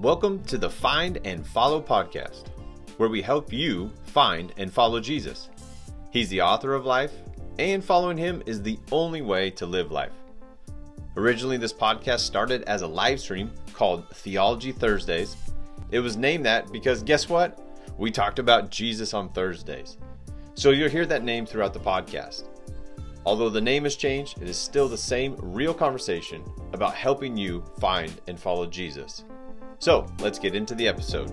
Welcome 0.00 0.44
to 0.44 0.58
the 0.58 0.68
Find 0.68 1.18
and 1.24 1.46
Follow 1.46 1.80
podcast, 1.80 2.48
where 2.98 3.08
we 3.08 3.22
help 3.22 3.50
you 3.50 3.90
find 4.04 4.52
and 4.58 4.70
follow 4.70 5.00
Jesus. 5.00 5.48
He's 6.10 6.28
the 6.28 6.42
author 6.42 6.74
of 6.74 6.84
life, 6.84 7.12
and 7.58 7.82
following 7.82 8.18
him 8.18 8.42
is 8.44 8.60
the 8.60 8.78
only 8.92 9.22
way 9.22 9.48
to 9.52 9.64
live 9.64 9.90
life. 9.90 10.12
Originally, 11.16 11.56
this 11.56 11.72
podcast 11.72 12.18
started 12.18 12.62
as 12.64 12.82
a 12.82 12.86
live 12.86 13.18
stream 13.20 13.50
called 13.72 14.06
Theology 14.10 14.70
Thursdays. 14.70 15.34
It 15.90 16.00
was 16.00 16.18
named 16.18 16.44
that 16.44 16.70
because 16.70 17.02
guess 17.02 17.30
what? 17.30 17.58
We 17.96 18.10
talked 18.10 18.38
about 18.38 18.70
Jesus 18.70 19.14
on 19.14 19.30
Thursdays. 19.30 19.96
So 20.52 20.72
you'll 20.72 20.90
hear 20.90 21.06
that 21.06 21.24
name 21.24 21.46
throughout 21.46 21.72
the 21.72 21.80
podcast. 21.80 22.44
Although 23.24 23.48
the 23.48 23.62
name 23.62 23.84
has 23.84 23.96
changed, 23.96 24.42
it 24.42 24.48
is 24.48 24.58
still 24.58 24.88
the 24.88 24.98
same 24.98 25.36
real 25.40 25.72
conversation 25.72 26.44
about 26.74 26.94
helping 26.94 27.34
you 27.34 27.64
find 27.80 28.12
and 28.28 28.38
follow 28.38 28.66
Jesus. 28.66 29.24
So 29.78 30.06
let's 30.20 30.38
get 30.38 30.54
into 30.54 30.74
the 30.74 30.88
episode. 30.88 31.30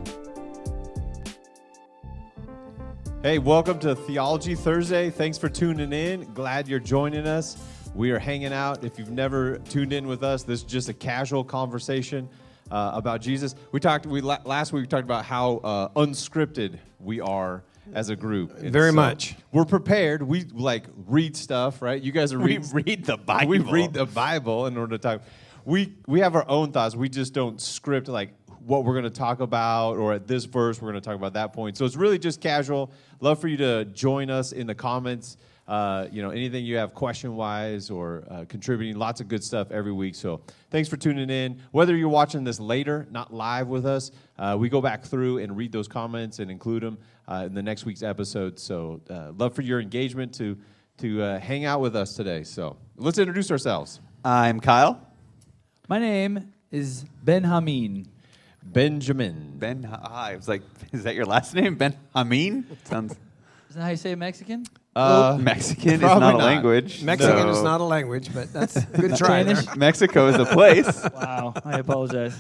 Hey, 3.21 3.39
welcome 3.39 3.79
to 3.79 3.95
Theology 3.95 4.53
Thursday. 4.53 5.09
Thanks 5.09 5.37
for 5.37 5.47
tuning 5.47 5.93
in. 5.93 6.33
Glad 6.33 6.67
you're 6.67 6.79
joining 6.79 7.25
us. 7.25 7.57
We 7.95 8.11
are 8.11 8.19
hanging 8.19 8.51
out. 8.51 8.83
If 8.83 8.99
you've 8.99 9.11
never 9.11 9.59
tuned 9.59 9.93
in 9.93 10.07
with 10.07 10.23
us, 10.23 10.43
this 10.43 10.59
is 10.59 10.65
just 10.65 10.89
a 10.89 10.93
casual 10.93 11.45
conversation 11.45 12.27
uh, 12.69 12.91
about 12.93 13.21
Jesus. 13.21 13.55
We 13.71 13.79
talked. 13.79 14.05
We 14.05 14.19
last 14.19 14.73
week 14.73 14.81
we 14.81 14.87
talked 14.87 15.05
about 15.05 15.23
how 15.23 15.57
uh, 15.57 15.89
unscripted 15.89 16.79
we 16.99 17.21
are 17.21 17.63
as 17.93 18.09
a 18.09 18.15
group. 18.15 18.57
And 18.57 18.71
Very 18.71 18.91
so 18.91 18.95
much. 18.95 19.35
We're 19.53 19.65
prepared. 19.65 20.23
We 20.23 20.43
like 20.43 20.85
read 21.07 21.37
stuff, 21.37 21.81
right? 21.81 22.01
You 22.01 22.11
guys 22.11 22.33
are 22.33 22.39
reading. 22.39 22.65
We 22.73 22.83
read 22.83 23.05
the 23.05 23.17
Bible. 23.25 23.47
We 23.47 23.59
read 23.59 23.93
the 23.93 24.05
Bible 24.05 24.65
in 24.67 24.77
order 24.77 24.97
to 24.97 25.01
talk. 25.01 25.21
We 25.65 25.95
we 26.07 26.19
have 26.19 26.35
our 26.35 26.47
own 26.47 26.71
thoughts. 26.71 26.95
We 26.95 27.09
just 27.09 27.33
don't 27.33 27.59
script 27.59 28.07
like 28.07 28.33
what 28.65 28.85
we're 28.85 28.93
going 28.93 29.03
to 29.03 29.09
talk 29.09 29.39
about, 29.39 29.97
or 29.97 30.13
at 30.13 30.27
this 30.27 30.45
verse, 30.45 30.81
we're 30.81 30.91
going 30.91 31.01
to 31.01 31.05
talk 31.05 31.15
about 31.15 31.33
that 31.33 31.53
point. 31.53 31.77
So 31.77 31.85
it's 31.85 31.95
really 31.95 32.17
just 32.17 32.41
casual. 32.41 32.91
Love 33.19 33.39
for 33.39 33.47
you 33.47 33.57
to 33.57 33.85
join 33.85 34.29
us 34.29 34.51
in 34.51 34.67
the 34.67 34.75
comments. 34.75 35.37
Uh, 35.67 36.07
you 36.11 36.21
know, 36.21 36.29
anything 36.29 36.65
you 36.65 36.75
have 36.75 36.93
question 36.93 37.35
wise 37.35 37.89
or 37.89 38.25
uh, 38.29 38.45
contributing, 38.49 38.97
lots 38.97 39.21
of 39.21 39.29
good 39.29 39.43
stuff 39.43 39.71
every 39.71 39.93
week. 39.93 40.13
So 40.13 40.41
thanks 40.71 40.89
for 40.89 40.97
tuning 40.97 41.29
in. 41.29 41.61
Whether 41.71 41.95
you're 41.95 42.09
watching 42.09 42.43
this 42.43 42.59
later, 42.59 43.07
not 43.11 43.33
live 43.33 43.67
with 43.67 43.85
us, 43.85 44.11
uh, 44.37 44.57
we 44.59 44.67
go 44.67 44.81
back 44.81 45.05
through 45.05 45.37
and 45.37 45.55
read 45.55 45.71
those 45.71 45.87
comments 45.87 46.39
and 46.39 46.51
include 46.51 46.83
them 46.83 46.97
uh, 47.29 47.43
in 47.45 47.53
the 47.53 47.63
next 47.63 47.85
week's 47.85 48.03
episode. 48.03 48.59
So 48.59 49.01
uh, 49.09 49.31
love 49.37 49.53
for 49.53 49.61
your 49.61 49.79
engagement 49.79 50.33
to 50.35 50.57
to 50.95 51.23
uh, 51.23 51.39
hang 51.39 51.65
out 51.65 51.81
with 51.81 51.95
us 51.95 52.13
today. 52.13 52.43
So 52.43 52.77
let's 52.97 53.17
introduce 53.17 53.49
ourselves. 53.49 53.99
I'm 54.23 54.59
Kyle. 54.59 55.12
My 55.89 55.99
name 55.99 56.53
is 56.71 57.03
Ben 57.21 57.43
Hameen. 57.43 58.07
Benjamin. 58.63 59.55
Ben, 59.57 59.85
I 59.85 60.33
was 60.37 60.47
like, 60.47 60.61
is 60.93 61.03
that 61.03 61.13
your 61.13 61.25
last 61.25 61.53
name? 61.53 61.75
Ben 61.75 61.93
Hameen? 62.15 62.63
Sounds. 62.85 63.11
Is 63.67 63.75
that 63.75 63.81
how 63.81 63.89
you 63.89 63.97
say 63.97 64.15
Mexican? 64.15 64.65
Uh, 64.95 65.37
Mexican 65.41 65.95
is 65.95 66.01
not, 66.01 66.19
not, 66.19 66.35
a 66.35 66.37
language. 66.37 67.03
Mexican 67.03 67.37
so. 67.37 67.49
is 67.49 67.61
not 67.63 67.81
a 67.81 67.83
language, 67.83 68.33
but 68.33 68.53
that's 68.53 68.77
a 68.77 68.85
good 68.85 69.15
try. 69.17 69.43
Mexico 69.75 70.27
is 70.27 70.35
a 70.35 70.45
place. 70.45 71.03
wow, 71.15 71.53
I 71.65 71.79
apologize. 71.79 72.37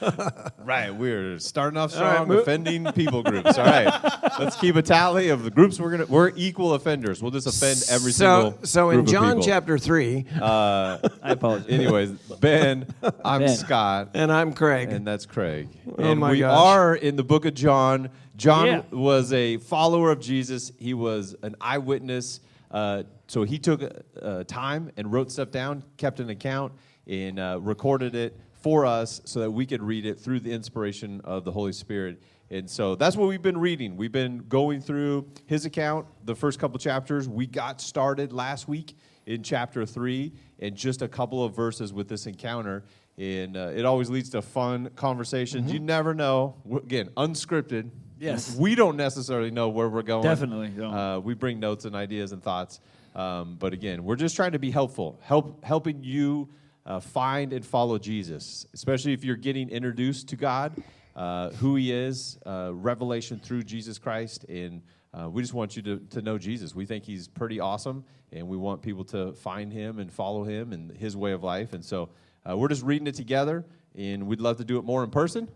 right, 0.58 0.94
we're 0.94 1.38
starting 1.38 1.76
off 1.76 1.92
strong, 1.92 2.28
right, 2.28 2.38
offending 2.38 2.90
people 2.92 3.22
groups. 3.22 3.58
All 3.58 3.64
right, 3.64 4.32
let's 4.38 4.56
keep 4.56 4.76
a 4.76 4.82
tally 4.82 5.28
of 5.28 5.42
the 5.42 5.50
groups 5.50 5.78
we're 5.78 5.90
gonna. 5.90 6.06
We're 6.06 6.32
equal 6.36 6.74
offenders. 6.74 7.22
We'll 7.22 7.30
just 7.30 7.46
offend 7.46 7.82
every 7.90 8.12
so, 8.12 8.42
single. 8.42 8.66
So 8.66 8.90
in 8.90 9.06
John 9.06 9.42
chapter 9.42 9.78
three, 9.78 10.26
uh, 10.40 10.98
I 11.22 11.32
apologize. 11.32 11.68
Anyways, 11.68 12.10
Ben, 12.40 12.86
I'm 13.24 13.40
ben. 13.42 13.56
Scott, 13.56 14.10
and 14.14 14.32
I'm 14.32 14.52
Craig, 14.52 14.90
and 14.90 15.06
that's 15.06 15.26
Craig. 15.26 15.68
Oh 15.86 16.02
and 16.02 16.20
my 16.20 16.30
we 16.30 16.40
gosh. 16.40 16.58
are 16.58 16.94
in 16.94 17.16
the 17.16 17.24
book 17.24 17.44
of 17.44 17.54
John. 17.54 18.10
John 18.36 18.66
yeah. 18.66 18.82
was 18.90 19.32
a 19.32 19.58
follower 19.58 20.10
of 20.10 20.20
Jesus. 20.20 20.72
He 20.78 20.94
was 20.94 21.36
an 21.42 21.56
eyewitness. 21.60 22.40
Uh, 22.70 23.02
so 23.26 23.42
he 23.42 23.58
took 23.58 23.82
uh, 24.20 24.44
time 24.44 24.90
and 24.96 25.12
wrote 25.12 25.30
stuff 25.30 25.50
down, 25.50 25.84
kept 25.96 26.20
an 26.20 26.30
account, 26.30 26.72
and 27.06 27.38
uh, 27.38 27.58
recorded 27.60 28.14
it 28.14 28.38
for 28.62 28.86
us 28.86 29.20
so 29.24 29.40
that 29.40 29.50
we 29.50 29.66
could 29.66 29.82
read 29.82 30.06
it 30.06 30.20
through 30.20 30.40
the 30.40 30.52
inspiration 30.52 31.20
of 31.24 31.44
the 31.44 31.52
Holy 31.52 31.72
Spirit. 31.72 32.22
And 32.50 32.68
so 32.68 32.96
that's 32.96 33.16
what 33.16 33.28
we've 33.28 33.42
been 33.42 33.58
reading. 33.58 33.96
We've 33.96 34.10
been 34.10 34.44
going 34.48 34.80
through 34.80 35.28
his 35.46 35.64
account, 35.64 36.06
the 36.24 36.34
first 36.34 36.58
couple 36.58 36.78
chapters. 36.78 37.28
We 37.28 37.46
got 37.46 37.80
started 37.80 38.32
last 38.32 38.66
week 38.66 38.96
in 39.26 39.42
chapter 39.42 39.86
three, 39.86 40.32
and 40.58 40.74
just 40.74 41.02
a 41.02 41.08
couple 41.08 41.44
of 41.44 41.54
verses 41.54 41.92
with 41.92 42.08
this 42.08 42.26
encounter. 42.26 42.82
And 43.16 43.56
uh, 43.56 43.70
it 43.74 43.84
always 43.84 44.10
leads 44.10 44.30
to 44.30 44.42
fun 44.42 44.90
conversations. 44.96 45.66
Mm-hmm. 45.66 45.74
You 45.74 45.80
never 45.80 46.14
know. 46.14 46.56
Again, 46.74 47.10
unscripted. 47.16 47.90
Yes. 48.18 48.56
We 48.56 48.74
don't 48.74 48.96
necessarily 48.96 49.50
know 49.50 49.68
where 49.68 49.88
we're 49.88 50.02
going. 50.02 50.24
Definitely 50.24 50.68
don't. 50.68 50.92
Uh, 50.92 51.20
we 51.20 51.34
bring 51.34 51.60
notes 51.60 51.84
and 51.84 51.94
ideas 51.94 52.32
and 52.32 52.42
thoughts. 52.42 52.80
Um, 53.14 53.56
but 53.58 53.72
again, 53.72 54.04
we're 54.04 54.16
just 54.16 54.36
trying 54.36 54.52
to 54.52 54.58
be 54.58 54.70
helpful, 54.70 55.18
help 55.22 55.64
helping 55.64 56.02
you 56.02 56.48
uh, 56.86 57.00
find 57.00 57.52
and 57.52 57.64
follow 57.64 57.98
Jesus, 57.98 58.66
especially 58.74 59.12
if 59.12 59.24
you're 59.24 59.36
getting 59.36 59.68
introduced 59.68 60.28
to 60.28 60.36
God, 60.36 60.72
uh, 61.16 61.50
who 61.50 61.76
He 61.76 61.92
is, 61.92 62.38
uh, 62.46 62.70
revelation 62.72 63.38
through 63.38 63.62
Jesus 63.64 63.98
Christ. 63.98 64.44
And 64.44 64.82
uh, 65.12 65.28
we 65.28 65.42
just 65.42 65.54
want 65.54 65.76
you 65.76 65.82
to, 65.82 65.98
to 66.10 66.22
know 66.22 66.38
Jesus. 66.38 66.74
We 66.74 66.86
think 66.86 67.04
He's 67.04 67.28
pretty 67.28 67.60
awesome, 67.60 68.04
and 68.32 68.46
we 68.48 68.56
want 68.56 68.82
people 68.82 69.04
to 69.06 69.32
find 69.32 69.72
Him 69.72 69.98
and 69.98 70.12
follow 70.12 70.44
Him 70.44 70.72
and 70.72 70.96
His 70.96 71.16
way 71.16 71.32
of 71.32 71.42
life. 71.42 71.72
And 71.72 71.84
so 71.84 72.10
uh, 72.48 72.56
we're 72.56 72.68
just 72.68 72.82
reading 72.82 73.06
it 73.06 73.14
together, 73.14 73.64
and 73.96 74.26
we'd 74.26 74.40
love 74.40 74.56
to 74.58 74.64
do 74.64 74.78
it 74.78 74.84
more 74.84 75.04
in 75.04 75.10
person, 75.10 75.48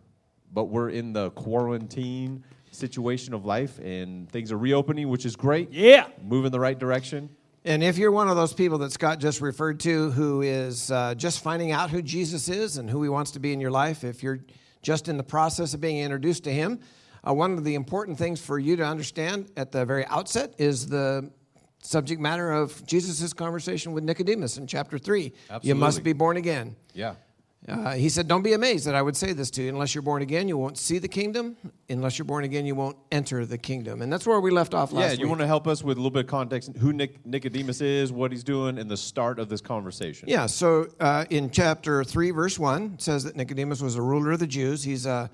but 0.53 0.65
we're 0.65 0.91
in 0.91 1.13
the 1.13 1.31
quarantine 1.31 2.45
situation 2.71 3.33
of 3.33 3.45
life, 3.45 3.79
and 3.79 4.31
things 4.31 4.53
are 4.53 4.59
reopening, 4.59 5.09
which 5.09 5.25
is 5.25 5.37
great. 5.37 5.71
Yeah. 5.71 6.09
Moving 6.23 6.51
the 6.51 6.61
right 6.61 6.79
direction. 6.79 7.31
And 7.67 7.83
if 7.83 7.97
you're 7.97 8.11
one 8.11 8.29
of 8.29 8.37
those 8.37 8.53
people 8.53 8.77
that 8.79 8.93
Scott 8.93 9.21
just 9.21 9.41
referred 9.41 9.81
to 9.81 10.11
who 10.11 10.43
is 10.43 10.91
uh, 10.91 11.15
just 11.15 11.43
finding 11.43 11.73
out 11.73 11.89
who 11.89 12.03
Jesus 12.03 12.51
is 12.51 12.77
and 12.77 12.91
who 12.91 13.03
he 13.03 13.09
wants 13.09 13.31
to 13.33 13.39
be 13.39 13.55
in 13.55 13.61
your 13.61 13.71
life, 13.71 14.05
if 14.05 14.23
you're 14.23 14.41
just 14.83 15.09
in 15.09 15.17
the 15.17 15.23
process 15.23 15.73
of 15.73 15.81
being 15.81 15.97
introduced 15.97 16.45
to 16.45 16.53
him, 16.53 16.79
uh, 17.27 17.33
one 17.33 17.55
of 17.55 17.65
the 17.65 17.75
important 17.75 18.19
things 18.19 18.39
for 18.39 18.59
you 18.59 18.77
to 18.77 18.85
understand 18.85 19.51
at 19.57 19.73
the 19.73 19.87
very 19.87 20.05
outset 20.07 20.55
is 20.59 20.89
the 20.89 21.31
subject 21.83 22.21
matter 22.21 22.53
of 22.53 22.85
Jesus' 22.87 23.33
conversation 23.33 23.93
with 23.93 24.05
Nicodemus 24.05 24.59
in 24.59 24.67
chapter 24.67 24.99
3. 24.99 25.33
Absolutely. 25.49 25.69
You 25.69 25.75
must 25.75 26.03
be 26.03 26.13
born 26.13 26.37
again. 26.37 26.77
Yeah. 26.93 27.15
Uh, 27.67 27.95
he 27.95 28.11
said, 28.11 28.29
Don't 28.29 28.43
be 28.43 28.53
amazed 28.53 28.87
that 28.87 28.95
I 28.95 29.01
would 29.01 29.17
say 29.17 29.33
this 29.33 29.51
to 29.53 29.63
you. 29.63 29.71
Unless 29.71 29.95
you're 29.95 30.03
born 30.03 30.21
again, 30.21 30.49
you 30.49 30.59
won't 30.59 30.77
see 30.77 30.99
the 30.99 31.09
kingdom. 31.09 31.57
Unless 31.89 32.19
you're 32.19 32.27
born 32.27 32.45
again, 32.45 32.67
you 32.67 32.75
won't 32.75 32.97
enter 33.11 33.47
the 33.47 33.57
kingdom. 33.57 34.03
And 34.03 34.13
that's 34.13 34.27
where 34.27 34.39
we 34.39 34.51
left 34.51 34.75
off 34.75 34.93
last 34.93 35.03
time. 35.03 35.11
Yeah, 35.11 35.17
you 35.17 35.23
week. 35.23 35.31
want 35.31 35.41
to 35.41 35.47
help 35.47 35.67
us 35.67 35.83
with 35.83 35.97
a 35.97 36.01
little 36.01 36.11
bit 36.11 36.25
of 36.25 36.31
context 36.31 36.73
who 36.77 36.93
Nic- 36.93 37.25
Nicodemus 37.25 37.81
is, 37.81 38.13
what 38.13 38.33
he's 38.33 38.45
doing, 38.45 38.79
and 38.79 38.91
the 38.91 38.97
start 38.97 39.39
of 39.39 39.49
this 39.49 39.63
conversation. 39.63 40.29
Yeah, 40.29 40.45
so 40.45 40.89
uh, 41.01 41.25
in 41.31 41.51
chapter 41.51 42.05
3, 42.05 42.33
verse 42.33 42.59
1, 42.59 42.93
it 42.95 43.03
says 43.03 43.25
that 43.25 43.35
Nicodemus 43.35 43.81
was 43.81 43.97
a 43.97 44.03
ruler 44.03 44.33
of 44.33 44.41
the 44.41 44.47
Jews. 44.47 44.83
He's 44.83 45.07
a, 45.07 45.31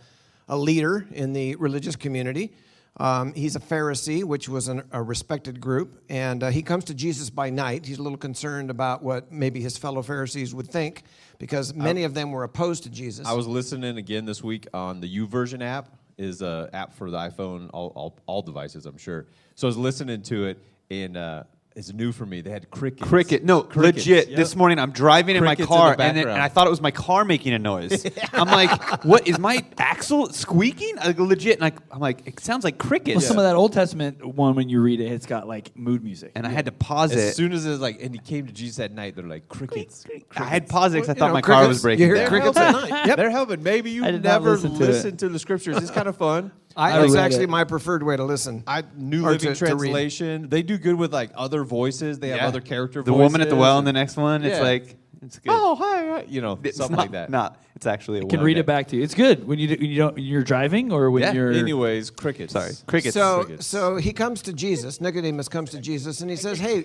a 0.48 0.56
leader 0.56 1.06
in 1.10 1.32
the 1.32 1.56
religious 1.56 1.96
community. 1.96 2.52
Um, 3.00 3.32
he's 3.32 3.56
a 3.56 3.60
Pharisee, 3.60 4.24
which 4.24 4.46
was 4.46 4.68
an, 4.68 4.82
a 4.92 5.02
respected 5.02 5.58
group, 5.58 6.02
and 6.10 6.42
uh, 6.42 6.50
he 6.50 6.62
comes 6.62 6.84
to 6.84 6.94
Jesus 6.94 7.30
by 7.30 7.48
night. 7.48 7.86
He's 7.86 7.98
a 7.98 8.02
little 8.02 8.18
concerned 8.18 8.68
about 8.68 9.02
what 9.02 9.32
maybe 9.32 9.62
his 9.62 9.78
fellow 9.78 10.02
Pharisees 10.02 10.54
would 10.54 10.68
think 10.68 11.04
because 11.38 11.72
many 11.72 12.02
I, 12.02 12.04
of 12.04 12.12
them 12.12 12.30
were 12.30 12.44
opposed 12.44 12.82
to 12.82 12.90
Jesus. 12.90 13.26
I 13.26 13.32
was 13.32 13.46
listening 13.46 13.96
again 13.96 14.26
this 14.26 14.44
week 14.44 14.66
on 14.74 15.00
the 15.00 15.18
YouVersion 15.18 15.62
app, 15.62 15.96
is 16.18 16.42
an 16.42 16.68
app 16.74 16.92
for 16.92 17.10
the 17.10 17.16
iPhone, 17.16 17.70
all, 17.72 17.90
all, 17.96 18.18
all, 18.26 18.42
devices, 18.42 18.84
I'm 18.84 18.98
sure. 18.98 19.24
So 19.54 19.66
I 19.66 19.70
was 19.70 19.78
listening 19.78 20.20
to 20.24 20.44
it, 20.44 20.58
and 20.90 21.16
uh, 21.16 21.44
it's 21.76 21.92
new 21.92 22.10
for 22.10 22.26
me. 22.26 22.40
They 22.40 22.50
had 22.50 22.68
crickets. 22.70 23.08
Cricket. 23.08 23.44
No, 23.44 23.62
crickets. 23.62 23.98
legit. 23.98 24.28
Yep. 24.28 24.36
This 24.36 24.56
morning 24.56 24.78
I'm 24.80 24.90
driving 24.90 25.38
crickets 25.38 25.60
in 25.60 25.66
my 25.66 25.76
car 25.78 25.94
in 25.94 26.00
and, 26.00 26.18
and, 26.18 26.30
I 26.30 26.48
thought 26.48 26.66
it 26.66 26.70
was 26.70 26.80
my 26.80 26.90
car 26.90 27.24
making 27.24 27.52
a 27.52 27.60
noise. 27.60 28.04
I'm 28.32 28.48
like, 28.48 29.04
what 29.04 29.28
is 29.28 29.38
my 29.38 29.64
axle 29.78 30.30
squeaking? 30.30 30.96
Like, 30.96 31.18
legit. 31.18 31.60
And 31.60 31.64
I, 31.64 31.72
I'm 31.92 32.00
like, 32.00 32.26
it 32.26 32.40
sounds 32.40 32.64
like 32.64 32.78
crickets. 32.78 33.16
Well, 33.16 33.24
some 33.24 33.38
of 33.38 33.44
that 33.44 33.54
Old 33.54 33.72
Testament 33.72 34.24
one 34.24 34.56
when 34.56 34.68
you 34.68 34.80
read 34.80 35.00
it, 35.00 35.12
it's 35.12 35.26
got 35.26 35.46
like 35.46 35.76
mood 35.76 36.02
music. 36.02 36.32
And 36.34 36.44
yeah. 36.44 36.50
I 36.50 36.52
had 36.52 36.64
to 36.64 36.72
pause 36.72 37.12
as 37.12 37.16
it. 37.16 37.28
As 37.28 37.36
soon 37.36 37.52
as 37.52 37.64
it's 37.64 37.80
like, 37.80 38.02
and 38.02 38.14
he 38.14 38.20
came 38.20 38.46
to 38.46 38.52
Jesus 38.52 38.80
at 38.80 38.92
night, 38.92 39.14
they're 39.14 39.24
like, 39.24 39.48
crickets. 39.48 40.04
crickets. 40.04 40.36
I 40.36 40.44
had 40.44 40.68
paused 40.68 40.94
it 40.94 40.98
because 40.98 41.10
I 41.10 41.14
thought 41.14 41.28
know, 41.28 41.34
my 41.34 41.40
crickets, 41.40 41.60
car 41.60 41.68
was 41.68 41.82
breaking. 41.82 42.08
You 42.08 42.14
hear 42.16 42.28
crickets 42.28 42.56
at 42.56 42.72
night. 42.90 43.06
Yep. 43.06 43.16
They're 43.16 43.30
helping. 43.30 43.62
Maybe 43.62 43.90
you 43.90 44.02
never 44.02 44.52
listen, 44.52 44.74
to, 44.74 44.78
listen 44.78 45.16
to, 45.18 45.28
the 45.28 45.38
scriptures. 45.38 45.76
It's 45.76 45.90
kind 45.90 46.08
of 46.08 46.16
fun. 46.16 46.50
I, 46.76 47.04
it's 47.04 47.14
actually 47.14 47.44
it. 47.44 47.50
my 47.50 47.64
preferred 47.64 48.02
way 48.02 48.16
to 48.16 48.24
listen. 48.24 48.62
I 48.66 48.84
New 48.96 49.24
Living 49.24 49.54
to, 49.54 49.56
Translation. 49.56 50.42
To 50.42 50.48
they 50.48 50.62
do 50.62 50.78
good 50.78 50.94
with 50.94 51.12
like 51.12 51.30
other 51.34 51.64
voices. 51.64 52.18
They 52.18 52.28
have 52.28 52.38
yeah. 52.38 52.46
other 52.46 52.60
character. 52.60 53.02
The 53.02 53.10
voices. 53.10 53.32
woman 53.32 53.40
at 53.40 53.48
the 53.48 53.56
well 53.56 53.78
in 53.78 53.84
the 53.84 53.92
next 53.92 54.16
one. 54.16 54.42
Yeah. 54.42 54.50
It's 54.50 54.60
like 54.60 54.96
it's 55.22 55.38
good. 55.38 55.52
Oh 55.52 55.74
hi, 55.74 56.06
hi. 56.06 56.24
you 56.28 56.40
know 56.40 56.58
it's 56.62 56.76
something 56.76 56.96
not, 56.96 57.02
like 57.02 57.10
that. 57.12 57.30
Not. 57.30 57.60
It's 57.74 57.86
actually. 57.86 58.20
I 58.20 58.24
can 58.24 58.40
read 58.40 58.56
it 58.56 58.66
back 58.66 58.88
to 58.88 58.96
you. 58.96 59.02
It's 59.02 59.14
good 59.14 59.46
when 59.46 59.58
you 59.58 59.68
do, 59.68 59.76
when 59.80 59.90
you 59.90 59.98
don't 59.98 60.14
when 60.14 60.24
you're 60.24 60.42
driving 60.42 60.92
or 60.92 61.10
when 61.10 61.22
yeah. 61.22 61.32
you're. 61.32 61.52
Anyways, 61.52 62.10
crickets. 62.10 62.52
Sorry, 62.52 62.72
crickets. 62.86 63.14
So 63.14 63.44
crickets. 63.44 63.66
so 63.66 63.96
he 63.96 64.12
comes 64.12 64.42
to 64.42 64.52
Jesus. 64.52 65.00
Nicodemus 65.00 65.48
comes 65.48 65.70
to 65.70 65.80
Jesus 65.80 66.20
and 66.20 66.30
he 66.30 66.36
says, 66.36 66.58
"Hey, 66.58 66.84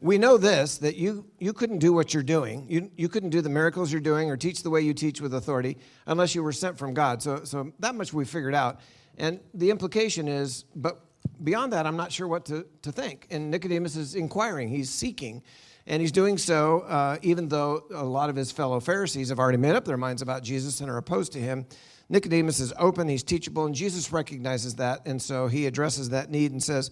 we 0.00 0.18
know 0.18 0.36
this 0.36 0.78
that 0.78 0.96
you, 0.96 1.24
you 1.38 1.54
couldn't 1.54 1.78
do 1.78 1.92
what 1.92 2.12
you're 2.12 2.22
doing. 2.22 2.66
You, 2.68 2.90
you 2.94 3.08
couldn't 3.08 3.30
do 3.30 3.40
the 3.40 3.48
miracles 3.48 3.90
you're 3.90 4.02
doing 4.02 4.30
or 4.30 4.36
teach 4.36 4.62
the 4.62 4.68
way 4.68 4.82
you 4.82 4.92
teach 4.92 5.20
with 5.20 5.32
authority 5.32 5.78
unless 6.06 6.34
you 6.34 6.42
were 6.42 6.52
sent 6.52 6.76
from 6.76 6.92
God. 6.92 7.22
So, 7.22 7.44
so 7.44 7.72
that 7.78 7.94
much 7.94 8.12
we 8.12 8.26
figured 8.26 8.54
out. 8.54 8.80
And 9.18 9.40
the 9.52 9.70
implication 9.70 10.28
is, 10.28 10.64
but 10.74 11.00
beyond 11.42 11.72
that, 11.72 11.86
I'm 11.86 11.96
not 11.96 12.12
sure 12.12 12.28
what 12.28 12.44
to, 12.46 12.66
to 12.82 12.92
think. 12.92 13.26
And 13.30 13.50
Nicodemus 13.50 13.96
is 13.96 14.14
inquiring, 14.14 14.68
he's 14.68 14.90
seeking. 14.90 15.42
And 15.86 16.00
he's 16.00 16.12
doing 16.12 16.38
so 16.38 16.80
uh, 16.80 17.18
even 17.20 17.48
though 17.48 17.84
a 17.94 18.04
lot 18.04 18.30
of 18.30 18.36
his 18.36 18.50
fellow 18.50 18.80
Pharisees 18.80 19.28
have 19.28 19.38
already 19.38 19.58
made 19.58 19.74
up 19.74 19.84
their 19.84 19.98
minds 19.98 20.22
about 20.22 20.42
Jesus 20.42 20.80
and 20.80 20.90
are 20.90 20.96
opposed 20.96 21.32
to 21.32 21.38
him. 21.38 21.66
Nicodemus 22.08 22.58
is 22.58 22.72
open, 22.78 23.06
he's 23.08 23.22
teachable, 23.22 23.66
and 23.66 23.74
Jesus 23.74 24.12
recognizes 24.12 24.76
that. 24.76 25.06
And 25.06 25.20
so 25.20 25.46
he 25.46 25.66
addresses 25.66 26.10
that 26.10 26.30
need 26.30 26.52
and 26.52 26.62
says, 26.62 26.90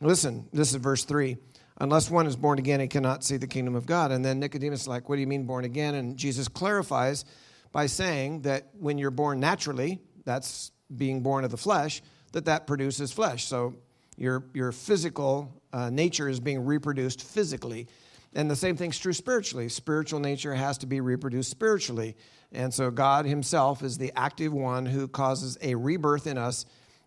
Listen, 0.00 0.48
this 0.52 0.70
is 0.70 0.76
verse 0.76 1.04
3 1.04 1.36
unless 1.78 2.10
one 2.10 2.26
is 2.26 2.36
born 2.36 2.58
again, 2.58 2.80
he 2.80 2.88
cannot 2.88 3.24
see 3.24 3.36
the 3.36 3.46
kingdom 3.46 3.74
of 3.74 3.86
God. 3.86 4.12
And 4.12 4.24
then 4.24 4.38
Nicodemus 4.38 4.82
is 4.82 4.88
like, 4.88 5.08
What 5.08 5.16
do 5.16 5.20
you 5.20 5.26
mean 5.26 5.44
born 5.44 5.64
again? 5.64 5.94
And 5.94 6.16
Jesus 6.16 6.48
clarifies 6.48 7.24
by 7.72 7.86
saying 7.86 8.42
that 8.42 8.68
when 8.78 8.98
you're 8.98 9.10
born 9.10 9.40
naturally, 9.40 10.00
that's 10.24 10.70
being 10.94 11.22
born 11.22 11.44
of 11.44 11.50
the 11.50 11.56
flesh, 11.56 12.02
that 12.32 12.44
that 12.46 12.66
produces 12.66 13.12
flesh. 13.12 13.44
So 13.44 13.74
your, 14.16 14.44
your 14.54 14.72
physical 14.72 15.52
uh, 15.72 15.90
nature 15.90 16.28
is 16.28 16.40
being 16.40 16.64
reproduced 16.64 17.22
physically. 17.22 17.88
And 18.34 18.50
the 18.50 18.56
same 18.56 18.76
thing's 18.76 18.98
true 18.98 19.12
spiritually. 19.12 19.68
Spiritual 19.68 20.20
nature 20.20 20.54
has 20.54 20.78
to 20.78 20.86
be 20.86 21.00
reproduced 21.00 21.50
spiritually. 21.50 22.16
And 22.52 22.72
so 22.72 22.90
God 22.90 23.26
Himself 23.26 23.82
is 23.82 23.98
the 23.98 24.12
active 24.16 24.52
one 24.52 24.86
who 24.86 25.08
causes 25.08 25.56
a 25.62 25.74
rebirth 25.74 26.26
in 26.26 26.38
us 26.38 26.66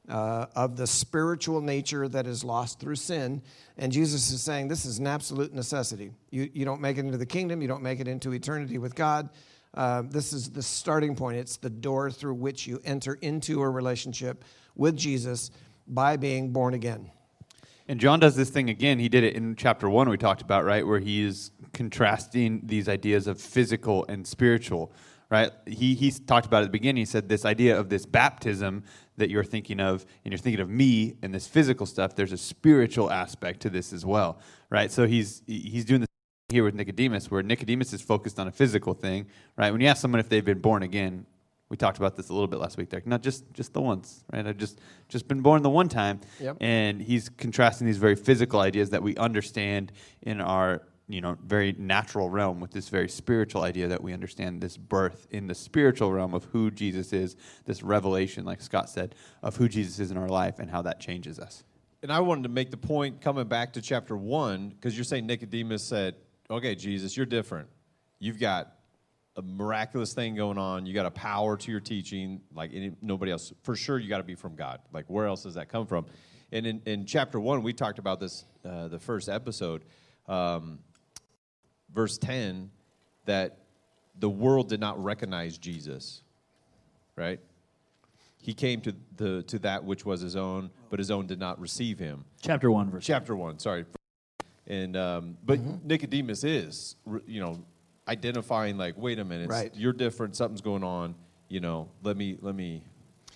uh, 0.10 0.46
of 0.56 0.78
the 0.78 0.88
spiritual 0.88 1.60
nature 1.62 2.08
that 2.08 2.28
is 2.28 2.44
lost 2.44 2.80
through 2.80 2.96
sin. 2.96 3.42
And 3.78 3.92
Jesus 3.92 4.32
is 4.32 4.42
saying 4.42 4.70
this 4.70 4.86
is 4.86 5.00
an 5.00 5.08
absolute 5.08 5.54
necessity. 5.54 6.12
You, 6.32 6.50
you 6.54 6.66
don't 6.66 6.82
make 6.82 6.98
it 6.98 7.02
into 7.02 7.18
the 7.18 7.26
kingdom, 7.26 7.62
you 7.62 7.68
don't 7.68 7.84
make 7.84 8.00
it 8.00 8.08
into 8.08 8.32
eternity 8.32 8.78
with 8.78 8.96
God. 8.96 9.30
Uh, 9.78 10.02
this 10.02 10.34
is 10.34 10.50
the 10.50 10.64
starting 10.64 11.16
point. 11.16 11.38
It's 11.38 11.58
the 11.58 11.70
door 11.70 12.10
through 12.10 12.34
which 12.34 12.66
you 12.66 12.82
enter 12.84 13.14
into 13.22 13.62
a 13.62 13.70
relationship 13.70 14.44
with 14.76 14.98
Jesus 14.98 15.52
by 15.88 16.18
being 16.18 16.52
born 16.52 16.74
again. 16.74 17.12
And 17.88 18.00
John 18.00 18.20
does 18.20 18.36
this 18.36 18.50
thing 18.50 18.72
again. 18.72 18.98
He 18.98 19.08
did 19.08 19.24
it 19.24 19.36
in 19.36 19.56
chapter 19.56 19.88
one, 19.88 20.10
we 20.10 20.18
talked 20.18 20.42
about, 20.42 20.66
right? 20.66 20.86
Where 20.86 21.00
he 21.00 21.24
is 21.24 21.52
contrasting 21.74 22.62
these 22.66 22.90
ideas 22.90 23.28
of 23.28 23.40
physical 23.40 24.04
and 24.10 24.26
spiritual, 24.26 24.92
right? 25.30 25.52
He, 25.68 25.94
he 25.94 26.10
talked 26.10 26.48
about 26.48 26.64
at 26.64 26.66
the 26.66 26.72
beginning, 26.72 27.02
he 27.02 27.06
said 27.06 27.30
this 27.30 27.46
idea 27.46 27.80
of 27.80 27.90
this 27.90 28.08
baptism 28.08 28.84
that 29.18 29.30
you're 29.30 29.44
thinking 29.44 29.80
of, 29.80 30.08
and 30.26 30.32
you're 30.32 30.40
thinking 30.40 30.60
of 30.60 30.72
me 30.72 31.18
and 31.22 31.32
this 31.32 31.48
physical 31.48 31.86
stuff, 31.86 32.16
there's 32.16 32.34
a 32.34 32.38
spiritual 32.38 33.12
aspect 33.12 33.60
to 33.60 33.70
this 33.70 33.94
as 33.94 34.04
well, 34.04 34.40
right? 34.72 34.92
So 34.92 35.06
he's, 35.06 35.44
he's 35.46 35.86
doing 35.86 36.02
this 36.02 36.07
here 36.50 36.64
with 36.64 36.76
Nicodemus, 36.76 37.30
where 37.30 37.44
Nicodemus 37.44 37.92
is 37.92 38.02
focused 38.02 38.40
on 38.40 38.48
a 38.48 38.52
physical 38.52 38.94
thing, 38.94 39.26
right? 39.58 39.70
When 39.70 39.82
you 39.82 39.88
ask 39.88 40.02
someone 40.02 40.22
if 40.22 40.30
they've 40.30 40.46
been 40.46 40.60
born 40.60 40.82
again, 40.82 41.26
we 41.68 41.76
talked 41.76 41.98
about 41.98 42.16
this 42.16 42.30
a 42.30 42.34
little 42.34 42.48
bit 42.48 42.58
last 42.58 42.78
week. 42.78 42.90
There, 42.90 43.02
not 43.06 43.22
just 43.22 43.44
just 43.52 43.74
the 43.74 43.82
once, 43.82 44.24
right? 44.32 44.48
I've 44.48 44.56
just 44.56 44.80
just 45.10 45.28
been 45.28 45.42
born 45.42 45.62
the 45.62 45.70
one 45.70 45.90
time, 45.90 46.22
yep. 46.40 46.56
and 46.62 47.02
he's 47.02 47.28
contrasting 47.28 47.86
these 47.86 47.98
very 47.98 48.16
physical 48.16 48.62
ideas 48.62 48.92
that 48.92 49.04
we 49.04 49.18
understand 49.18 49.92
in 50.22 50.40
our 50.40 50.84
you 51.10 51.20
know 51.20 51.38
very 51.46 51.76
natural 51.78 52.30
realm 52.30 52.62
with 52.62 52.72
this 52.72 52.88
very 52.88 53.10
spiritual 53.10 53.64
idea 53.64 53.90
that 53.90 54.02
we 54.02 54.14
understand 54.14 54.62
this 54.62 54.78
birth 54.78 55.28
in 55.32 55.48
the 55.48 55.56
spiritual 55.56 56.14
realm 56.14 56.34
of 56.34 56.46
who 56.46 56.72
Jesus 56.72 57.12
is, 57.12 57.36
this 57.66 57.84
revelation, 57.84 58.46
like 58.46 58.62
Scott 58.62 58.90
said, 58.90 59.16
of 59.44 59.58
who 59.58 59.68
Jesus 59.68 60.00
is 60.00 60.12
in 60.12 60.18
our 60.18 60.30
life 60.30 60.60
and 60.60 60.72
how 60.72 60.82
that 60.84 61.02
changes 61.02 61.40
us. 61.40 61.66
And 62.02 62.10
I 62.10 62.22
wanted 62.22 62.44
to 62.44 62.50
make 62.50 62.72
the 62.72 62.78
point 62.78 63.20
coming 63.20 63.50
back 63.50 63.74
to 63.74 63.82
chapter 63.82 64.16
one 64.16 64.70
because 64.70 64.96
you're 64.96 65.04
saying 65.04 65.28
Nicodemus 65.28 65.84
said, 65.84 66.16
"Okay, 66.50 66.76
Jesus, 66.76 67.16
you're 67.16 67.26
different. 67.26 67.68
You've 68.20 68.40
got 68.40 68.74
a 69.36 69.42
miraculous 69.42 70.14
thing 70.14 70.36
going 70.36 70.58
on. 70.58 70.86
You 70.86 70.94
got 70.94 71.06
a 71.06 71.12
power 71.12 71.58
to 71.58 71.72
your 71.72 71.80
teaching 71.80 72.42
like 72.54 72.72
any, 72.74 72.92
nobody 73.02 73.32
else. 73.32 73.54
For 73.64 73.76
sure, 73.76 74.00
you 74.00 74.10
got 74.10 74.18
to 74.18 74.24
be 74.24 74.36
from 74.36 74.56
God. 74.56 74.80
Like 74.92 75.06
where 75.08 75.28
else 75.28 75.44
does 75.44 75.56
that 75.56 75.70
come 75.70 75.86
from?" 75.86 76.06
And 76.52 76.66
in, 76.66 76.82
in 76.86 77.06
chapter 77.06 77.40
one, 77.40 77.62
we 77.62 77.74
talked 77.74 78.00
about 78.00 78.20
this 78.20 78.46
uh, 78.66 78.88
the 78.88 79.00
first 79.00 79.30
episode. 79.30 79.84
Um, 80.28 80.80
verse 81.94 82.18
10 82.18 82.70
that 83.26 83.60
the 84.20 84.30
world 84.30 84.70
did 84.70 84.80
not 84.80 85.02
recognize 85.04 85.58
Jesus, 85.58 86.22
right? 87.16 87.40
He 88.42 88.54
came 88.54 88.82
to, 88.82 88.96
the, 89.18 89.44
to 89.44 89.60
that 89.60 89.84
which 89.84 90.06
was 90.06 90.22
his 90.22 90.36
own, 90.36 90.70
but 90.90 91.00
his 91.00 91.12
own 91.12 91.28
did 91.28 91.40
not 91.40 91.60
receive 91.60 92.00
him. 92.00 92.24
Chapter 92.42 92.72
1, 92.72 92.90
verse 92.90 93.06
Chapter 93.06 93.36
1, 93.36 93.60
sorry. 93.60 93.86
And, 94.68 94.98
um, 94.98 95.38
but 95.46 95.60
mm-hmm. 95.60 95.88
Nicodemus 95.88 96.44
is, 96.44 96.96
you 97.26 97.40
know, 97.40 97.60
identifying 98.08 98.78
like, 98.78 98.98
wait 98.98 99.20
a 99.20 99.26
minute, 99.26 99.50
right. 99.50 99.74
you're 99.76 99.94
different, 99.94 100.36
something's 100.36 100.62
going 100.62 100.84
on, 100.84 101.16
you 101.48 101.60
know, 101.60 101.90
let 102.04 102.18
me, 102.18 102.38
let 102.42 102.56
me, 102.56 102.84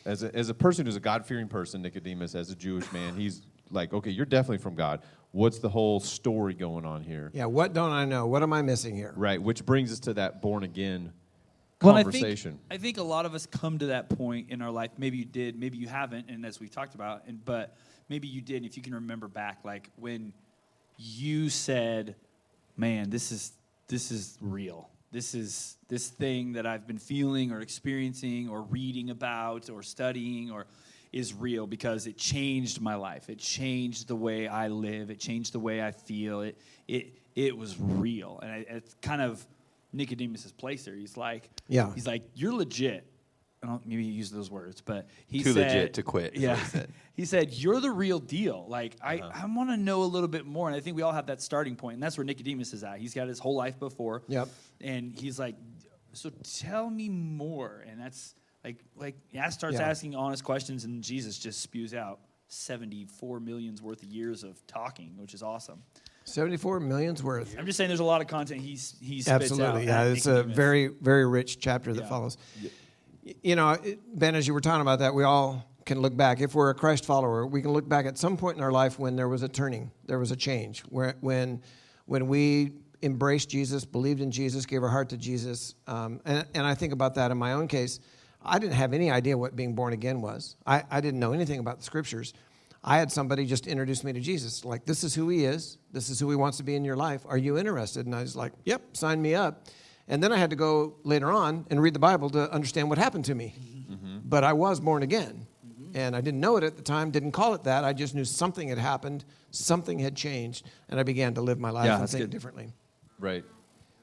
as 0.06 0.24
a, 0.24 0.36
as 0.36 0.50
a 0.50 0.54
person 0.54 0.86
who's 0.86 0.96
a 0.96 1.02
God 1.02 1.26
fearing 1.26 1.48
person, 1.48 1.82
Nicodemus, 1.82 2.36
as 2.36 2.52
a 2.52 2.56
Jewish 2.56 2.92
man, 2.94 3.16
he's 3.16 3.42
like, 3.70 3.94
okay, 3.94 4.12
you're 4.12 4.26
definitely 4.26 4.58
from 4.58 4.76
God 4.76 5.02
what's 5.32 5.60
the 5.60 5.70
whole 5.70 6.00
story 6.00 6.54
going 6.54 6.86
on 6.86 7.04
here? 7.04 7.32
Yeah, 7.34 7.46
what 7.46 7.74
don't 7.74 7.92
I 7.92 8.06
know? 8.06 8.28
What 8.28 8.44
am 8.44 8.54
I 8.54 8.62
missing 8.62 8.96
here? 8.96 9.14
Right, 9.16 9.42
which 9.42 9.66
brings 9.66 9.92
us 9.92 10.00
to 10.02 10.14
that 10.16 10.42
born 10.42 10.64
again 10.64 11.14
well, 11.82 11.96
conversation. 11.96 12.60
I 12.70 12.74
think, 12.74 12.80
I 12.80 12.84
think 12.84 12.98
a 12.98 13.04
lot 13.04 13.26
of 13.26 13.34
us 13.34 13.46
come 13.46 13.80
to 13.80 13.88
that 13.88 14.10
point 14.10 14.50
in 14.50 14.62
our 14.62 14.72
life. 14.72 14.92
Maybe 14.98 15.18
you 15.18 15.26
did, 15.26 15.60
maybe 15.60 15.78
you 15.78 15.88
haven't, 15.88 16.30
and 16.30 16.46
as 16.46 16.60
we 16.60 16.68
talked 16.68 16.96
about, 16.96 17.24
and 17.28 17.44
but 17.44 17.76
maybe 18.10 18.28
you 18.28 18.42
did. 18.42 18.66
If 18.66 18.78
you 18.78 18.84
can 18.84 18.94
remember 18.94 19.28
back, 19.28 19.60
like 19.64 19.90
when 19.96 20.34
you 21.02 21.50
said, 21.50 22.16
"Man, 22.78 23.10
this 23.10 23.32
is 23.32 23.54
this 23.88 24.12
is 24.12 24.38
real. 24.42 24.90
This 25.12 25.36
is 25.36 25.78
this 25.90 26.08
thing 26.08 26.54
that 26.54 26.66
I've 26.66 26.88
been 26.88 26.98
feeling 26.98 27.52
or 27.52 27.60
experiencing 27.60 28.50
or 28.50 28.62
reading 28.62 29.10
about 29.10 29.70
or 29.70 29.84
studying 29.84 30.52
or." 30.52 30.68
is 31.12 31.34
real 31.34 31.68
because 31.68 32.08
it 32.08 32.18
changed 32.18 32.80
my 32.80 32.96
life. 32.96 33.30
It 33.30 33.38
changed 33.38 34.08
the 34.08 34.16
way 34.16 34.48
I 34.48 34.70
live. 34.70 35.10
It 35.10 35.20
changed 35.20 35.54
the 35.54 35.60
way 35.60 35.84
I 35.84 35.92
feel. 35.92 36.40
It 36.40 36.58
it 36.88 37.18
it 37.36 37.58
was 37.58 37.78
real, 37.80 38.40
and 38.42 38.52
I, 38.52 38.66
it's 38.70 38.94
kind 39.02 39.22
of 39.22 39.46
Nicodemus's 39.94 40.52
place 40.52 40.86
there. 40.86 40.96
He's 40.96 41.18
like, 41.18 41.50
yeah, 41.68 41.94
he's 41.94 42.08
like, 42.08 42.24
you're 42.34 42.54
legit. 42.54 43.06
I 43.64 43.68
don't 43.68 43.86
maybe 43.86 44.04
he 44.04 44.10
used 44.10 44.34
those 44.34 44.50
words, 44.50 44.82
but 44.82 45.08
he 45.28 45.44
too 45.44 45.54
said, 45.54 45.68
legit 45.68 45.94
to 45.96 46.04
quit. 46.04 46.36
Yeah, 46.36 46.56
he 46.56 46.66
said. 46.66 46.94
he 47.14 47.26
said, 47.26 47.54
"You're 47.54 47.80
the 47.80 47.92
real 47.92 48.20
deal." 48.20 48.66
Like 48.68 48.96
uh-huh. 49.02 49.30
I, 49.34 49.44
I 49.44 49.46
want 49.46 49.70
to 49.70 49.78
know 49.78 50.04
a 50.04 50.06
little 50.06 50.28
bit 50.28 50.46
more, 50.46 50.68
and 50.68 50.76
I 50.76 50.80
think 50.80 50.96
we 50.96 51.04
all 51.04 51.12
have 51.12 51.28
that 51.28 51.42
starting 51.42 51.76
point, 51.76 51.96
and 51.96 52.04
that's 52.04 52.18
where 52.18 52.26
Nicodemus 52.26 52.74
is 52.74 52.84
at. 52.84 52.98
He's 52.98 53.14
got 53.14 53.28
his 53.28 53.40
whole 53.40 53.56
life 53.56 53.80
before. 53.80 54.24
Yep. 54.28 54.50
And 54.82 55.14
he's 55.14 55.38
like, 55.38 55.56
"So 56.14 56.32
tell 56.60 56.90
me 56.90 57.10
more," 57.10 57.84
and 57.88 58.02
that's 58.02 58.34
like, 58.64 58.78
like, 58.96 59.16
yeah, 59.32 59.50
starts 59.50 59.78
yeah. 59.78 59.90
asking 59.90 60.16
honest 60.16 60.44
questions, 60.44 60.86
and 60.86 61.04
Jesus 61.04 61.38
just 61.38 61.62
spews 61.62 61.94
out 61.94 62.20
74 62.48 63.40
millions 63.40 63.82
worth 63.82 64.04
of 64.04 64.10
years 64.10 64.44
of 64.44 64.66
talking, 64.68 65.14
which 65.18 65.34
is 65.34 65.42
awesome. 65.42 65.82
74 66.26 66.80
millions 66.80 67.24
worth. 67.24 67.56
I'm 67.58 67.66
just 67.66 67.78
saying 67.78 67.88
there's 67.88 68.00
a 68.00 68.04
lot 68.04 68.22
of 68.22 68.28
content 68.28 68.62
he's 68.62 68.96
he's 69.02 69.28
Absolutely, 69.28 69.86
yeah. 69.86 70.04
It's 70.04 70.28
a 70.28 70.44
very, 70.44 70.88
very 70.88 71.26
rich 71.26 71.60
chapter 71.60 71.94
that 71.94 72.04
yeah. 72.04 72.10
follows. 72.10 72.38
Yeah. 72.62 72.70
You 73.24 73.56
know, 73.56 73.78
Ben, 74.14 74.36
as 74.36 74.48
you 74.48 74.54
were 74.54 74.62
talking 74.62 74.82
about 74.82 75.00
that, 75.00 75.14
we 75.14 75.24
all 75.24 75.66
can 75.86 76.00
look 76.00 76.16
back. 76.16 76.42
If 76.42 76.56
we're 76.56 76.70
a 76.70 76.76
Christ 76.76 77.06
follower, 77.06 77.46
we 77.46 77.62
can 77.62 77.72
look 77.72 77.88
back 77.88 78.06
at 78.06 78.18
some 78.18 78.38
point 78.38 78.58
in 78.58 78.64
our 78.64 78.72
life 78.72 78.98
when 78.98 79.16
there 79.16 79.28
was 79.28 79.44
a 79.44 79.48
turning, 79.48 79.92
there 80.06 80.20
was 80.20 80.32
a 80.32 80.36
change, 80.36 80.82
where, 80.90 81.16
when, 81.22 81.62
when 82.06 82.28
we 82.28 82.72
embraced 83.04 83.50
Jesus, 83.50 83.86
believed 83.86 84.22
in 84.22 84.32
Jesus, 84.32 84.66
gave 84.66 84.84
our 84.84 84.90
heart 84.90 85.10
to 85.10 85.18
Jesus. 85.18 85.76
Um, 85.88 86.22
and, 86.26 86.46
and 86.54 86.66
I 86.66 86.76
think 86.76 86.94
about 86.94 87.16
that 87.16 87.32
in 87.32 87.38
my 87.38 87.54
own 87.54 87.68
case. 87.68 88.00
I 88.44 88.58
didn't 88.58 88.74
have 88.74 88.94
any 88.94 89.12
idea 89.12 89.38
what 89.38 89.56
being 89.56 89.76
born 89.76 89.94
again 89.94 90.22
was. 90.22 90.56
I, 90.66 90.84
I 90.90 91.02
didn't 91.02 91.20
know 91.20 91.34
anything 91.34 91.60
about 91.60 91.78
the 91.78 91.84
scriptures. 91.84 92.34
I 92.84 92.98
had 92.98 93.12
somebody 93.12 93.46
just 93.46 93.68
introduce 93.68 94.04
me 94.04 94.14
to 94.14 94.20
Jesus. 94.20 94.66
Like, 94.66 94.86
this 94.86 95.04
is 95.04 95.14
who 95.14 95.30
he 95.30 95.46
is. 95.46 95.78
This 95.92 96.10
is 96.10 96.20
who 96.20 96.30
he 96.32 96.36
wants 96.36 96.58
to 96.58 96.64
be 96.64 96.76
in 96.76 96.84
your 96.84 96.96
life. 96.96 97.22
Are 97.28 97.38
you 97.38 97.60
interested? 97.60 98.08
And 98.08 98.16
I 98.16 98.22
was 98.22 98.36
like, 98.36 98.54
yep, 98.66 98.82
sign 98.98 99.22
me 99.22 99.36
up. 99.36 99.68
And 100.12 100.22
then 100.22 100.34
I 100.34 100.38
had 100.38 100.50
to 100.50 100.58
go 100.58 100.98
later 101.04 101.32
on 101.32 101.66
and 101.70 101.82
read 101.82 101.94
the 101.94 102.00
Bible 102.00 102.30
to 102.32 102.52
understand 102.52 102.90
what 102.90 102.98
happened 102.98 103.26
to 103.26 103.34
me. 103.34 103.56
Mm-hmm. 103.90 104.18
But 104.26 104.44
I 104.44 104.52
was 104.52 104.82
born 104.82 105.04
again. 105.04 105.48
Mm-hmm. 105.66 105.98
And 105.98 106.16
I 106.18 106.22
didn't 106.22 106.42
know 106.42 106.58
it 106.58 106.66
at 106.66 106.76
the 106.76 106.84
time, 106.84 107.12
didn't 107.12 107.32
call 107.32 107.54
it 107.54 107.64
that. 107.64 107.86
I 107.86 107.94
just 107.94 108.14
knew 108.14 108.26
something 108.26 108.68
had 108.68 108.78
happened, 108.78 109.24
something 109.52 109.98
had 109.98 110.14
changed, 110.16 110.66
and 110.90 111.00
I 111.00 111.04
began 111.04 111.34
to 111.36 111.42
live 111.42 111.60
my 111.60 111.70
life 111.70 111.86
yeah, 111.86 111.98
and 111.98 112.10
think 112.10 112.24
good. 112.24 112.30
differently. 112.30 112.74
Right. 113.20 113.46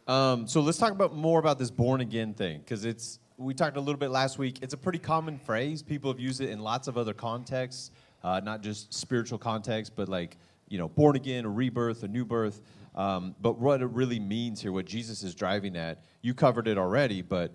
Um, 0.06 0.48
so 0.48 0.62
let's 0.62 0.78
talk 0.78 0.92
about 0.92 1.14
more 1.14 1.38
about 1.38 1.58
this 1.58 1.70
born 1.70 2.00
again 2.00 2.32
thing 2.32 2.60
because 2.60 2.86
it's 2.86 3.18
we 3.36 3.52
talked 3.52 3.76
a 3.76 3.80
little 3.80 3.98
bit 3.98 4.10
last 4.10 4.38
week. 4.38 4.60
It's 4.62 4.72
a 4.72 4.78
pretty 4.78 4.98
common 4.98 5.38
phrase. 5.38 5.82
People 5.82 6.10
have 6.10 6.18
used 6.18 6.40
it 6.40 6.48
in 6.48 6.60
lots 6.60 6.88
of 6.88 6.96
other 6.96 7.12
contexts, 7.12 7.90
uh, 8.24 8.40
not 8.42 8.62
just 8.62 8.94
spiritual 8.94 9.38
contexts, 9.38 9.92
but 9.94 10.08
like 10.08 10.38
you 10.68 10.78
know, 10.78 10.88
born 10.88 11.16
again, 11.16 11.44
a 11.44 11.48
rebirth, 11.48 12.02
a 12.02 12.08
new 12.08 12.24
birth. 12.24 12.62
Um, 12.98 13.36
but 13.40 13.60
what 13.60 13.80
it 13.80 13.86
really 13.90 14.18
means 14.18 14.60
here, 14.60 14.72
what 14.72 14.84
Jesus 14.84 15.22
is 15.22 15.34
driving 15.34 15.76
at, 15.76 16.02
you 16.20 16.34
covered 16.34 16.66
it 16.66 16.76
already. 16.76 17.22
But 17.22 17.54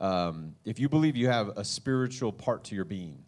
um, 0.00 0.54
if 0.64 0.78
you 0.78 0.88
believe 0.88 1.16
you 1.16 1.26
have 1.26 1.48
a 1.56 1.64
spiritual 1.64 2.32
part 2.32 2.62
to 2.64 2.76
your 2.76 2.84
being, 2.84 3.18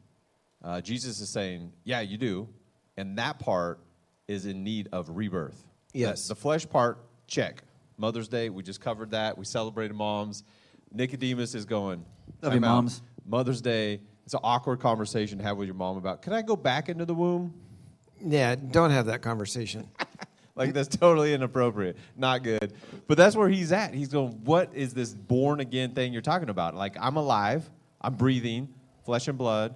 uh, 0.62 0.80
Jesus 0.80 1.20
is 1.20 1.28
saying, 1.28 1.72
yeah, 1.82 2.00
you 2.00 2.18
do, 2.18 2.48
and 2.96 3.18
that 3.18 3.40
part 3.40 3.80
is 4.28 4.46
in 4.46 4.62
need 4.62 4.88
of 4.92 5.10
rebirth. 5.10 5.66
Yes. 5.92 6.28
The, 6.28 6.34
the 6.34 6.40
flesh 6.40 6.68
part, 6.68 6.98
check. 7.26 7.64
Mother's 7.98 8.28
Day, 8.28 8.48
we 8.48 8.62
just 8.62 8.80
covered 8.80 9.10
that. 9.10 9.36
We 9.36 9.44
celebrated 9.44 9.94
moms. 9.94 10.44
Nicodemus 10.92 11.54
is 11.54 11.64
going. 11.64 12.04
Love 12.42 12.54
you, 12.54 12.60
moms." 12.60 13.02
Mother's 13.26 13.60
Day. 13.60 14.00
It's 14.24 14.34
an 14.34 14.40
awkward 14.42 14.80
conversation 14.80 15.38
to 15.38 15.44
have 15.44 15.56
with 15.56 15.66
your 15.66 15.74
mom 15.74 15.96
about. 15.96 16.22
Can 16.22 16.32
I 16.32 16.42
go 16.42 16.56
back 16.56 16.88
into 16.88 17.04
the 17.04 17.14
womb? 17.14 17.54
Yeah, 18.24 18.54
don't 18.54 18.90
have 18.90 19.06
that 19.06 19.22
conversation. 19.22 19.88
Like 20.56 20.72
that's 20.72 20.88
totally 20.96 21.34
inappropriate. 21.34 21.96
Not 22.16 22.42
good. 22.42 22.72
But 23.06 23.18
that's 23.18 23.36
where 23.36 23.48
he's 23.48 23.72
at. 23.72 23.92
He's 23.94 24.08
going, 24.08 24.40
what 24.44 24.74
is 24.74 24.94
this 24.94 25.12
born 25.12 25.60
again 25.60 25.90
thing 25.92 26.12
you're 26.12 26.22
talking 26.22 26.48
about? 26.48 26.74
Like 26.74 26.96
I'm 26.98 27.16
alive, 27.16 27.68
I'm 28.00 28.14
breathing, 28.14 28.68
flesh 29.04 29.28
and 29.28 29.36
blood, 29.36 29.74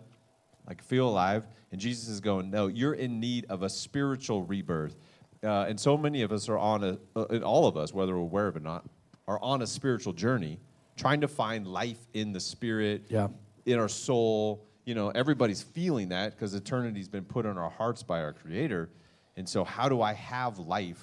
like 0.66 0.82
feel 0.82 1.08
alive. 1.08 1.46
And 1.70 1.80
Jesus 1.80 2.08
is 2.08 2.20
going, 2.20 2.50
no, 2.50 2.66
you're 2.66 2.94
in 2.94 3.20
need 3.20 3.46
of 3.50 3.62
a 3.62 3.68
spiritual 3.68 4.42
rebirth. 4.42 4.96
Uh, 5.44 5.66
and 5.68 5.78
so 5.78 5.96
many 5.96 6.22
of 6.22 6.32
us 6.32 6.48
are 6.48 6.58
on 6.58 6.82
a, 6.82 6.98
uh, 7.14 7.38
all 7.40 7.66
of 7.66 7.76
us, 7.76 7.94
whether 7.94 8.14
we're 8.14 8.22
aware 8.22 8.48
of 8.48 8.56
it 8.56 8.60
or 8.60 8.62
not, 8.62 8.84
are 9.28 9.38
on 9.42 9.62
a 9.62 9.66
spiritual 9.66 10.12
journey, 10.12 10.58
trying 10.96 11.20
to 11.20 11.28
find 11.28 11.66
life 11.66 11.98
in 12.14 12.32
the 12.32 12.40
spirit, 12.40 13.04
Yeah. 13.08 13.28
in 13.66 13.78
our 13.78 13.88
soul. 13.88 14.66
You 14.84 14.94
know, 14.94 15.10
everybody's 15.10 15.62
feeling 15.62 16.08
that 16.08 16.32
because 16.34 16.54
eternity's 16.54 17.08
been 17.08 17.24
put 17.24 17.46
on 17.46 17.56
our 17.56 17.70
hearts 17.70 18.02
by 18.02 18.22
our 18.22 18.32
Creator. 18.32 18.90
And 19.36 19.48
so, 19.48 19.64
how 19.64 19.88
do 19.88 20.02
I 20.02 20.12
have 20.12 20.58
life? 20.58 21.02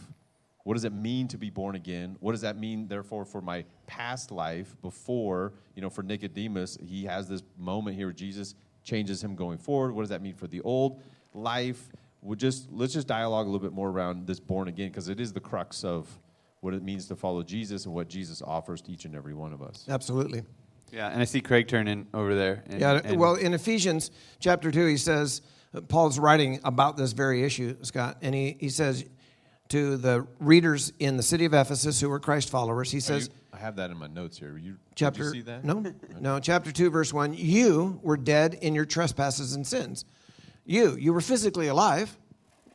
What 0.63 0.74
does 0.74 0.84
it 0.84 0.91
mean 0.93 1.29
to 1.29 1.38
be 1.38 1.50
born 1.50 1.75
again? 1.75 2.17
What 2.19 2.34
does 2.34 2.41
that 2.41 2.57
mean, 2.57 2.88
therefore, 2.89 3.24
for 3.24 3.41
my 3.41 3.63
past 3.86 4.31
life 4.31 4.75
before, 4.81 5.53
you 5.75 5.81
know, 5.81 5.89
for 5.89 6.03
Nicodemus, 6.03 6.77
he 6.86 7.05
has 7.05 7.29
this 7.29 7.41
moment 7.57 7.96
here 7.96 8.07
where 8.07 8.13
Jesus 8.13 8.53
changes 8.84 9.24
him 9.24 9.36
going 9.36 9.57
forward. 9.60 9.93
What 9.93 10.01
does 10.01 10.10
that 10.10 10.22
mean 10.22 10.36
for 10.36 10.48
the 10.48 10.60
old 10.62 11.01
life? 11.34 11.88
We'll 12.22 12.36
just, 12.36 12.69
let's 12.72 12.93
just 12.93 13.07
dialogue 13.07 13.46
a 13.46 13.50
little 13.50 13.65
bit 13.65 13.74
more 13.74 13.89
around 13.89 14.27
this 14.27 14.39
born 14.41 14.67
again 14.67 14.89
because 14.89 15.07
it 15.07 15.19
is 15.22 15.31
the 15.31 15.39
crux 15.39 15.86
of 15.86 16.07
what 16.60 16.74
it 16.74 16.84
means 16.84 17.07
to 17.07 17.15
follow 17.15 17.43
Jesus 17.43 17.86
and 17.86 17.93
what 17.93 18.10
Jesus 18.10 18.41
offers 18.41 18.81
to 18.81 18.91
each 18.91 19.05
and 19.05 19.15
every 19.15 19.34
one 19.34 19.53
of 19.53 19.62
us. 19.62 19.86
Absolutely. 19.88 20.43
Yeah, 20.91 21.10
and 21.10 21.22
I 21.22 21.25
see 21.25 21.41
Craig 21.41 21.67
turning 21.67 22.07
over 22.13 22.36
there. 22.36 22.63
And, 22.67 22.79
Yeah, 22.81 23.01
and- 23.03 23.19
well, 23.19 23.36
in 23.36 23.53
Ephesians 23.53 24.12
chapter 24.39 24.72
2, 24.72 24.86
he 24.86 24.98
says, 24.98 25.41
Paul's 25.88 26.18
writing 26.20 26.60
about 26.64 26.98
this 26.98 27.12
very 27.14 27.44
issue, 27.44 27.76
Scott, 27.84 28.18
and 28.22 28.34
he, 28.34 28.58
he 28.60 28.70
says 28.70 29.06
to 29.70 29.98
the 29.98 30.26
readers 30.40 30.94
in 31.00 31.18
the 31.18 31.24
city 31.24 31.46
of 31.46 31.54
Ephesus 31.54 32.00
who 32.00 32.10
were 32.10 32.20
Christ 32.20 32.50
followers, 32.50 32.90
he 32.92 33.00
says, 33.00 33.28
you- 33.28 33.34
I 33.54 33.58
have 33.58 33.76
that 33.78 33.90
in 33.92 33.98
my 33.98 34.08
notes 34.08 34.38
here. 34.38 34.58
You, 34.58 34.78
chapter 34.96 35.24
did 35.24 35.36
you 35.36 35.42
see 35.42 35.42
that? 35.42 35.64
no 35.66 35.84
no 36.20 36.40
chapter 36.40 36.72
2 36.72 36.90
verse 36.92 37.12
1 37.12 37.34
you 37.34 38.00
were 38.04 38.18
dead 38.18 38.54
in 38.56 38.76
your 38.76 38.86
trespasses 38.86 39.56
and 39.56 39.66
sins 39.66 40.06
you 40.66 40.96
you 40.96 41.12
were 41.12 41.22
physically 41.22 41.68
alive 41.68 42.18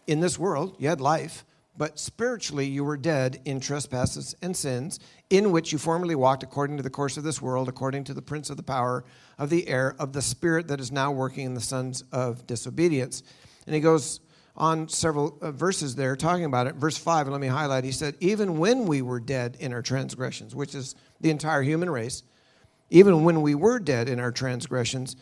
in 0.09 0.19
this 0.21 0.39
world 0.39 0.75
you 0.81 0.89
had 0.89 1.01
life 1.01 1.45
but 1.76 1.99
spiritually 1.99 2.67
you 2.67 2.85
were 2.85 2.97
dead 2.97 3.41
in 3.45 3.61
trespasses 3.61 4.35
and 4.43 4.57
sins 4.57 5.00
in 5.31 5.50
which 5.50 5.73
you 5.73 5.79
formerly 5.79 6.14
walked 6.14 6.43
according 6.43 6.76
to 6.76 6.83
the 6.83 6.91
course 6.91 7.17
of 7.17 7.25
this 7.25 7.41
world 7.41 7.69
according 7.69 8.05
to 8.05 8.14
the 8.14 8.23
prince 8.23 8.50
of 8.50 8.57
the 8.57 8.62
power 8.62 9.05
of 9.38 9.50
the 9.50 9.69
air 9.69 9.95
of 9.99 10.12
the 10.12 10.23
spirit 10.23 10.69
that 10.69 10.81
is 10.81 10.93
now 10.93 11.11
working 11.11 11.47
in 11.47 11.55
the 11.55 11.61
sons 11.61 12.05
of 12.12 12.47
disobedience 12.47 13.23
and 13.67 13.75
he 13.75 13.81
goes 13.81 14.21
on 14.57 14.88
several 14.88 15.38
uh, 15.41 15.50
verses 15.50 15.95
there 15.95 16.17
talking 16.17 16.45
about 16.45 16.67
it. 16.67 16.75
Verse 16.75 16.99
5, 16.99 17.26
and 17.26 17.33
let 17.33 17.41
me 17.41 17.47
highlight, 17.47 17.85
he 17.85 17.93
said, 17.93 18.17
Even 18.21 18.59
when 18.59 18.87
we 18.87 19.02
were 19.02 19.21
dead 19.21 19.57
in 19.61 19.73
our 19.73 19.83
transgressions, 19.83 20.55
which 20.55 20.75
is 20.75 20.95
the 21.21 21.31
entire 21.31 21.62
human 21.62 21.88
race, 21.88 22.23
even 22.91 23.25
when 23.25 23.41
we 23.41 23.55
were 23.55 23.79
dead 23.79 24.09
in 24.09 24.21
our 24.21 24.33
transgressions, 24.33 25.17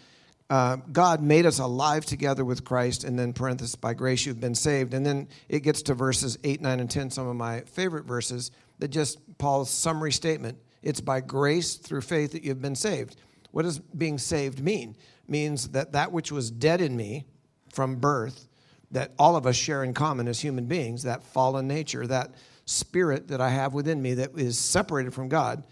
uh, 0.51 0.77
God 0.93 1.23
made 1.23 1.47
us 1.47 1.59
alive 1.59 2.05
together 2.05 2.45
with 2.45 2.65
Christ, 2.65 3.05
and 3.05 3.19
then 3.19 3.33
parenthesis, 3.33 3.77
by 3.77 3.95
grace 3.95 4.27
you've 4.27 4.41
been 4.41 4.55
saved. 4.55 4.93
And 4.93 5.07
then 5.07 5.29
it 5.49 5.61
gets 5.61 5.81
to 5.83 5.95
verses 5.95 6.37
8, 6.45 6.61
9, 6.61 6.81
and 6.81 6.91
10, 6.91 7.11
some 7.11 7.29
of 7.29 7.37
my 7.37 7.61
favorite 7.63 8.05
verses, 8.05 8.51
that 8.81 8.89
just 8.89 9.19
Paul's 9.39 9.71
summary 9.71 10.13
statement. 10.13 10.59
It's 10.83 11.01
by 11.01 11.21
grace 11.21 11.77
through 11.77 12.01
faith 12.03 12.33
that 12.33 12.43
you've 12.43 12.61
been 12.61 12.75
saved. 12.75 13.17
What 13.53 13.63
does 13.63 13.79
being 13.79 14.19
saved 14.19 14.61
mean? 14.61 14.97
means 15.31 15.69
that 15.69 15.93
that 15.93 16.13
which 16.13 16.33
was 16.33 16.51
dead 16.51 16.81
in 16.81 16.97
me 16.97 17.25
from 17.73 17.97
birth, 17.97 18.49
that 18.91 19.13
all 19.19 19.37
of 19.37 19.47
us 19.47 19.57
share 19.57 19.85
in 19.85 19.95
common 19.95 20.27
as 20.27 20.41
human 20.41 20.67
beings, 20.67 21.05
that 21.05 21.23
fallen 21.23 21.69
nature, 21.69 22.07
that 22.07 22.35
spirit 22.65 23.29
that 23.29 23.41
I 23.41 23.49
have 23.49 23.73
within 23.73 24.03
me 24.03 24.15
that 24.15 24.37
is 24.37 24.59
separated 24.59 25.15
from 25.15 25.29
God, 25.29 25.63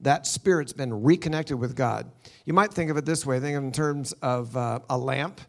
that 0.00 0.26
spirit's 0.26 0.72
been 0.72 1.02
reconnected 1.02 1.58
with 1.58 1.74
God. 1.74 2.10
You 2.44 2.52
might 2.52 2.72
think 2.72 2.90
of 2.90 2.96
it 2.96 3.04
this 3.04 3.24
way 3.24 3.40
think 3.40 3.56
of 3.56 3.64
in 3.64 3.72
terms 3.72 4.12
of 4.22 4.56
uh, 4.56 4.80
a 4.90 4.98
lamp 4.98 5.40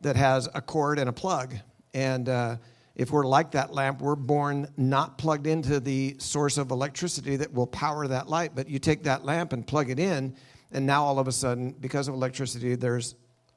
that 0.00 0.16
has 0.16 0.48
a 0.54 0.60
cord 0.60 0.98
and 0.98 1.08
a 1.08 1.12
plug. 1.12 1.54
And 1.94 2.28
uh, 2.28 2.56
if 2.94 3.10
we're 3.10 3.26
like 3.26 3.52
that 3.52 3.72
lamp, 3.72 4.00
we're 4.00 4.16
born 4.16 4.68
not 4.76 5.18
plugged 5.18 5.46
into 5.46 5.80
the 5.80 6.16
source 6.18 6.58
of 6.58 6.70
electricity 6.70 7.36
that 7.36 7.52
will 7.52 7.66
power 7.66 8.06
that 8.08 8.28
light. 8.28 8.52
But 8.54 8.68
you 8.68 8.78
take 8.78 9.04
that 9.04 9.24
lamp 9.24 9.52
and 9.52 9.66
plug 9.66 9.90
it 9.90 9.98
in, 9.98 10.34
and 10.70 10.86
now 10.86 11.04
all 11.04 11.18
of 11.18 11.28
a 11.28 11.32
sudden, 11.32 11.72
because 11.72 12.08
of 12.08 12.14
electricity, 12.14 12.74
there's 12.74 13.14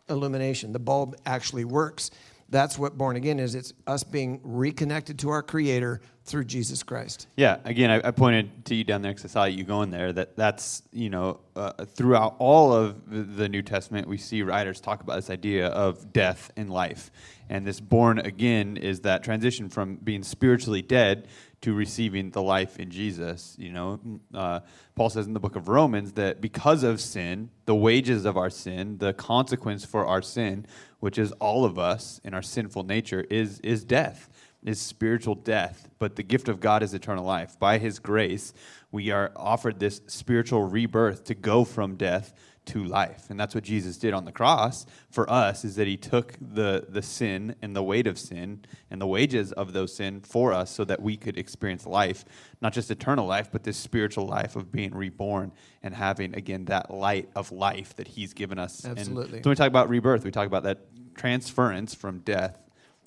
illumination. 0.09 0.71
The 0.71 0.79
bulb 0.79 1.15
actually 1.25 1.65
works. 1.65 2.11
That's 2.55 2.79
what 2.79 2.97
born 2.97 3.17
again 3.17 3.37
is. 3.37 3.53
It's 3.53 3.73
us 3.85 4.05
being 4.05 4.39
reconnected 4.41 5.19
to 5.19 5.29
our 5.29 5.43
Creator 5.43 5.99
through 6.23 6.45
Jesus 6.45 6.83
Christ. 6.83 7.27
Yeah, 7.35 7.57
again, 7.65 7.91
I, 7.91 8.07
I 8.07 8.11
pointed 8.11 8.63
to 8.67 8.75
you 8.75 8.85
down 8.85 9.01
there 9.01 9.11
because 9.11 9.25
I 9.25 9.27
saw 9.27 9.43
you 9.43 9.65
going 9.65 9.91
there. 9.91 10.13
That 10.13 10.37
that's 10.37 10.81
you 10.93 11.09
know 11.09 11.41
uh, 11.57 11.83
throughout 11.83 12.37
all 12.39 12.71
of 12.71 13.09
the- 13.11 13.23
the 13.23 13.49
New 13.49 13.61
Testament, 13.61 14.07
we 14.07 14.15
see 14.15 14.41
writers 14.41 14.79
talk 14.79 15.01
about 15.01 15.17
this 15.17 15.29
idea 15.29 15.67
of 15.67 16.13
death 16.13 16.49
and 16.55 16.69
life, 16.69 17.11
and 17.49 17.67
this 17.67 17.81
born 17.81 18.19
again 18.19 18.77
is 18.77 19.01
that 19.01 19.21
transition 19.21 19.67
from 19.67 19.97
being 19.97 20.23
spiritually 20.23 20.81
dead 20.81 21.27
to 21.65 21.73
receiving 21.73 22.29
the 22.29 22.43
life 22.43 22.77
in 22.77 22.91
Jesus. 22.91 23.55
You 23.57 23.71
know, 23.71 23.99
uh, 24.35 24.59
Paul 24.93 25.09
says 25.09 25.25
in 25.25 25.33
the 25.33 25.39
book 25.39 25.55
of 25.55 25.67
Romans 25.67 26.11
that 26.11 26.39
because 26.39 26.83
of 26.83 27.01
sin, 27.01 27.49
the 27.65 27.73
wages 27.73 28.23
of 28.23 28.37
our 28.37 28.51
sin, 28.51 28.99
the 28.99 29.13
consequence 29.13 29.83
for 29.83 30.05
our 30.05 30.21
sin, 30.21 30.67
which 30.99 31.17
is 31.17 31.31
all 31.33 31.65
of 31.65 31.79
us 31.79 32.21
in 32.23 32.35
our 32.35 32.43
sinful 32.43 32.83
nature, 32.83 33.25
is 33.31 33.59
is 33.61 33.83
death 33.83 34.29
is 34.63 34.79
spiritual 34.79 35.35
death, 35.35 35.89
but 35.99 36.15
the 36.15 36.23
gift 36.23 36.49
of 36.49 36.59
God 36.59 36.81
is 36.81 36.93
eternal 36.93 37.23
life. 37.23 37.57
By 37.59 37.77
His 37.77 37.99
grace, 37.99 38.51
we 38.91 39.11
are 39.11 39.31
offered 39.35 39.79
this 39.79 40.01
spiritual 40.07 40.63
rebirth 40.63 41.23
to 41.25 41.35
go 41.35 41.63
from 41.63 41.95
death 41.95 42.33
to 42.65 42.83
life. 42.83 43.29
And 43.29 43.39
that's 43.39 43.53
what 43.53 43.63
Jesus 43.63 43.97
did 43.97 44.13
on 44.13 44.25
the 44.25 44.31
cross 44.31 44.85
for 45.09 45.29
us 45.29 45.63
is 45.63 45.75
that 45.75 45.87
he 45.87 45.97
took 45.97 46.35
the 46.39 46.85
the 46.89 47.01
sin 47.01 47.55
and 47.61 47.75
the 47.75 47.83
weight 47.83 48.07
of 48.07 48.17
sin 48.17 48.65
and 48.89 48.99
the 48.99 49.07
wages 49.07 49.51
of 49.51 49.73
those 49.73 49.95
sin 49.95 50.21
for 50.21 50.53
us 50.53 50.71
so 50.71 50.83
that 50.85 51.01
we 51.01 51.17
could 51.17 51.37
experience 51.37 51.85
life, 51.85 52.25
not 52.61 52.73
just 52.73 52.89
eternal 52.91 53.25
life, 53.25 53.49
but 53.51 53.63
this 53.63 53.77
spiritual 53.77 54.25
life 54.25 54.55
of 54.55 54.71
being 54.71 54.93
reborn 54.93 55.51
and 55.83 55.93
having 55.93 56.35
again 56.35 56.65
that 56.65 56.91
light 56.91 57.29
of 57.35 57.51
life 57.51 57.95
that 57.95 58.07
he's 58.09 58.33
given 58.33 58.57
us. 58.57 58.83
And 58.83 58.97
Absolutely. 58.97 59.39
so 59.39 59.49
when 59.49 59.51
we 59.51 59.55
talk 59.55 59.67
about 59.67 59.89
rebirth, 59.89 60.23
we 60.23 60.31
talk 60.31 60.47
about 60.47 60.63
that 60.63 60.79
transference 61.15 61.93
from 61.93 62.19
death 62.19 62.57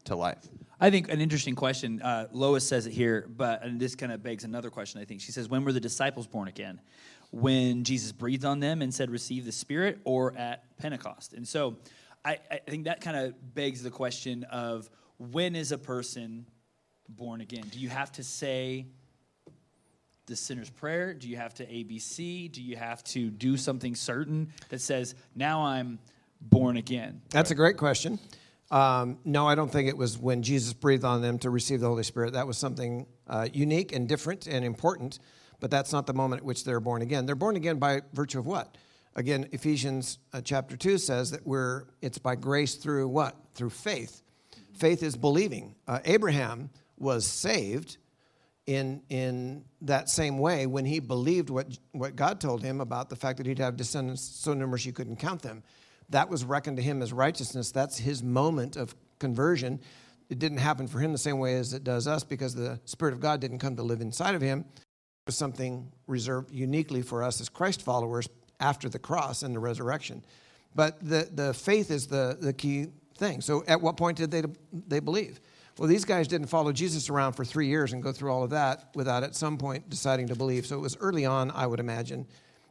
to 0.05 0.17
life. 0.17 0.49
I 0.81 0.91
think 0.91 1.11
an 1.11 1.21
interesting 1.21 1.57
question. 1.57 2.01
Uh, 2.01 2.29
Lois 2.33 2.67
says 2.67 2.87
it 2.87 2.93
here, 2.93 3.29
but 3.37 3.65
and 3.65 3.81
this 3.81 3.97
kind 3.97 4.13
of 4.13 4.23
begs 4.23 4.45
another 4.45 4.71
question. 4.71 5.01
I 5.01 5.05
think 5.05 5.21
she 5.21 5.33
says, 5.33 5.49
"When 5.49 5.65
were 5.65 5.73
the 5.73 5.81
disciples 5.81 6.29
born 6.29 6.47
again? 6.47 6.81
When 7.31 7.85
Jesus 7.85 8.13
breathed 8.13 8.45
on 8.45 8.61
them 8.61 8.81
and 8.81 8.93
said, 8.93 9.11
"Receive 9.11 9.45
the 9.45 9.53
Spirit," 9.53 10.01
or 10.05 10.37
at 10.37 10.65
Pentecost?" 10.79 11.35
And 11.35 11.47
so, 11.47 11.77
I, 12.25 12.39
I 12.51 12.59
think 12.59 12.85
that 12.85 13.01
kind 13.01 13.17
of 13.17 13.55
begs 13.55 13.83
the 13.83 13.91
question 13.91 14.45
of 14.45 14.89
when 15.19 15.55
is 15.55 15.73
a 15.73 15.79
person 15.79 16.47
born 17.09 17.41
again? 17.41 17.65
Do 17.71 17.79
you 17.79 17.89
have 17.89 18.13
to 18.13 18.25
say 18.25 18.87
the 20.27 20.37
sinner's 20.37 20.71
prayer? 20.71 21.15
Do 21.15 21.29
you 21.29 21.37
have 21.37 21.55
to 21.55 21.67
ABC? 21.67 22.51
Do 22.53 22.63
you 22.63 22.77
have 22.77 23.03
to 23.05 23.31
do 23.31 23.57
something 23.57 23.95
certain 23.95 24.53
that 24.69 24.81
says, 24.81 25.15
"Now 25.35 25.63
I'm 25.63 25.99
born 26.41 26.77
again"? 26.77 27.23
That's 27.31 27.51
a 27.51 27.55
great 27.55 27.77
question. 27.77 28.19
Um, 28.71 29.19
no, 29.25 29.49
I 29.49 29.55
don't 29.55 29.71
think 29.73 29.89
it 29.89 29.97
was 29.97 30.19
when 30.19 30.43
Jesus 30.43 30.75
breathed 30.75 31.05
on 31.05 31.23
them 31.23 31.39
to 31.39 31.51
receive 31.51 31.81
the 31.81 31.89
Holy 31.89 32.03
Spirit. 32.03 32.35
That 32.35 32.47
was 32.47 32.59
something 32.59 33.07
uh, 33.27 33.49
unique 33.53 33.93
and 33.93 34.07
different 34.07 34.47
and 34.47 34.65
important, 34.65 35.19
but 35.61 35.71
that's 35.71 35.93
not 35.93 36.07
the 36.07 36.15
moment 36.15 36.41
at 36.41 36.45
which 36.45 36.65
they're 36.65 36.81
born 36.81 37.03
again. 37.03 37.27
They're 37.27 37.35
born 37.35 37.57
again 37.57 37.79
by 37.79 38.03
virtue 38.13 38.39
of 38.39 38.47
what? 38.47 38.77
Again, 39.15 39.49
Ephesians 39.53 40.19
uh, 40.33 40.41
chapter 40.41 40.77
2 40.77 40.99
says 40.99 41.33
that 41.33 41.47
we're, 41.47 41.85
it's 42.01 42.19
by 42.19 42.37
grace 42.37 42.77
through 42.77 43.09
what? 43.09 43.35
Through 43.55 43.71
faith. 43.71 44.23
Faith 44.75 45.03
is 45.03 45.17
believing. 45.17 45.75
Uh, 45.89 45.99
Abraham 46.05 46.71
was 46.97 47.27
saved 47.27 47.97
in, 48.67 49.03
in 49.09 49.65
that 49.81 50.09
same 50.09 50.39
way 50.39 50.67
when 50.67 50.85
he 50.85 51.01
believed 51.01 51.51
what, 51.51 51.79
what 51.93 52.15
God 52.15 52.41
told 52.41 52.63
him 52.63 52.81
about 52.81 53.09
the 53.09 53.17
fact 53.17 53.39
that 53.39 53.47
he'd 53.47 53.59
have 53.59 53.77
descendants 53.77 54.23
so 54.23 54.55
numerous 54.55 54.85
you 54.85 54.93
couldn't 54.93 55.17
count 55.17 55.43
them. 55.43 55.63
That 56.11 56.29
was 56.29 56.45
reckoned 56.45 56.77
to 56.77 56.83
him 56.83 57.03
as 57.03 57.13
righteousness. 57.13 57.73
That's 57.73 57.99
his 57.99 58.23
moment 58.23 58.77
of 58.77 58.95
conversion. 59.19 59.81
It 60.31 60.39
didn't 60.39 60.59
happen 60.59 60.87
for 60.87 61.01
him 61.01 61.13
the 61.13 61.19
same 61.19 61.39
way 61.39 61.55
as 61.55 61.73
it 61.73 61.83
does 61.83 62.07
us 62.07 62.25
because 62.25 62.55
the 62.55 62.79
Spirit 62.85 63.15
of 63.15 63.21
God 63.21 63.41
didn't 63.41 63.59
come 63.59 63.77
to 63.77 63.83
live 63.83 64.01
inside 64.01 64.35
of 64.35 64.43
him. 64.43 64.65
Something 65.29 65.93
reserved 66.07 66.51
uniquely 66.51 67.03
for 67.03 67.23
us 67.23 67.41
as 67.41 67.49
Christ 67.49 67.83
followers 67.83 68.29
after 68.61 68.89
the 68.89 68.99
cross 68.99 69.43
and 69.43 69.55
the 69.55 69.59
resurrection. 69.59 70.25
But 70.75 70.99
the, 71.01 71.29
the 71.33 71.55
faith 71.55 71.91
is 71.91 72.07
the, 72.07 72.37
the 72.41 72.53
key 72.53 72.89
thing. 73.17 73.41
So 73.41 73.65
at 73.67 73.81
what 73.81 73.97
point 73.97 74.17
did 74.17 74.31
they, 74.31 74.43
they 74.73 75.01
believe? 75.01 75.41
Well, 75.79 75.89
these 75.89 76.05
guys 76.05 76.27
didn't 76.27 76.49
follow 76.49 76.73
Jesus 76.73 77.09
around 77.09 77.35
for 77.35 77.45
three 77.45 77.69
years 77.69 77.93
and 77.93 78.03
go 78.03 78.11
through 78.11 78.33
all 78.33 78.43
of 78.43 78.51
that 78.51 78.91
without 78.95 79.23
at 79.23 79.37
some 79.37 79.59
point 79.59 79.89
deciding 79.89 80.29
to 80.29 80.35
believe. 80.35 80.67
So 80.67 80.77
it 80.77 80.81
was 80.81 80.97
early 80.99 81.25
on, 81.25 81.51
I 81.53 81.67
would 81.67 81.79
imagine. 81.79 82.27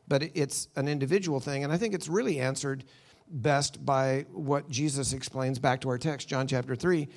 But 0.08 0.24
it's 0.36 0.68
an 0.76 0.88
individual 0.88 1.40
thing. 1.40 1.64
And 1.64 1.72
I 1.72 1.78
think 1.78 1.94
it's 1.94 2.10
really 2.10 2.40
answered 2.40 2.84
best 3.30 3.86
by 3.86 4.26
what 4.32 4.70
Jesus 4.70 5.14
explains 5.14 5.60
back 5.60 5.82
to 5.82 5.90
our 5.90 5.98
text, 5.98 6.28
John 6.28 6.48
chapter 6.48 6.76
3. 6.76 7.08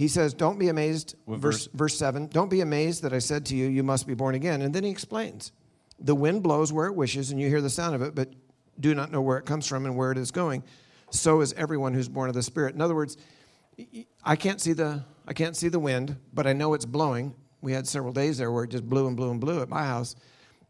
He 0.00 0.08
says, 0.08 0.32
Don't 0.32 0.58
be 0.58 0.68
amazed, 0.68 1.14
What 1.26 1.40
verse, 1.40 1.68
verse 1.74 1.94
7, 1.98 2.28
don't 2.28 2.48
be 2.48 2.62
amazed 2.62 3.02
that 3.02 3.12
I 3.12 3.18
said 3.18 3.44
to 3.46 3.54
you, 3.54 3.66
You 3.66 3.82
must 3.82 4.06
be 4.06 4.14
born 4.14 4.34
again. 4.34 4.62
And 4.62 4.74
then 4.74 4.82
he 4.82 4.88
explains, 4.88 5.52
The 5.98 6.14
wind 6.14 6.42
blows 6.42 6.72
where 6.72 6.86
it 6.86 6.94
wishes, 6.94 7.30
and 7.30 7.38
you 7.38 7.48
hear 7.48 7.60
the 7.60 7.68
sound 7.68 7.94
of 7.94 8.00
it, 8.00 8.14
but 8.14 8.32
do 8.80 8.94
not 8.94 9.12
know 9.12 9.20
where 9.20 9.36
it 9.36 9.44
comes 9.44 9.66
from 9.66 9.84
and 9.84 9.98
where 9.98 10.10
it 10.10 10.16
is 10.16 10.30
going. 10.30 10.64
So 11.10 11.42
is 11.42 11.52
everyone 11.52 11.92
who's 11.92 12.08
born 12.08 12.30
of 12.30 12.34
the 12.34 12.42
Spirit. 12.42 12.74
In 12.74 12.80
other 12.80 12.94
words, 12.94 13.18
I 14.24 14.36
can't 14.36 14.58
see 14.58 14.72
the 14.72 15.04
I 15.28 15.34
can't 15.34 15.54
see 15.54 15.68
the 15.68 15.78
wind, 15.78 16.16
but 16.32 16.46
I 16.46 16.54
know 16.54 16.72
it's 16.72 16.86
blowing. 16.86 17.34
We 17.60 17.72
had 17.74 17.86
several 17.86 18.14
days 18.14 18.38
there 18.38 18.50
where 18.50 18.64
it 18.64 18.70
just 18.70 18.88
blew 18.88 19.06
and 19.06 19.14
blew 19.14 19.30
and 19.30 19.38
blew 19.38 19.60
at 19.60 19.68
my 19.68 19.84
house, 19.84 20.16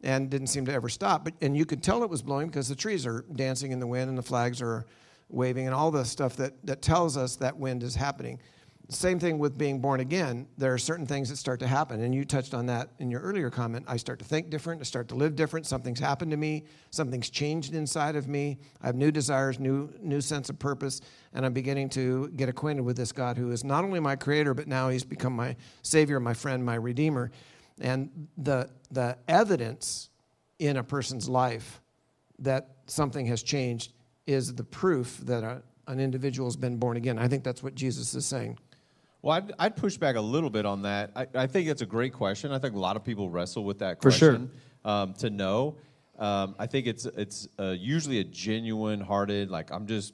and 0.03 0.29
didn't 0.29 0.49
seem 0.49 0.67
to 0.67 0.73
ever 0.73 0.89
stop. 0.89 1.23
But 1.23 1.35
and 1.41 1.57
you 1.57 1.67
could 1.67 1.85
tell 1.85 2.03
it 2.03 2.11
was 2.11 2.21
blowing 2.21 2.49
because 2.49 2.67
the 2.67 2.75
trees 2.75 3.07
are 3.07 3.25
dancing 3.33 3.71
in 3.71 3.79
the 3.79 3.87
wind 3.87 4.09
and 4.09 4.19
the 4.19 4.25
flags 4.25 4.61
are 4.61 4.87
waving 5.29 5.67
and 5.67 5.75
all 5.75 5.93
the 5.93 6.05
stuff 6.05 6.35
that 6.35 6.55
that 6.67 6.83
tells 6.83 7.17
us 7.17 7.37
that 7.37 7.57
wind 7.57 7.85
is 7.85 7.95
happening. 7.95 8.41
Same 8.91 9.21
thing 9.21 9.39
with 9.39 9.57
being 9.57 9.79
born 9.79 10.01
again. 10.01 10.49
There 10.59 10.75
are 10.75 10.79
certain 10.79 11.07
things 11.07 11.29
that 11.31 11.37
start 11.37 11.61
to 11.61 11.67
happen, 11.69 12.03
and 12.03 12.13
you 12.13 12.25
touched 12.25 12.55
on 12.55 12.67
that 12.67 12.91
in 12.99 13.09
your 13.09 13.21
earlier 13.21 13.49
comment. 13.49 13.85
I 13.87 13.97
start 13.97 14.19
to 14.19 14.25
think 14.25 14.51
different. 14.51 14.81
I 14.81 14.85
start 14.85 15.07
to 15.09 15.15
live 15.15 15.37
different. 15.37 15.65
Something's 15.67 16.01
happened 16.01 16.33
to 16.33 16.37
me. 16.37 16.65
Something's 16.91 17.31
changed 17.31 17.73
inside 17.73 18.17
of 18.17 18.27
me. 18.27 18.59
I 18.83 18.87
have 18.87 18.97
new 18.97 19.13
desires, 19.13 19.61
new 19.61 19.93
new 20.01 20.21
sense 20.21 20.51
of 20.51 20.59
purpose, 20.59 21.03
and 21.33 21.47
I'm 21.47 21.53
beginning 21.53 21.89
to 21.91 22.31
get 22.35 22.49
acquainted 22.49 22.83
with 22.83 22.97
this 22.97 23.13
God 23.13 23.39
who 23.39 23.53
is 23.53 23.63
not 23.63 23.85
only 23.85 24.01
my 24.01 24.17
Creator, 24.17 24.55
but 24.55 24.67
now 24.67 24.89
He's 24.89 25.05
become 25.05 25.37
my 25.37 25.55
Savior, 25.83 26.19
my 26.19 26.35
friend, 26.35 26.65
my 26.65 26.75
Redeemer. 26.75 27.31
And 27.81 28.29
the 28.37 28.71
the 28.91 29.17
evidence 29.29 30.11
in 30.59 30.79
a 30.79 30.83
person's 30.83 31.29
life 31.29 31.81
that 32.41 32.71
something 32.87 33.27
has 33.27 33.45
changed 33.45 33.93
is 34.27 34.53
the 34.55 34.65
proof 34.65 35.19
that 35.19 35.45
a, 35.45 35.63
an 35.87 36.01
individual 36.01 36.49
has 36.49 36.57
been 36.57 36.77
born 36.77 36.97
again. 36.97 37.21
I 37.21 37.29
think 37.29 37.45
that's 37.45 37.63
what 37.63 37.77
Jesus 37.77 38.15
is 38.15 38.27
saying. 38.27 38.59
Well, 39.23 39.37
I'd, 39.37 39.53
I'd 39.59 39.77
push 39.77 39.97
back 39.97 40.17
a 40.17 40.21
little 40.21 40.51
bit 40.51 40.65
on 40.65 40.83
that. 40.83 41.11
I, 41.15 41.27
I 41.35 41.47
think 41.47 41.69
that's 41.69 41.83
a 41.83 41.87
great 41.87 42.13
question. 42.13 42.53
I 42.53 42.59
think 42.59 42.75
a 42.75 42.79
lot 42.79 42.97
of 42.97 43.05
people 43.05 43.29
wrestle 43.29 43.65
with 43.65 43.81
that 43.81 44.01
For 44.01 44.11
sure. 44.11 44.31
question 44.31 44.51
um, 44.85 45.15
to 45.15 45.31
know. 45.31 45.77
Um, 46.19 46.55
I 46.59 46.67
think 46.67 46.87
it's 46.87 47.07
it's 47.07 47.49
uh, 47.59 47.75
usually 47.79 48.19
a 48.21 48.25
genuine 48.25 49.01
hearted, 49.01 49.51
like 49.51 49.71
I'm 49.71 49.87
just, 49.87 50.13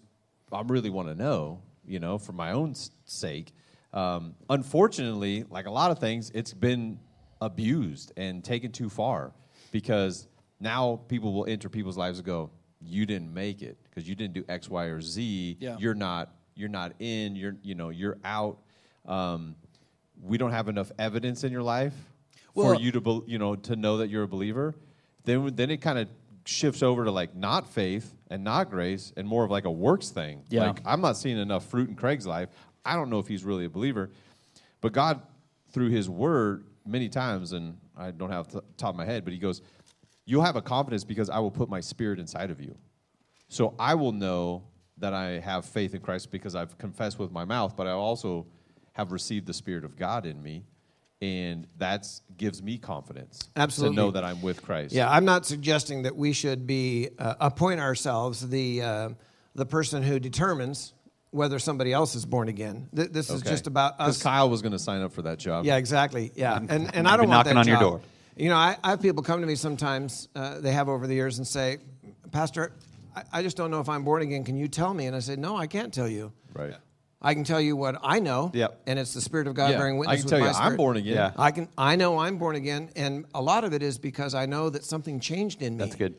I 0.52 0.62
really 0.64 0.90
want 0.90 1.08
to 1.08 1.14
know, 1.14 1.62
you 1.84 1.98
know, 1.98 2.16
for 2.18 2.32
my 2.32 2.52
own 2.52 2.74
sake. 3.04 3.52
Um, 3.92 4.34
unfortunately, 4.48 5.44
like 5.50 5.66
a 5.66 5.70
lot 5.70 5.90
of 5.90 5.98
things, 5.98 6.30
it's 6.34 6.52
been 6.52 7.00
abused 7.40 8.12
and 8.16 8.44
taken 8.44 8.70
too 8.70 8.88
far 8.88 9.32
because 9.72 10.28
now 10.60 11.00
people 11.08 11.32
will 11.32 11.46
enter 11.46 11.68
people's 11.68 11.96
lives 11.96 12.18
and 12.18 12.26
go, 12.26 12.50
"You 12.80 13.04
didn't 13.04 13.32
make 13.34 13.62
it 13.62 13.76
because 13.84 14.08
you 14.08 14.14
didn't 14.14 14.34
do 14.34 14.44
X, 14.48 14.68
Y, 14.68 14.84
or 14.84 15.00
Z. 15.00 15.56
Yeah. 15.60 15.76
You're 15.78 15.94
not 15.94 16.34
you're 16.54 16.68
not 16.68 16.92
in. 17.00 17.34
You're 17.36 17.56
you 17.62 17.74
know 17.74 17.88
you're 17.88 18.18
out. 18.24 18.58
Um, 19.06 19.56
we 20.22 20.38
don't 20.38 20.52
have 20.52 20.68
enough 20.68 20.90
evidence 20.98 21.44
in 21.44 21.52
your 21.52 21.62
life 21.62 21.94
Well- 22.54 22.74
for 22.74 22.80
you 22.80 22.92
to 22.92 23.00
bel 23.00 23.24
you 23.26 23.38
know 23.38 23.56
to 23.56 23.76
know 23.76 23.98
that 23.98 24.08
you're 24.08 24.24
a 24.24 24.28
believer. 24.28 24.74
Then 25.24 25.54
then 25.54 25.70
it 25.70 25.78
kind 25.78 25.98
of 25.98 26.08
shifts 26.44 26.82
over 26.82 27.04
to 27.04 27.10
like 27.10 27.34
not 27.34 27.68
faith 27.68 28.14
and 28.30 28.44
not 28.44 28.70
grace 28.70 29.12
and 29.16 29.26
more 29.26 29.44
of 29.44 29.50
like 29.50 29.64
a 29.64 29.70
works 29.70 30.10
thing. 30.10 30.44
Yeah. 30.48 30.68
Like 30.68 30.80
I'm 30.84 31.00
not 31.00 31.16
seeing 31.16 31.38
enough 31.38 31.66
fruit 31.66 31.88
in 31.88 31.96
Craig's 31.96 32.26
life. 32.26 32.48
I 32.84 32.94
don't 32.94 33.10
know 33.10 33.18
if 33.18 33.26
he's 33.26 33.44
really 33.44 33.64
a 33.64 33.70
believer, 33.70 34.10
but 34.80 34.92
God 34.92 35.20
through 35.70 35.90
His 35.90 36.08
Word 36.08 36.64
many 36.86 37.08
times, 37.08 37.52
and 37.52 37.76
I 37.96 38.10
don't 38.12 38.30
have 38.30 38.48
the 38.48 38.62
top 38.76 38.90
of 38.90 38.96
my 38.96 39.04
head, 39.04 39.24
but 39.24 39.32
He 39.32 39.38
goes, 39.38 39.60
"You'll 40.24 40.42
have 40.44 40.56
a 40.56 40.62
confidence 40.62 41.04
because 41.04 41.28
I 41.28 41.38
will 41.40 41.50
put 41.50 41.68
my 41.68 41.80
Spirit 41.80 42.18
inside 42.20 42.50
of 42.50 42.60
you." 42.60 42.76
So 43.48 43.74
I 43.78 43.94
will 43.94 44.12
know 44.12 44.62
that 44.98 45.12
I 45.12 45.40
have 45.40 45.64
faith 45.64 45.94
in 45.94 46.00
Christ 46.00 46.30
because 46.30 46.54
I've 46.54 46.78
confessed 46.78 47.18
with 47.18 47.30
my 47.30 47.44
mouth, 47.44 47.76
but 47.76 47.86
I 47.86 47.90
also 47.90 48.46
have 48.96 49.12
received 49.12 49.46
the 49.46 49.52
Spirit 49.52 49.84
of 49.84 49.94
God 49.94 50.24
in 50.24 50.42
me, 50.42 50.64
and 51.20 51.66
that 51.76 52.08
gives 52.38 52.62
me 52.62 52.78
confidence 52.78 53.38
Absolutely. 53.54 53.94
to 53.94 54.02
know 54.02 54.10
that 54.12 54.24
I'm 54.24 54.40
with 54.40 54.62
Christ. 54.62 54.94
Yeah, 54.94 55.10
I'm 55.10 55.26
not 55.26 55.44
suggesting 55.44 56.04
that 56.04 56.16
we 56.16 56.32
should 56.32 56.66
be 56.66 57.10
uh, 57.18 57.34
appoint 57.38 57.78
ourselves 57.78 58.48
the 58.48 58.80
uh, 58.80 59.08
the 59.54 59.66
person 59.66 60.02
who 60.02 60.18
determines 60.18 60.94
whether 61.30 61.58
somebody 61.58 61.92
else 61.92 62.14
is 62.14 62.24
born 62.24 62.48
again. 62.48 62.88
Th- 62.96 63.10
this 63.10 63.28
is 63.28 63.42
just 63.42 63.66
about 63.66 64.00
us. 64.00 64.22
Kyle 64.22 64.48
was 64.48 64.62
going 64.62 64.72
to 64.72 64.78
sign 64.78 65.02
up 65.02 65.12
for 65.12 65.22
that 65.22 65.38
job. 65.38 65.66
Yeah, 65.66 65.76
exactly. 65.76 66.32
Yeah, 66.34 66.56
and 66.56 66.70
and 66.70 67.06
I've 67.06 67.14
I 67.14 67.16
don't 67.18 67.28
want 67.28 67.46
knocking 67.46 67.54
that 67.54 67.60
on 67.60 67.68
your 67.68 67.78
door. 67.78 68.00
You 68.34 68.48
know, 68.48 68.56
I, 68.56 68.78
I 68.82 68.90
have 68.90 69.02
people 69.02 69.22
come 69.22 69.42
to 69.42 69.46
me 69.46 69.56
sometimes. 69.56 70.28
Uh, 70.34 70.60
they 70.60 70.72
have 70.72 70.88
over 70.88 71.06
the 71.06 71.14
years 71.14 71.36
and 71.36 71.46
say, 71.46 71.78
Pastor, 72.32 72.72
I, 73.14 73.24
I 73.32 73.42
just 73.42 73.58
don't 73.58 73.70
know 73.70 73.80
if 73.80 73.90
I'm 73.90 74.04
born 74.04 74.22
again. 74.22 74.44
Can 74.44 74.56
you 74.56 74.68
tell 74.68 74.94
me? 74.94 75.06
And 75.06 75.14
I 75.14 75.18
say, 75.18 75.36
No, 75.36 75.54
I 75.54 75.66
can't 75.66 75.92
tell 75.92 76.08
you. 76.08 76.32
Right. 76.54 76.74
I 77.20 77.34
can 77.34 77.44
tell 77.44 77.60
you 77.60 77.76
what 77.76 77.96
I 78.02 78.18
know. 78.18 78.50
Yep. 78.52 78.82
And 78.86 78.98
it's 78.98 79.14
the 79.14 79.20
Spirit 79.20 79.46
of 79.46 79.54
God 79.54 79.70
Yeah, 79.70 79.78
bearing 79.78 79.98
witness 79.98 80.18
I 80.18 80.20
can 80.20 80.28
tell 80.28 80.38
you 80.38 80.44
my 80.44 80.52
I'm 80.52 80.76
born 80.76 80.96
again. 80.96 81.14
Yeah. 81.14 81.32
I 81.36 81.50
can. 81.50 81.68
I 81.76 81.96
know 81.96 82.18
I'm 82.18 82.38
born 82.38 82.56
again, 82.56 82.90
and 82.94 83.24
a 83.34 83.40
lot 83.40 83.64
of 83.64 83.72
it 83.72 83.82
is 83.82 83.98
because 83.98 84.34
I 84.34 84.46
know 84.46 84.70
that 84.70 84.84
something 84.84 85.18
changed 85.20 85.62
in 85.62 85.76
me. 85.76 85.84
That's 85.84 85.96
good. 85.96 86.14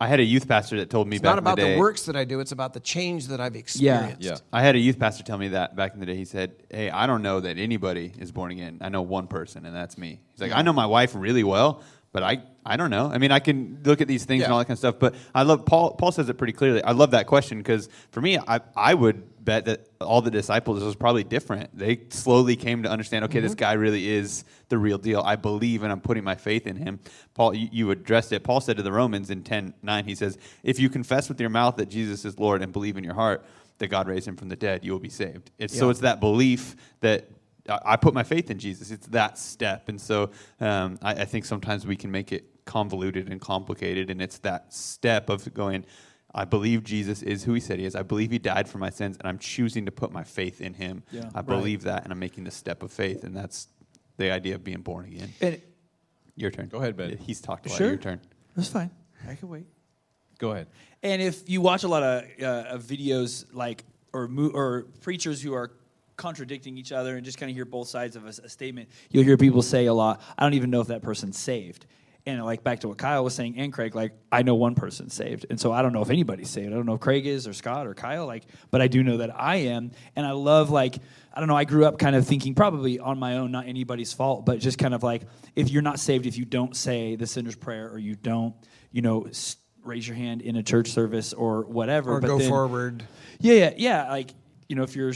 I 0.00 0.06
had 0.06 0.20
a 0.20 0.24
youth 0.24 0.46
pastor 0.46 0.76
that 0.78 0.90
told 0.90 1.08
me 1.08 1.16
It's 1.16 1.22
back 1.22 1.30
not 1.30 1.38
in 1.38 1.44
the 1.44 1.50
about 1.50 1.56
day. 1.56 1.74
the 1.74 1.78
works 1.80 2.04
that 2.06 2.14
I 2.16 2.24
do; 2.24 2.40
it's 2.40 2.52
about 2.52 2.72
the 2.72 2.80
change 2.80 3.26
that 3.28 3.40
I've 3.40 3.56
experienced. 3.56 4.22
Yeah. 4.22 4.36
I 4.52 4.62
had 4.62 4.76
a 4.76 4.78
youth 4.78 4.98
pastor 4.98 5.24
tell 5.24 5.38
me 5.38 5.48
that 5.48 5.74
back 5.76 5.94
in 5.94 6.00
the 6.00 6.06
day. 6.06 6.14
He 6.14 6.24
said, 6.24 6.54
"Hey, 6.70 6.88
I 6.88 7.06
don't 7.06 7.22
know 7.22 7.40
that 7.40 7.58
anybody 7.58 8.12
is 8.18 8.30
born 8.30 8.52
again. 8.52 8.78
I 8.80 8.88
know 8.90 9.02
one 9.02 9.26
person, 9.26 9.66
and 9.66 9.74
that's 9.74 9.98
me." 9.98 10.20
He's 10.32 10.40
like, 10.40 10.52
"I 10.52 10.62
know 10.62 10.72
my 10.72 10.86
wife 10.86 11.14
really 11.16 11.42
well, 11.44 11.82
but 12.12 12.22
I, 12.22 12.42
I 12.64 12.76
don't 12.76 12.90
know. 12.90 13.10
I 13.12 13.18
mean, 13.18 13.32
I 13.32 13.38
can 13.38 13.80
look 13.84 14.00
at 14.00 14.08
these 14.08 14.24
things 14.24 14.44
and 14.44 14.52
all 14.52 14.58
that 14.58 14.66
kind 14.66 14.74
of 14.74 14.78
stuff. 14.78 14.96
But 14.98 15.14
I 15.34 15.42
love 15.42 15.66
Paul. 15.66 15.92
Paul 15.92 16.12
says 16.12 16.28
it 16.28 16.34
pretty 16.34 16.52
clearly. 16.52 16.82
I 16.82 16.92
love 16.92 17.10
that 17.12 17.26
question 17.26 17.58
because 17.58 17.88
for 18.10 18.20
me, 18.20 18.38
I, 18.38 18.60
I 18.76 18.94
would 18.94 19.44
bet 19.44 19.64
that 19.66 19.86
all 20.00 20.20
the 20.20 20.30
disciples 20.30 20.82
was 20.82 20.94
probably 20.94 21.24
different. 21.24 21.76
They 21.76 22.00
slowly 22.10 22.56
came 22.56 22.82
to 22.82 22.90
understand. 22.90 23.24
Okay, 23.26 23.40
this 23.40 23.52
mm-hmm. 23.52 23.60
guy 23.60 23.72
really 23.74 24.08
is 24.08 24.44
the 24.68 24.78
real 24.78 24.98
deal. 24.98 25.20
I 25.20 25.36
believe, 25.36 25.82
and 25.82 25.92
I'm 25.92 26.00
putting 26.00 26.24
my 26.24 26.34
faith 26.34 26.66
in 26.66 26.76
him. 26.76 27.00
Paul, 27.34 27.54
you, 27.54 27.68
you 27.72 27.90
addressed 27.90 28.32
it. 28.32 28.42
Paul 28.42 28.60
said 28.60 28.76
to 28.76 28.82
the 28.82 28.92
Romans 28.92 29.30
in 29.30 29.42
10, 29.42 29.74
9, 29.82 30.04
he 30.04 30.14
says, 30.14 30.38
"If 30.62 30.78
you 30.78 30.90
confess 30.90 31.28
with 31.28 31.40
your 31.40 31.50
mouth 31.50 31.76
that 31.76 31.88
Jesus 31.88 32.24
is 32.24 32.38
Lord 32.38 32.62
and 32.62 32.72
believe 32.72 32.96
in 32.96 33.04
your 33.04 33.14
heart." 33.14 33.44
That 33.78 33.88
God 33.88 34.08
raised 34.08 34.26
him 34.26 34.34
from 34.34 34.48
the 34.48 34.56
dead, 34.56 34.84
you 34.84 34.90
will 34.90 34.98
be 34.98 35.08
saved. 35.08 35.52
It's, 35.56 35.78
So 35.78 35.88
it's 35.88 36.00
that 36.00 36.18
belief 36.18 36.74
that 36.98 37.28
I 37.68 37.78
I 37.84 37.96
put 37.96 38.14
my 38.14 38.22
faith 38.22 38.50
in 38.50 38.58
Jesus. 38.58 38.90
It's 38.90 39.06
that 39.08 39.38
step, 39.38 39.88
and 39.88 40.00
so 40.00 40.30
um, 40.60 40.98
I, 41.02 41.12
I 41.12 41.24
think 41.24 41.44
sometimes 41.44 41.86
we 41.86 41.96
can 41.96 42.10
make 42.10 42.32
it 42.32 42.44
convoluted 42.64 43.30
and 43.30 43.40
complicated, 43.40 44.10
and 44.10 44.20
it's 44.22 44.38
that 44.38 44.72
step 44.72 45.28
of 45.30 45.52
going. 45.54 45.84
I 46.34 46.44
believe 46.44 46.84
Jesus 46.84 47.22
is 47.22 47.44
who 47.44 47.54
He 47.54 47.60
said 47.60 47.78
He 47.78 47.86
is. 47.86 47.94
I 47.96 48.02
believe 48.02 48.30
He 48.30 48.38
died 48.38 48.68
for 48.68 48.78
my 48.78 48.90
sins, 48.90 49.16
and 49.18 49.26
I'm 49.26 49.38
choosing 49.38 49.86
to 49.86 49.90
put 49.92 50.12
my 50.12 50.24
faith 50.24 50.60
in 50.60 50.74
Him. 50.74 51.02
Yeah. 51.10 51.30
I 51.34 51.38
Right. 51.38 51.46
believe 51.46 51.82
that, 51.84 52.04
and 52.04 52.12
I'm 52.12 52.18
making 52.18 52.44
the 52.44 52.50
step 52.50 52.82
of 52.82 52.92
faith, 52.92 53.24
and 53.24 53.34
that's 53.34 53.68
the 54.18 54.30
idea 54.30 54.54
of 54.54 54.62
being 54.62 54.82
born 54.82 55.06
again. 55.06 55.32
And 55.40 55.60
Your 56.36 56.50
turn. 56.50 56.68
Go 56.68 56.78
ahead, 56.78 56.96
Ben. 56.96 57.16
He's 57.16 57.40
talked 57.40 57.66
a 57.66 57.70
lot. 57.70 57.78
Sure. 57.78 57.88
Your 57.88 57.96
turn. 57.96 58.20
that's 58.54 58.68
fine. 58.68 58.90
I 59.26 59.34
can 59.36 59.48
wait. 59.48 59.64
Go 60.38 60.52
ahead. 60.52 60.66
And 61.02 61.20
if 61.22 61.48
you 61.48 61.60
watch 61.62 61.82
a 61.84 61.88
lot 61.88 62.02
of, 62.02 62.22
uh, 62.42 62.76
videos 62.78 63.46
like 63.52 63.84
or 64.12 64.28
mo- 64.28 64.50
or 64.54 64.86
preachers 65.00 65.40
who 65.42 65.54
are 65.54 65.72
contradicting 66.18 66.76
each 66.76 66.92
other 66.92 67.16
and 67.16 67.24
just 67.24 67.38
kind 67.38 67.48
of 67.48 67.56
hear 67.56 67.64
both 67.64 67.88
sides 67.88 68.14
of 68.16 68.26
a 68.26 68.48
statement, 68.50 68.90
you'll 69.10 69.24
hear 69.24 69.38
people 69.38 69.62
say 69.62 69.86
a 69.86 69.94
lot. 69.94 70.20
I 70.36 70.42
don't 70.42 70.52
even 70.54 70.68
know 70.68 70.82
if 70.82 70.88
that 70.88 71.00
person's 71.00 71.38
saved. 71.38 71.86
And 72.26 72.44
like 72.44 72.62
back 72.62 72.80
to 72.80 72.88
what 72.88 72.98
Kyle 72.98 73.24
was 73.24 73.34
saying 73.34 73.54
and 73.56 73.72
Craig, 73.72 73.94
like 73.94 74.12
I 74.30 74.42
know 74.42 74.54
one 74.54 74.74
person's 74.74 75.14
saved, 75.14 75.46
and 75.48 75.58
so 75.58 75.72
I 75.72 75.80
don't 75.80 75.94
know 75.94 76.02
if 76.02 76.10
anybody's 76.10 76.50
saved. 76.50 76.66
I 76.70 76.76
don't 76.76 76.84
know 76.84 76.92
if 76.94 77.00
Craig 77.00 77.26
is 77.26 77.46
or 77.48 77.54
Scott 77.54 77.86
or 77.86 77.94
Kyle, 77.94 78.26
like, 78.26 78.42
but 78.70 78.82
I 78.82 78.88
do 78.88 79.02
know 79.02 79.16
that 79.18 79.30
I 79.34 79.56
am, 79.56 79.92
and 80.14 80.26
I 80.26 80.32
love 80.32 80.68
like 80.68 80.98
I 81.32 81.40
don't 81.40 81.48
know. 81.48 81.56
I 81.56 81.64
grew 81.64 81.86
up 81.86 81.98
kind 81.98 82.14
of 82.14 82.26
thinking 82.26 82.54
probably 82.54 82.98
on 82.98 83.18
my 83.18 83.38
own, 83.38 83.50
not 83.50 83.66
anybody's 83.66 84.12
fault, 84.12 84.44
but 84.44 84.58
just 84.58 84.76
kind 84.76 84.92
of 84.92 85.02
like 85.02 85.22
if 85.56 85.70
you're 85.70 85.80
not 85.80 86.00
saved, 86.00 86.26
if 86.26 86.36
you 86.36 86.44
don't 86.44 86.76
say 86.76 87.16
the 87.16 87.26
sinner's 87.26 87.56
prayer 87.56 87.88
or 87.88 87.98
you 87.98 88.14
don't, 88.14 88.54
you 88.92 89.00
know. 89.00 89.22
s 89.22 89.56
Raise 89.84 90.06
your 90.06 90.16
hand 90.16 90.42
in 90.42 90.56
a 90.56 90.62
church 90.62 90.88
service 90.88 91.32
or 91.32 91.62
whatever, 91.62 92.14
Or 92.16 92.20
but 92.20 92.26
go 92.26 92.38
then- 92.38 92.48
forward. 92.50 93.04
yeah, 93.40 93.54
yeah, 93.54 93.72
yeah. 93.78 94.10
Like 94.10 94.34
you 94.68 94.76
know, 94.76 94.82
if 94.82 94.94
you're 94.94 95.14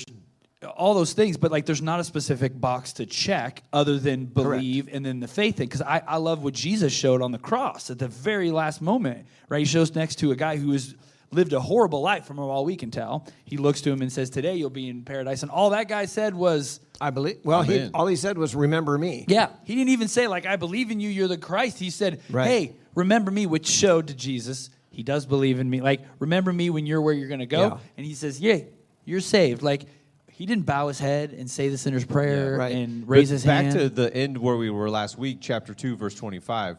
all 0.64 0.94
those 0.94 1.12
things, 1.12 1.36
but 1.36 1.50
like 1.50 1.66
there's 1.66 1.82
not 1.82 2.00
a 2.00 2.04
specific 2.04 2.58
box 2.60 2.94
to 2.94 3.06
check 3.06 3.62
other 3.72 3.98
than 3.98 4.26
believe 4.26 4.88
and 4.92 5.04
then 5.04 5.20
the 5.20 5.28
faith 5.28 5.56
thing. 5.56 5.66
Because 5.68 5.82
I, 5.82 6.02
I 6.06 6.16
love 6.16 6.42
what 6.42 6.54
Jesus 6.54 6.92
showed 6.92 7.22
on 7.22 7.32
the 7.32 7.38
cross 7.38 7.90
at 7.90 7.98
the 7.98 8.08
very 8.08 8.50
last 8.50 8.80
moment, 8.80 9.26
right? 9.48 9.60
He 9.60 9.64
shows 9.64 9.94
next 9.94 10.16
to 10.16 10.32
a 10.32 10.36
guy 10.36 10.56
who 10.56 10.72
has 10.72 10.94
lived 11.30 11.52
a 11.52 11.60
horrible 11.60 12.02
life 12.02 12.26
from 12.26 12.38
all 12.38 12.64
we 12.64 12.76
can 12.76 12.90
tell. 12.90 13.26
He 13.44 13.56
looks 13.56 13.80
to 13.82 13.90
him 13.90 14.02
and 14.02 14.12
says, 14.12 14.30
Today 14.30 14.54
you'll 14.54 14.70
be 14.70 14.88
in 14.88 15.02
paradise. 15.02 15.42
And 15.42 15.50
all 15.50 15.70
that 15.70 15.88
guy 15.88 16.04
said 16.04 16.34
was, 16.34 16.80
I 17.00 17.10
believe. 17.10 17.38
Well, 17.42 17.62
he, 17.62 17.90
all 17.94 18.06
he 18.06 18.16
said 18.16 18.38
was, 18.38 18.54
"Remember 18.54 18.96
me." 18.96 19.24
Yeah. 19.26 19.48
He 19.64 19.74
didn't 19.74 19.90
even 19.90 20.08
say, 20.08 20.28
like, 20.28 20.46
I 20.46 20.56
believe 20.56 20.90
in 20.90 21.00
you, 21.00 21.08
you're 21.08 21.28
the 21.28 21.38
Christ. 21.38 21.78
He 21.78 21.90
said, 21.90 22.20
Right. 22.30 22.46
Hey, 22.46 22.76
remember 22.94 23.30
me, 23.30 23.46
which 23.46 23.66
showed 23.66 24.08
to 24.08 24.14
Jesus 24.14 24.70
he 24.92 25.02
does 25.02 25.26
believe 25.26 25.58
in 25.58 25.68
me. 25.68 25.80
Like, 25.80 26.02
remember 26.18 26.52
me 26.52 26.70
when 26.70 26.86
you're 26.86 27.00
where 27.00 27.14
you're 27.14 27.28
going 27.28 27.40
to 27.40 27.46
go. 27.46 27.60
Yeah. 27.60 27.78
And 27.96 28.06
he 28.06 28.14
says, 28.14 28.40
Yeah, 28.40 28.58
you're 29.04 29.20
saved. 29.20 29.62
Like, 29.62 29.86
he 30.32 30.46
didn't 30.46 30.64
bow 30.66 30.88
his 30.88 30.98
head 30.98 31.32
and 31.32 31.50
say 31.50 31.68
the 31.68 31.78
sinner's 31.78 32.04
prayer 32.04 32.56
right. 32.56 32.74
and 32.74 33.06
But 33.06 33.10
raise 33.12 33.28
his 33.28 33.44
back 33.44 33.64
hand. 33.64 33.74
Back 33.74 33.82
to 33.82 33.88
the 33.90 34.14
end 34.16 34.38
where 34.38 34.56
we 34.56 34.70
were 34.70 34.88
last 34.90 35.18
week, 35.18 35.38
chapter 35.40 35.74
2, 35.74 35.96
verse 35.96 36.14
25. 36.14 36.78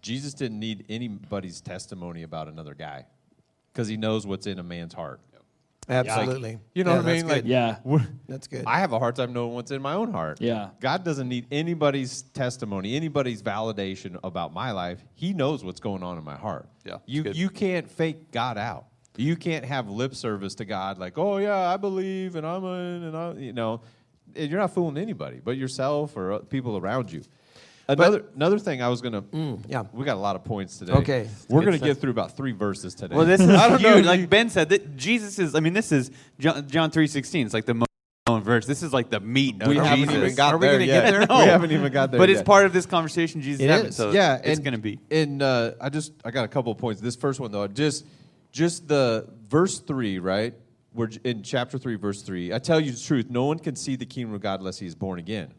Jesus 0.00 0.34
didn't 0.34 0.58
need 0.58 0.84
anybody's 0.88 1.60
testimony 1.60 2.22
about 2.22 2.48
another 2.48 2.74
guy 2.74 3.06
because 3.72 3.88
he 3.88 3.96
knows 3.96 4.26
what's 4.26 4.46
in 4.46 4.58
a 4.58 4.62
man's 4.62 4.94
heart. 4.94 5.20
Absolutely. 5.88 6.58
You 6.74 6.84
know 6.84 6.92
Yeah, 6.92 6.96
what 6.96 7.06
I 7.06 7.12
mean? 7.12 7.28
Like. 7.28 7.44
Yeah. 7.44 7.76
That's 8.26 8.46
good. 8.46 8.64
I 8.66 8.78
have 8.80 8.92
a 8.92 8.98
hard 8.98 9.16
time 9.16 9.32
knowing 9.34 9.52
what's 9.54 9.70
in 9.70 9.82
my 9.82 9.92
own 9.92 10.12
heart. 10.12 10.40
Yeah. 10.40 10.70
God 10.80 11.04
doesn't 11.04 11.28
need 11.28 11.46
anybody's 11.50 12.22
testimony, 12.22 12.96
anybody's 12.96 13.42
validation 13.42 14.18
about 14.24 14.54
my 14.54 14.72
life. 14.72 15.04
He 15.14 15.32
knows 15.34 15.62
what's 15.62 15.80
going 15.80 16.02
on 16.02 16.16
in 16.16 16.24
my 16.24 16.36
heart. 16.36 16.68
Yeah, 16.84 16.98
You 17.06 17.24
you 17.34 17.50
can't 17.50 17.90
fake 17.90 18.30
God 18.32 18.56
out. 18.56 18.86
You 19.16 19.36
can't 19.36 19.64
have 19.64 19.88
lip 19.88 20.14
service 20.14 20.54
to 20.56 20.64
God 20.64 20.98
like, 20.98 21.16
"Oh 21.18 21.38
yeah, 21.38 21.68
I 21.70 21.76
believe 21.76 22.34
and 22.36 22.46
I'm 22.46 22.64
in 22.64 23.02
and 23.04 23.16
I 23.16 23.32
you 23.34 23.52
know, 23.52 23.80
and 24.34 24.50
you're 24.50 24.58
not 24.60 24.72
fooling 24.74 24.96
anybody 24.98 25.40
but 25.44 25.56
yourself 25.56 26.16
or 26.16 26.32
uh, 26.32 26.38
people 26.40 26.76
around 26.76 27.12
you. 27.12 27.22
Another 27.86 28.24
another 28.34 28.58
thing 28.58 28.80
I 28.82 28.88
was 28.88 29.02
going 29.02 29.12
to 29.12 29.58
yeah. 29.68 29.84
We 29.92 30.04
got 30.06 30.16
a 30.16 30.20
lot 30.20 30.36
of 30.36 30.44
points 30.44 30.78
today. 30.78 30.94
Okay. 30.94 31.28
We're 31.50 31.60
going 31.60 31.72
to 31.72 31.78
stuff. 31.78 31.86
get 31.88 31.98
through 32.00 32.12
about 32.12 32.34
3 32.34 32.52
verses 32.52 32.94
today. 32.94 33.14
Well, 33.14 33.26
this 33.26 33.40
is 33.42 33.48
I 33.50 33.68
don't 33.68 33.78
huge. 33.78 33.96
if 33.98 34.06
Like 34.06 34.30
Ben 34.30 34.48
said, 34.48 34.70
that 34.70 34.96
Jesus 34.96 35.38
is. 35.38 35.54
I 35.54 35.60
mean, 35.60 35.74
this 35.74 35.92
is 35.92 36.10
John, 36.38 36.66
John 36.66 36.90
three 36.90 37.06
sixteen. 37.06 37.44
It's 37.44 37.52
like 37.54 37.66
the 37.66 37.74
most 37.74 37.88
known 38.26 38.42
verse. 38.42 38.64
This 38.66 38.82
is 38.82 38.94
like 38.94 39.10
the 39.10 39.20
meat 39.20 39.60
of 39.60 39.68
we 39.68 39.76
haven't 39.76 40.10
even 40.10 40.34
got 40.34 40.54
Are 40.54 40.58
we 40.58 40.66
there 40.66 40.74
gonna 40.76 40.84
yet. 40.86 41.04
get 41.04 41.10
there? 41.10 41.26
No. 41.28 41.38
We 41.44 41.50
haven't 41.50 41.72
even 41.72 41.92
got 41.92 42.10
there 42.10 42.18
but 42.18 42.30
yet. 42.30 42.38
it's 42.38 42.46
part 42.46 42.64
of 42.64 42.72
this 42.72 42.86
conversation 42.86 43.42
Jesus 43.42 43.60
It 43.62 43.68
having. 43.68 43.86
is. 43.88 43.96
So 43.96 44.12
yeah, 44.12 44.36
it's 44.42 44.56
and- 44.56 44.64
going 44.64 44.72
to 44.72 44.80
be. 44.80 44.98
And 45.10 45.42
uh, 45.42 45.72
I 45.78 45.90
just 45.90 46.12
I 46.24 46.30
got 46.30 46.46
a 46.46 46.48
couple 46.48 46.72
of 46.72 46.78
points. 46.78 47.02
This 47.02 47.16
first 47.16 47.38
one 47.38 47.52
though, 47.52 47.66
just 47.68 48.06
just 48.54 48.86
the 48.86 49.28
verse 49.48 49.80
three, 49.80 50.20
right? 50.20 50.54
We're 50.94 51.10
in 51.24 51.42
chapter 51.42 51.76
three, 51.76 51.96
verse 51.96 52.22
three. 52.22 52.54
I 52.54 52.60
tell 52.60 52.78
you 52.78 52.92
the 52.92 53.00
truth, 53.00 53.28
no 53.28 53.46
one 53.46 53.58
can 53.58 53.74
see 53.74 53.96
the 53.96 54.06
kingdom 54.06 54.32
of 54.32 54.40
God 54.40 54.60
unless 54.60 54.78
he 54.78 54.86
is 54.86 54.94
born 54.94 55.18
again. 55.18 55.52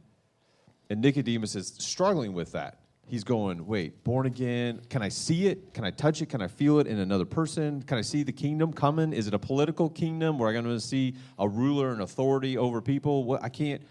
And 0.89 1.01
Nicodemus 1.01 1.55
is 1.55 1.75
struggling 1.77 2.33
with 2.33 2.53
that. 2.53 2.79
He's 3.07 3.25
going, 3.25 3.67
wait, 3.67 4.03
born 4.05 4.25
again? 4.25 4.81
Can 4.89 5.01
I 5.01 5.09
see 5.09 5.47
it? 5.47 5.73
Can 5.73 5.83
I 5.83 5.91
touch 5.91 6.21
it? 6.21 6.27
Can 6.29 6.41
I 6.41 6.47
feel 6.47 6.79
it 6.79 6.87
in 6.87 6.99
another 6.99 7.25
person? 7.25 7.83
Can 7.83 7.97
I 7.97 8.01
see 8.01 8.23
the 8.23 8.31
kingdom 8.31 8.71
coming? 8.71 9.11
Is 9.11 9.27
it 9.27 9.33
a 9.33 9.39
political 9.39 9.89
kingdom 9.89 10.39
where 10.39 10.47
I'm 10.47 10.63
going 10.63 10.65
to 10.65 10.79
see 10.79 11.15
a 11.37 11.47
ruler 11.47 11.91
and 11.91 12.01
authority 12.01 12.57
over 12.57 12.81
people? 12.81 13.25
What 13.25 13.43
I 13.43 13.49
can't. 13.49 13.81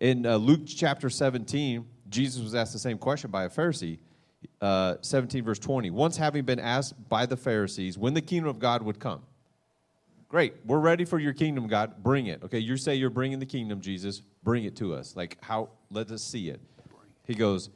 In 0.00 0.24
uh, 0.24 0.36
Luke 0.36 0.62
chapter 0.66 1.10
17, 1.10 1.86
Jesus 2.08 2.42
was 2.42 2.54
asked 2.54 2.72
the 2.72 2.78
same 2.78 2.96
question 2.96 3.30
by 3.30 3.44
a 3.44 3.50
Pharisee. 3.50 3.98
Uh, 4.60 4.96
17 5.00 5.44
verse 5.44 5.58
20. 5.58 5.90
Once 5.90 6.16
having 6.16 6.44
been 6.44 6.60
asked 6.60 6.94
by 7.08 7.26
the 7.26 7.36
Pharisees 7.36 7.98
when 7.98 8.14
the 8.14 8.20
kingdom 8.20 8.48
of 8.48 8.58
God 8.58 8.82
would 8.82 8.98
come. 8.98 9.22
Great, 10.28 10.54
we're 10.66 10.78
ready 10.78 11.04
for 11.04 11.18
your 11.18 11.32
kingdom, 11.32 11.66
God. 11.68 12.02
Bring 12.02 12.26
it. 12.26 12.42
Okay, 12.42 12.58
you 12.58 12.76
say 12.76 12.94
you're 12.94 13.08
bringing 13.08 13.38
the 13.38 13.46
kingdom, 13.46 13.80
Jesus. 13.80 14.22
Bring 14.42 14.64
it 14.64 14.76
to 14.76 14.94
us. 14.94 15.16
Like 15.16 15.38
how? 15.40 15.70
Let 15.90 16.10
us 16.10 16.22
see 16.22 16.50
it. 16.50 16.60
He 17.24 17.34
goes. 17.34 17.70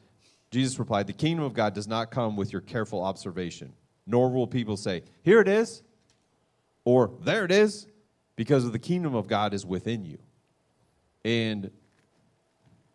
Jesus 0.51 0.79
replied, 0.79 1.07
"The 1.07 1.15
kingdom 1.15 1.45
of 1.45 1.55
God 1.55 1.73
does 1.73 1.89
not 1.89 2.11
come 2.11 2.37
with 2.37 2.53
your 2.53 2.61
careful 2.61 3.03
observation, 3.03 3.73
nor 4.07 4.31
will 4.31 4.47
people 4.47 4.77
say, 4.77 5.03
"Here 5.23 5.41
it 5.41 5.49
is," 5.49 5.83
or 6.85 7.11
"There 7.23 7.45
it 7.45 7.51
is," 7.51 7.87
because 8.37 8.71
the 8.71 8.79
kingdom 8.79 9.15
of 9.15 9.29
God 9.29 9.55
is 9.55 9.65
within 9.65 10.05
you. 10.05 10.19
And 11.25 11.71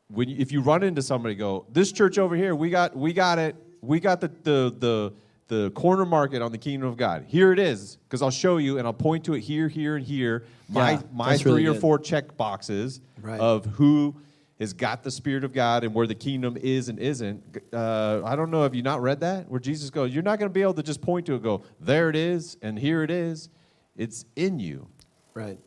when 0.10 0.30
you, 0.30 0.36
if 0.40 0.52
you 0.52 0.62
run 0.62 0.84
into 0.84 1.02
somebody, 1.02 1.36
go, 1.36 1.66
"This 1.72 1.92
church 1.92 2.18
over 2.18 2.36
here, 2.36 2.56
we 2.56 2.70
got 2.70 2.96
we 2.96 3.14
got 3.14 3.40
it. 3.40 3.56
We 3.82 4.00
got 4.00 4.22
the 4.22 4.30
the 4.44 4.74
the 4.78 5.14
the 5.48 5.72
corner 5.72 6.06
market 6.06 6.42
on 6.42 6.52
the 6.52 6.58
kingdom 6.58 6.90
of 6.90 6.98
God. 6.98 7.24
Here 7.28 7.54
it 7.54 7.60
is, 7.60 7.96
because 8.04 8.22
I'll 8.22 8.30
show 8.32 8.58
you 8.58 8.78
and 8.80 8.86
I'll 8.88 8.94
point 8.94 9.24
to 9.26 9.34
it 9.34 9.40
here, 9.42 9.70
here, 9.70 9.96
and 9.96 10.06
here. 10.06 10.44
My 10.68 10.92
Yeah, 10.92 11.02
my 11.14 11.38
three 11.38 11.52
really 11.52 11.66
or 11.68 11.74
good. 11.74 11.82
four 11.82 12.00
check 12.00 12.36
boxes 12.36 13.00
Right. 13.22 13.40
of 13.40 13.66
who 13.66 14.16
has 14.60 14.74
got 14.74 15.04
the 15.04 15.12
spirit 15.12 15.44
of 15.44 15.54
God 15.54 15.84
and 15.84 15.94
where 15.94 16.08
the 16.08 16.16
kingdom 16.16 16.58
is 16.58 16.90
and 16.90 17.00
isn't. 17.00 17.44
Uh, 17.72 18.22
I 18.26 18.36
don't 18.36 18.50
know 18.52 18.66
if 18.66 18.74
you 18.76 18.82
not 18.82 19.02
read 19.02 19.20
that 19.22 19.48
where 19.50 19.60
Jesus 19.60 19.90
goes, 19.90 20.14
you're 20.14 20.24
not 20.24 20.40
going 20.40 20.50
to 20.50 20.54
be 20.54 20.64
able 20.64 20.74
to 20.74 20.84
just 20.84 21.00
point 21.00 21.26
to 21.28 21.36
it, 21.36 21.44
go 21.44 21.62
there 21.80 22.10
it 22.10 22.16
is, 22.16 22.58
and 22.62 22.78
here 22.78 23.04
it 23.04 23.12
is. 23.12 23.50
It's 23.96 24.26
in 24.36 24.60
you. 24.60 24.88
Right. 25.34 25.60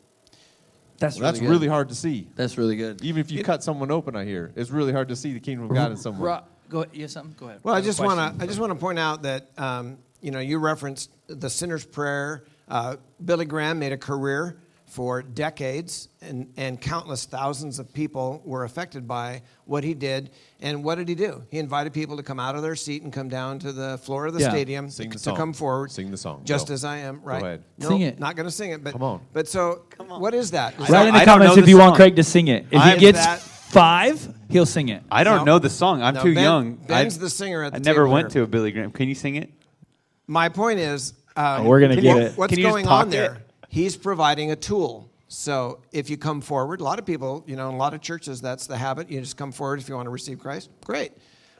That's 1.00 1.16
Well, 1.16 1.24
that's 1.24 1.40
really, 1.40 1.46
good. 1.48 1.52
really 1.52 1.68
hard 1.68 1.88
to 1.88 1.94
see. 1.96 2.28
That's 2.36 2.56
really 2.56 2.76
good. 2.76 3.02
Even 3.02 3.20
if 3.20 3.32
you 3.32 3.42
cut 3.42 3.64
someone 3.64 3.90
open, 3.90 4.14
I 4.14 4.24
hear 4.24 4.52
it's 4.54 4.70
really 4.70 4.92
hard 4.92 5.08
to 5.08 5.16
see 5.16 5.32
the 5.32 5.40
kingdom 5.40 5.64
of 5.68 5.74
God 5.74 5.90
in 5.90 5.96
someone. 5.96 6.22
Ro- 6.22 6.42
go 6.68 6.82
ahead. 6.82 6.94
You 6.94 7.02
have 7.02 7.10
something? 7.10 7.34
Go 7.38 7.46
ahead. 7.46 7.60
Well, 7.64 7.74
I 7.74 7.78
have 7.78 7.84
just 7.86 7.98
want 7.98 8.38
to 8.38 8.44
I 8.44 8.46
just 8.46 8.60
want 8.60 8.70
to 8.72 8.78
point 8.78 8.98
out 9.00 9.22
that 9.22 9.50
um, 9.58 9.98
you 10.20 10.30
know 10.30 10.38
you 10.38 10.58
referenced 10.58 11.10
the 11.26 11.50
sinner's 11.50 11.84
prayer. 11.84 12.44
Uh, 12.68 12.96
Billy 13.24 13.46
Graham 13.46 13.80
made 13.80 13.92
a 13.92 13.98
career 13.98 14.60
for 14.90 15.22
decades, 15.22 16.08
and, 16.20 16.52
and 16.56 16.80
countless 16.80 17.24
thousands 17.24 17.78
of 17.78 17.92
people 17.94 18.42
were 18.44 18.64
affected 18.64 19.06
by 19.06 19.42
what 19.64 19.84
he 19.84 19.94
did. 19.94 20.30
And 20.60 20.82
what 20.82 20.96
did 20.96 21.08
he 21.08 21.14
do? 21.14 21.44
He 21.48 21.58
invited 21.58 21.92
people 21.94 22.16
to 22.16 22.22
come 22.24 22.40
out 22.40 22.56
of 22.56 22.62
their 22.62 22.74
seat 22.74 23.02
and 23.02 23.12
come 23.12 23.28
down 23.28 23.60
to 23.60 23.72
the 23.72 23.98
floor 23.98 24.26
of 24.26 24.34
the 24.34 24.40
Yeah. 24.40 24.50
stadium 24.50 24.90
Sing 24.90 25.08
the 25.08 25.14
to 25.14 25.18
song. 25.20 25.36
come 25.36 25.52
forward. 25.52 25.92
Sing 25.92 26.10
the 26.10 26.16
song. 26.16 26.42
Just 26.44 26.68
Go. 26.68 26.74
as 26.74 26.84
I 26.84 26.98
am. 26.98 27.20
Right. 27.22 27.42
ahead. 27.42 27.64
No, 27.78 27.88
Sing 27.88 28.00
it. 28.02 28.18
Not 28.18 28.34
going 28.36 28.46
to 28.46 28.52
sing 28.52 28.72
it, 28.72 28.82
but 28.82 28.92
Come 28.92 29.02
on. 29.04 29.20
But 29.32 29.46
so, 29.48 29.82
what 30.06 30.34
is 30.34 30.50
that? 30.50 30.74
Is 30.74 30.80
Write 30.80 30.88
that- 30.90 31.08
in 31.08 31.14
the 31.14 31.20
I 31.20 31.24
don't 31.24 31.34
comments 31.38 31.54
know 31.56 31.60
if 31.60 31.64
the 31.66 31.70
you 31.70 31.78
want 31.78 31.90
song. 31.90 31.96
Craig 31.96 32.16
to 32.16 32.24
sing 32.24 32.48
it. 32.48 32.66
If 32.70 32.80
I'm 32.80 32.94
he 32.98 33.00
gets 33.00 33.24
that- 33.24 33.40
five, 33.40 34.34
he'll 34.48 34.66
sing 34.66 34.88
it. 34.88 35.02
I 35.10 35.22
don't 35.22 35.38
No. 35.38 35.44
know 35.44 35.58
the 35.60 35.70
song. 35.70 36.02
I'm 36.02 36.14
No, 36.14 36.22
too 36.24 36.34
Ben- 36.34 36.42
young. 36.42 36.74
Ben's 36.74 37.16
I, 37.16 37.20
the 37.20 37.30
singer 37.30 37.62
at 37.62 37.74
I 37.74 37.78
never 37.78 38.08
went 38.08 38.32
here. 38.32 38.42
to 38.42 38.44
a 38.44 38.46
Billy 38.48 38.72
Graham. 38.72 38.90
Can 38.90 39.08
you 39.08 39.14
sing 39.14 39.36
it? 39.36 39.50
My 40.26 40.48
point 40.48 40.80
is, 40.80 41.12
um, 41.36 41.62
Oh, 41.62 41.68
we're 41.68 41.80
gonna 41.80 41.94
get 41.94 42.04
you- 42.04 42.18
it. 42.18 42.32
What's 42.36 42.50
Can 42.50 42.58
you 42.58 42.64
just 42.64 42.72
going 42.74 42.86
on 42.88 43.10
there? 43.10 43.38
He's 43.70 43.96
providing 43.96 44.50
a 44.50 44.56
tool. 44.56 45.08
So 45.28 45.78
if 45.92 46.10
you 46.10 46.16
come 46.16 46.40
forward, 46.40 46.80
a 46.80 46.84
lot 46.84 46.98
of 46.98 47.06
people, 47.06 47.44
you 47.46 47.54
know, 47.54 47.68
in 47.68 47.76
a 47.76 47.78
lot 47.78 47.94
of 47.94 48.00
churches, 48.00 48.40
that's 48.40 48.66
the 48.66 48.76
habit. 48.76 49.08
You 49.08 49.20
just 49.20 49.36
come 49.36 49.52
forward 49.52 49.78
if 49.78 49.88
you 49.88 49.94
want 49.94 50.06
to 50.06 50.10
receive 50.10 50.40
Christ. 50.40 50.70
Great. 50.84 51.12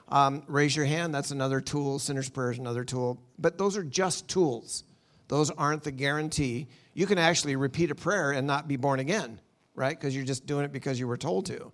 Um, 0.09 0.43
raise 0.49 0.75
your 0.75 0.87
hand. 0.87 1.15
That's 1.15 1.31
another 1.31 1.61
tool. 1.61 2.01
Sinner's 2.01 2.29
prayer 2.29 2.51
is 2.51 2.59
another 2.59 2.83
tool. 2.83 3.23
But 3.39 3.59
those 3.59 3.77
are 3.77 3.85
just 3.85 4.27
tools. 4.27 4.83
Those 5.29 5.53
aren't 5.53 5.85
the 5.85 5.93
guarantee. 5.93 6.67
You 6.95 7.07
can 7.07 7.17
actually 7.17 7.55
repeat 7.55 7.93
a 7.93 7.95
prayer 7.95 8.33
and 8.33 8.45
not 8.45 8.67
be 8.67 8.75
born 8.75 8.99
again, 8.99 9.41
right? 9.77 9.97
Because 9.97 10.17
you're 10.17 10.25
just 10.25 10.47
doing 10.47 10.65
it 10.65 10.73
because 10.73 10.99
you 10.99 11.07
were 11.07 11.17
told 11.17 11.47
to. 11.47 11.71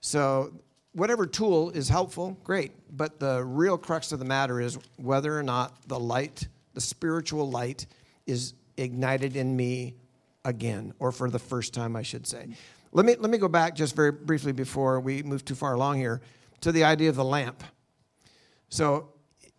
So, 0.00 0.52
whatever 0.92 1.26
tool 1.26 1.70
is 1.70 1.88
helpful, 1.88 2.38
great. 2.44 2.70
But 2.96 3.18
the 3.18 3.44
real 3.44 3.76
crux 3.78 4.12
of 4.12 4.20
the 4.20 4.24
matter 4.24 4.60
is 4.60 4.78
whether 4.94 5.36
or 5.36 5.42
not 5.42 5.88
the 5.88 5.98
light, 5.98 6.46
the 6.74 6.80
spiritual 6.80 7.50
light, 7.50 7.86
is 8.28 8.54
ignited 8.82 9.36
in 9.36 9.56
me 9.56 9.94
again, 10.44 10.92
or 10.98 11.12
for 11.12 11.30
the 11.30 11.38
first 11.38 11.72
time, 11.72 11.96
I 11.96 12.02
should 12.02 12.26
say. 12.26 12.48
Let 12.92 13.06
me, 13.06 13.16
let 13.18 13.30
me 13.30 13.38
go 13.38 13.48
back 13.48 13.74
just 13.74 13.96
very 13.96 14.12
briefly 14.12 14.52
before 14.52 15.00
we 15.00 15.22
move 15.22 15.44
too 15.44 15.54
far 15.54 15.74
along 15.74 15.98
here 15.98 16.20
to 16.60 16.72
the 16.72 16.84
idea 16.84 17.08
of 17.08 17.16
the 17.16 17.24
lamp. 17.24 17.62
So, 18.68 19.08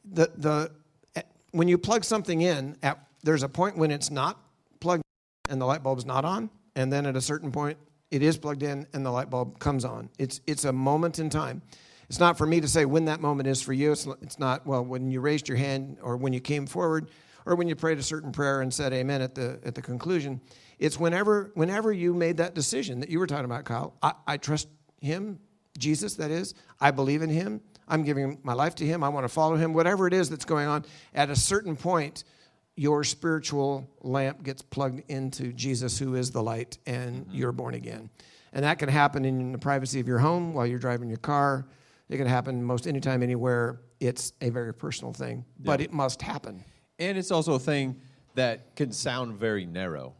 the, 0.05 0.31
the, 0.35 0.71
eh, 1.15 1.21
when 1.51 1.67
you 1.67 1.77
plug 1.77 2.03
something 2.03 2.41
in, 2.41 2.77
at, 2.83 2.99
there's 3.23 3.43
a 3.43 3.49
point 3.49 3.77
when 3.77 3.89
it's 3.91 4.11
not 4.11 4.39
plugged 4.79 5.03
in 5.47 5.53
and 5.53 5.61
the 5.61 5.65
light 5.65 5.81
bulb's 5.81 6.05
not 6.05 6.25
on, 6.25 6.49
and 6.75 6.91
then 6.91 7.05
at 7.05 7.15
a 7.15 7.21
certain 7.21 7.51
point, 7.51 7.77
it 8.11 8.21
is 8.21 8.37
plugged 8.37 8.63
in 8.63 8.85
and 8.93 9.05
the 9.05 9.11
light 9.11 9.29
bulb 9.29 9.57
comes 9.59 9.85
on. 9.85 10.09
It's, 10.19 10.41
it's 10.45 10.65
a 10.65 10.73
moment 10.73 11.19
in 11.19 11.29
time. 11.29 11.61
It's 12.09 12.19
not 12.19 12.37
for 12.37 12.45
me 12.45 12.61
to 12.61 12.67
say 12.67 12.85
when 12.85 13.05
that 13.05 13.21
moment 13.21 13.47
is 13.47 13.61
for 13.61 13.73
you. 13.73 13.91
It's, 13.91 14.05
it's 14.21 14.37
not, 14.37 14.67
well, 14.67 14.83
when 14.83 15.09
you 15.09 15.21
raised 15.21 15.47
your 15.47 15.57
hand 15.57 15.97
or 16.01 16.17
when 16.17 16.33
you 16.33 16.39
came 16.39 16.67
forward 16.67 17.09
or 17.45 17.55
when 17.55 17.67
you 17.67 17.75
prayed 17.75 17.97
a 17.97 18.03
certain 18.03 18.31
prayer 18.31 18.61
and 18.61 18.73
said 18.73 18.93
amen 18.93 19.21
at 19.21 19.35
the, 19.35 19.59
at 19.63 19.75
the 19.75 19.81
conclusion. 19.81 20.41
It's 20.79 20.99
whenever, 20.99 21.51
whenever 21.53 21.91
you 21.91 22.13
made 22.13 22.37
that 22.37 22.55
decision 22.55 22.99
that 22.99 23.09
you 23.09 23.19
were 23.19 23.27
talking 23.27 23.45
about, 23.45 23.65
Kyle. 23.65 23.93
I, 24.01 24.13
I 24.27 24.37
trust 24.37 24.67
him, 25.01 25.39
Jesus, 25.77 26.15
that 26.15 26.31
is. 26.31 26.53
I 26.79 26.91
believe 26.91 27.21
in 27.21 27.29
him. 27.29 27.61
I'm 27.87 28.03
giving 28.03 28.39
my 28.43 28.53
life 28.53 28.75
to 28.75 28.85
him. 28.85 29.03
I 29.03 29.09
want 29.09 29.25
to 29.25 29.29
follow 29.29 29.55
him. 29.55 29.73
Whatever 29.73 30.07
it 30.07 30.13
is 30.13 30.29
that's 30.29 30.45
going 30.45 30.67
on, 30.67 30.85
at 31.13 31.29
a 31.29 31.35
certain 31.35 31.75
point, 31.75 32.23
your 32.75 33.03
spiritual 33.03 33.87
lamp 34.01 34.43
gets 34.43 34.61
plugged 34.61 35.03
into 35.09 35.53
Jesus, 35.53 35.99
who 35.99 36.15
is 36.15 36.31
the 36.31 36.41
light, 36.41 36.77
and 36.85 37.25
mm-hmm. 37.25 37.35
you're 37.35 37.51
born 37.51 37.75
again. 37.75 38.09
And 38.51 38.65
that 38.65 38.79
can 38.79 38.89
happen 38.89 39.25
in 39.25 39.51
the 39.51 39.57
privacy 39.57 39.99
of 39.99 40.07
your 40.07 40.19
home 40.19 40.53
while 40.53 40.65
you're 40.65 40.79
driving 40.79 41.09
your 41.09 41.17
car. 41.17 41.67
It 42.09 42.17
can 42.17 42.27
happen 42.27 42.63
most 42.63 42.87
anytime, 42.87 43.23
anywhere. 43.23 43.81
It's 43.99 44.33
a 44.41 44.49
very 44.49 44.73
personal 44.73 45.13
thing, 45.13 45.45
but 45.59 45.81
it 45.81 45.91
must 45.91 46.21
happen. 46.21 46.63
And 47.03 47.17
it's 47.17 47.31
also 47.31 47.53
a 47.53 47.59
thing 47.59 47.99
that 48.35 48.75
can 48.75 48.91
sound 48.91 49.35
very 49.35 49.65
narrow 49.65 50.13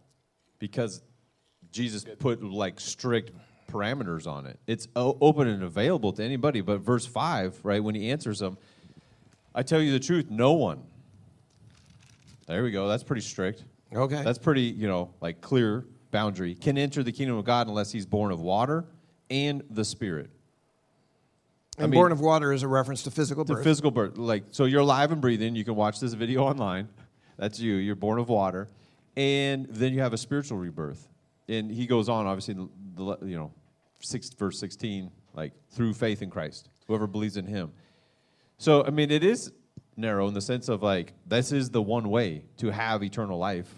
because 0.59 1.01
Jesus 1.71 2.05
put 2.19 2.43
like 2.43 2.79
strict 2.79 3.31
parameters 3.71 4.27
on 4.27 4.45
it. 4.45 4.59
It's 4.67 4.87
o- 4.95 5.17
open 5.21 5.47
and 5.47 5.63
available 5.63 6.11
to 6.13 6.23
anybody. 6.23 6.61
But 6.61 6.81
verse 6.81 7.05
5, 7.05 7.61
right, 7.63 7.83
when 7.83 7.95
he 7.95 8.11
answers 8.11 8.39
them, 8.39 8.57
I 9.55 9.63
tell 9.63 9.81
you 9.81 9.91
the 9.93 9.99
truth, 9.99 10.29
no 10.29 10.53
one. 10.53 10.83
There 12.47 12.63
we 12.63 12.71
go. 12.71 12.87
That's 12.87 13.03
pretty 13.03 13.21
strict. 13.21 13.63
Okay. 13.95 14.21
That's 14.21 14.39
pretty, 14.39 14.63
you 14.63 14.87
know, 14.87 15.13
like 15.21 15.39
clear 15.39 15.85
boundary. 16.11 16.53
Can 16.53 16.77
enter 16.77 17.01
the 17.01 17.11
kingdom 17.11 17.37
of 17.37 17.45
God 17.45 17.67
unless 17.67 17.91
he's 17.91 18.05
born 18.05 18.31
of 18.31 18.41
water 18.41 18.85
and 19.29 19.63
the 19.69 19.85
Spirit. 19.85 20.29
And 21.77 21.91
mean- 21.91 21.99
born 21.99 22.11
of 22.11 22.19
water 22.19 22.53
is 22.53 22.63
a 22.63 22.67
reference 22.67 23.03
to 23.03 23.11
physical 23.11 23.43
birth. 23.45 23.63
physical 23.63 23.91
birth, 23.91 24.17
like 24.17 24.43
so, 24.51 24.65
you're 24.65 24.81
alive 24.81 25.11
and 25.11 25.21
breathing. 25.21 25.55
You 25.55 25.63
can 25.65 25.75
watch 25.75 25.99
this 25.99 26.13
video 26.13 26.43
online. 26.43 26.89
That's 27.37 27.59
you. 27.59 27.75
You're 27.75 27.95
born 27.95 28.19
of 28.19 28.29
water, 28.29 28.69
and 29.15 29.67
then 29.69 29.93
you 29.93 30.01
have 30.01 30.13
a 30.13 30.17
spiritual 30.17 30.57
rebirth. 30.57 31.09
and 31.49 31.69
he 31.71 31.85
goes 31.85 32.07
on, 32.09 32.25
obviously, 32.25 32.53
the, 32.53 32.69
the, 32.95 33.25
you 33.25 33.35
know, 33.35 33.51
six, 33.99 34.29
verse 34.29 34.59
16, 34.59 35.11
like 35.33 35.51
through 35.71 35.93
faith 35.93 36.21
in 36.21 36.29
Christ, 36.29 36.69
whoever 36.87 37.07
believes 37.07 37.37
in 37.37 37.45
him. 37.45 37.71
So, 38.57 38.85
I 38.85 38.91
mean, 38.91 39.11
it 39.11 39.23
is 39.23 39.51
narrow 39.97 40.27
in 40.27 40.33
the 40.33 40.41
sense 40.41 40.69
of 40.69 40.83
like, 40.83 41.13
this 41.25 41.51
is 41.51 41.69
the 41.69 41.81
one 41.81 42.09
way 42.09 42.45
to 42.57 42.69
have 42.69 43.03
eternal 43.03 43.37
life. 43.37 43.73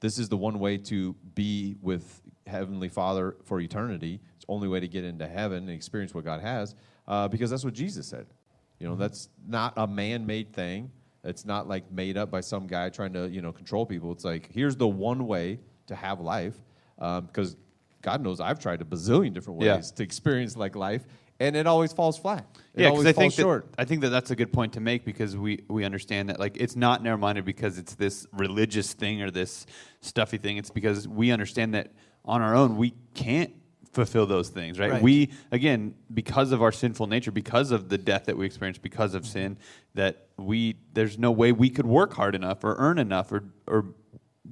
This 0.00 0.18
is 0.18 0.28
the 0.28 0.36
one 0.36 0.58
way 0.58 0.76
to 0.78 1.14
be 1.34 1.76
with 1.80 2.20
Heavenly 2.46 2.88
Father 2.88 3.36
for 3.44 3.60
eternity. 3.60 4.20
It's 4.36 4.44
the 4.44 4.52
only 4.52 4.68
way 4.68 4.80
to 4.80 4.88
get 4.88 5.04
into 5.04 5.26
heaven 5.26 5.58
and 5.58 5.70
experience 5.70 6.12
what 6.14 6.24
God 6.24 6.40
has, 6.42 6.74
uh, 7.06 7.28
because 7.28 7.50
that's 7.50 7.64
what 7.64 7.74
Jesus 7.74 8.06
said. 8.06 8.26
You 8.78 8.88
know, 8.88 8.96
that's 8.96 9.28
not 9.46 9.74
a 9.76 9.86
man 9.86 10.26
made 10.26 10.52
thing. 10.52 10.90
It's 11.22 11.44
not 11.46 11.68
like 11.68 11.90
made 11.90 12.16
up 12.16 12.30
by 12.30 12.40
some 12.40 12.66
guy 12.66 12.90
trying 12.90 13.12
to, 13.14 13.28
you 13.28 13.40
know, 13.40 13.52
control 13.52 13.86
people. 13.86 14.12
It's 14.12 14.24
like, 14.24 14.50
here's 14.52 14.76
the 14.76 14.88
one 14.88 15.26
way 15.26 15.60
to 15.86 15.94
have 15.94 16.20
life. 16.20 16.54
Um, 16.98 17.26
because 17.26 17.56
God 18.02 18.22
knows 18.22 18.40
I've 18.40 18.58
tried 18.58 18.82
a 18.82 18.84
bazillion 18.84 19.32
different 19.32 19.58
ways 19.58 19.66
Yeah. 19.66 19.80
to 19.96 20.02
experience 20.02 20.56
like 20.56 20.76
life, 20.76 21.06
and 21.40 21.56
it 21.56 21.66
always 21.66 21.92
falls 21.92 22.18
flat. 22.18 22.46
It 22.74 22.82
yeah, 22.82 22.90
because 22.90 23.06
I 23.06 23.12
falls 23.12 23.22
think 23.22 23.32
short. 23.32 23.72
that 23.72 23.80
I 23.80 23.84
think 23.86 24.02
that 24.02 24.10
that's 24.10 24.30
a 24.30 24.36
good 24.36 24.52
point 24.52 24.74
to 24.74 24.80
make 24.80 25.04
because 25.04 25.36
we 25.36 25.62
we 25.68 25.84
understand 25.84 26.28
that 26.28 26.38
like 26.38 26.56
it's 26.58 26.76
not 26.76 27.02
narrow-minded 27.02 27.44
because 27.44 27.78
it's 27.78 27.94
this 27.94 28.26
religious 28.32 28.92
thing 28.92 29.22
or 29.22 29.30
this 29.30 29.66
stuffy 30.02 30.36
thing. 30.36 30.58
It's 30.58 30.70
because 30.70 31.08
we 31.08 31.30
understand 31.32 31.74
that 31.74 31.92
on 32.24 32.42
our 32.42 32.54
own 32.54 32.76
we 32.76 32.92
can't 33.14 33.52
fulfill 33.94 34.26
those 34.26 34.48
things, 34.48 34.78
right? 34.78 34.90
Right. 34.90 35.02
We 35.02 35.30
again 35.52 35.94
because 36.12 36.52
of 36.52 36.62
our 36.62 36.72
sinful 36.72 37.06
nature, 37.06 37.30
because 37.30 37.70
of 37.70 37.88
the 37.88 37.98
death 37.98 38.26
that 38.26 38.36
we 38.36 38.44
experience 38.44 38.78
because 38.78 39.14
of 39.14 39.26
sin, 39.26 39.56
that 39.94 40.26
we 40.36 40.76
there's 40.92 41.18
no 41.18 41.30
way 41.30 41.52
we 41.52 41.70
could 41.70 41.86
work 41.86 42.12
hard 42.14 42.34
enough 42.34 42.64
or 42.64 42.74
earn 42.78 42.98
enough 42.98 43.32
or 43.32 43.44
or 43.66 43.86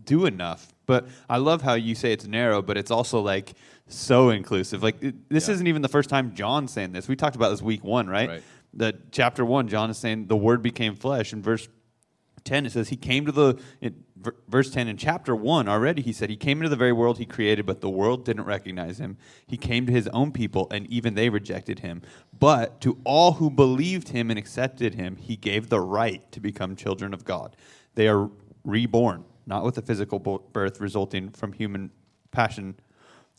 do 0.04 0.24
enough. 0.26 0.72
But 0.86 1.08
I 1.28 1.36
love 1.38 1.62
how 1.62 1.74
you 1.74 1.94
say 1.94 2.12
it's 2.12 2.26
narrow, 2.26 2.62
but 2.62 2.76
it's 2.76 2.90
also 2.90 3.20
like 3.20 3.52
so 3.88 4.30
inclusive. 4.30 4.82
Like 4.82 5.02
it, 5.02 5.28
this 5.28 5.48
Yeah. 5.48 5.54
isn't 5.54 5.66
even 5.66 5.82
the 5.82 5.88
first 5.88 6.08
time 6.08 6.34
John's 6.34 6.72
saying 6.72 6.92
this. 6.92 7.08
We 7.08 7.16
talked 7.16 7.36
about 7.36 7.50
this 7.50 7.62
week 7.62 7.84
one, 7.84 8.08
right? 8.08 8.28
Right. 8.28 8.42
The 8.74 8.98
chapter 9.10 9.44
one, 9.44 9.68
John 9.68 9.90
is 9.90 9.98
saying 9.98 10.28
the 10.28 10.36
Word 10.36 10.62
became 10.62 10.96
flesh. 10.96 11.32
In 11.32 11.42
verse 11.42 11.68
ten, 12.44 12.66
it 12.66 12.72
says 12.72 12.88
he 12.88 12.96
came 12.96 13.26
to 13.26 13.32
the. 13.32 13.60
Ver- 14.16 14.36
verse 14.46 14.70
ten 14.70 14.86
in 14.86 14.96
chapter 14.96 15.34
one 15.34 15.68
already, 15.68 16.00
he 16.00 16.12
said 16.12 16.30
he 16.30 16.36
came 16.36 16.58
into 16.58 16.68
the 16.68 16.76
very 16.76 16.92
world 16.92 17.18
he 17.18 17.26
created, 17.26 17.66
but 17.66 17.80
the 17.80 17.90
world 17.90 18.24
didn't 18.24 18.44
recognize 18.44 18.98
him. 18.98 19.16
He 19.48 19.56
came 19.56 19.84
to 19.86 19.92
his 19.92 20.06
own 20.08 20.30
people, 20.30 20.68
and 20.70 20.86
even 20.86 21.14
they 21.14 21.28
rejected 21.28 21.80
him. 21.80 22.02
But 22.38 22.80
to 22.82 23.00
all 23.02 23.32
who 23.32 23.50
believed 23.50 24.10
him 24.10 24.30
and 24.30 24.38
accepted 24.38 24.94
him, 24.94 25.16
he 25.16 25.34
gave 25.34 25.70
the 25.70 25.80
right 25.80 26.30
to 26.30 26.38
become 26.38 26.76
children 26.76 27.12
of 27.12 27.24
God. 27.24 27.56
They 27.96 28.06
are 28.06 28.30
reborn, 28.62 29.24
not 29.44 29.64
with 29.64 29.76
a 29.78 29.82
physical 29.82 30.20
birth 30.20 30.80
resulting 30.80 31.30
from 31.30 31.52
human 31.52 31.90
passion 32.30 32.76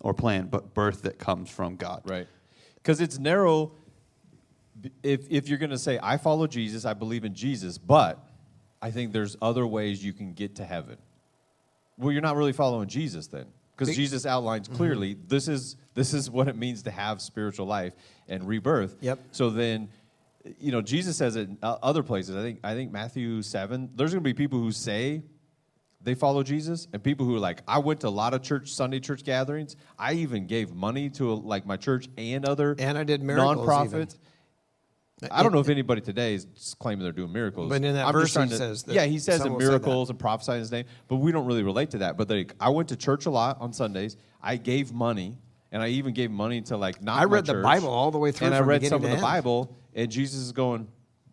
or 0.01 0.13
plan, 0.13 0.47
but 0.47 0.73
birth 0.73 1.03
that 1.03 1.17
comes 1.17 1.49
from 1.49 1.77
God. 1.77 2.01
Right. 2.03 2.27
Because 2.75 2.99
it's 2.99 3.17
narrow. 3.17 3.71
If, 5.01 5.27
if 5.29 5.47
you're 5.47 5.59
going 5.59 5.69
to 5.69 5.77
say, 5.77 5.97
I 6.03 6.17
follow 6.17 6.45
Jesus, 6.45 6.83
I 6.83 6.93
believe 6.93 7.23
in 7.23 7.33
Jesus, 7.33 7.77
but 7.77 8.19
I 8.83 8.91
think 8.91 9.13
there's 9.13 9.37
other 9.41 9.65
ways 9.65 10.03
you 10.03 10.11
can 10.11 10.33
get 10.33 10.55
to 10.57 10.65
heaven. 10.65 10.97
Well, 11.97 12.11
you're 12.11 12.21
not 12.21 12.35
really 12.35 12.51
following 12.51 12.89
Jesus 12.89 13.27
then. 13.27 13.45
Because 13.71 13.87
Be- 13.87 13.95
Jesus 13.95 14.25
outlines 14.25 14.67
mm-hmm. 14.67 14.77
clearly 14.77 15.17
this 15.27 15.47
is 15.47 15.77
this 15.93 16.13
is 16.13 16.29
what 16.29 16.49
it 16.49 16.57
means 16.57 16.83
to 16.83 16.91
have 16.91 17.21
spiritual 17.21 17.65
life 17.65 17.93
and 18.27 18.45
rebirth. 18.45 18.97
Yep. 18.99 19.19
So 19.31 19.49
then, 19.49 19.87
you 20.59 20.73
know, 20.73 20.81
Jesus 20.81 21.15
says 21.15 21.37
it 21.37 21.47
in 21.47 21.57
uh, 21.63 21.77
other 21.81 22.03
places. 22.03 22.35
I 22.35 22.41
think 22.41 22.59
I 22.61 22.73
think 22.73 22.91
Matthew 22.91 23.41
seven. 23.41 23.89
There's 23.95 24.11
going 24.11 24.21
to 24.21 24.29
be 24.29 24.33
people 24.33 24.59
who 24.59 24.73
say 24.73 25.23
they 26.01 26.13
follow 26.13 26.43
Jesus, 26.43 26.89
and 26.91 27.01
people 27.01 27.25
who 27.25 27.35
are 27.37 27.39
like, 27.39 27.61
I 27.65 27.79
went 27.79 28.01
to 28.01 28.09
a 28.09 28.09
lot 28.09 28.33
of 28.33 28.41
church 28.41 28.73
Sunday 28.73 28.99
church 28.99 29.23
gatherings. 29.23 29.77
I 29.97 30.13
even 30.13 30.45
gave 30.45 30.73
money 30.73 31.09
to 31.11 31.33
like 31.33 31.65
my 31.65 31.77
church 31.77 32.09
and 32.17 32.45
other 32.45 32.75
And 32.77 32.97
I 32.97 33.05
did 33.05 33.23
miracles 33.23 33.65
nonprofits. 33.65 34.17
I 35.31 35.43
don't 35.43 35.51
know 35.51 35.59
if 35.59 35.69
anybody 35.69 36.01
today 36.01 36.33
is 36.35 36.75
claiming 36.79 37.03
they're 37.03 37.11
doing 37.11 37.31
miracles. 37.31 37.69
But 37.69 37.83
in 37.83 37.93
that 37.93 38.05
I'm 38.05 38.13
verse 38.13 38.33
he 38.35 38.47
to- 38.47 38.55
says 38.55 38.83
that 38.83 38.93
yeah, 38.93 39.05
he 39.05 39.19
says 39.19 39.45
in 39.45 39.57
miracles 39.57 40.09
and 40.09 40.19
prophesy 40.19 40.53
in 40.53 40.59
his 40.59 40.71
name, 40.71 40.85
but 41.07 41.17
we 41.17 41.31
don't 41.31 41.45
really 41.45 41.63
relate 41.63 41.91
to 41.91 41.99
that. 41.99 42.17
But 42.17 42.29
like, 42.29 42.53
I 42.59 42.69
went 42.69 42.89
to 42.89 42.95
church 42.95 43.25
a 43.25 43.29
lot 43.29 43.59
on 43.59 43.73
Sundays. 43.73 44.17
I 44.41 44.57
gave 44.57 44.91
money, 44.93 45.37
and 45.71 45.81
I 45.81 45.87
even 45.89 46.13
gave 46.13 46.31
money 46.31 46.61
to 46.63 46.77
like 46.77 47.01
not. 47.01 47.19
I 47.19 47.25
read 47.25 47.45
the 47.45 47.61
Bible 47.61 47.89
all 47.89 48.11
the 48.11 48.17
way 48.19 48.31
through 48.31 48.47
and 48.47 48.55
I 48.55 48.59
read 48.59 48.85
some 48.85 48.97
of 48.97 49.01
the 49.03 49.09
end. 49.11 49.21
Bible, 49.21 49.75
and 49.93 50.11
Jesus 50.11 50.39
is 50.39 50.51
going, 50.51 50.87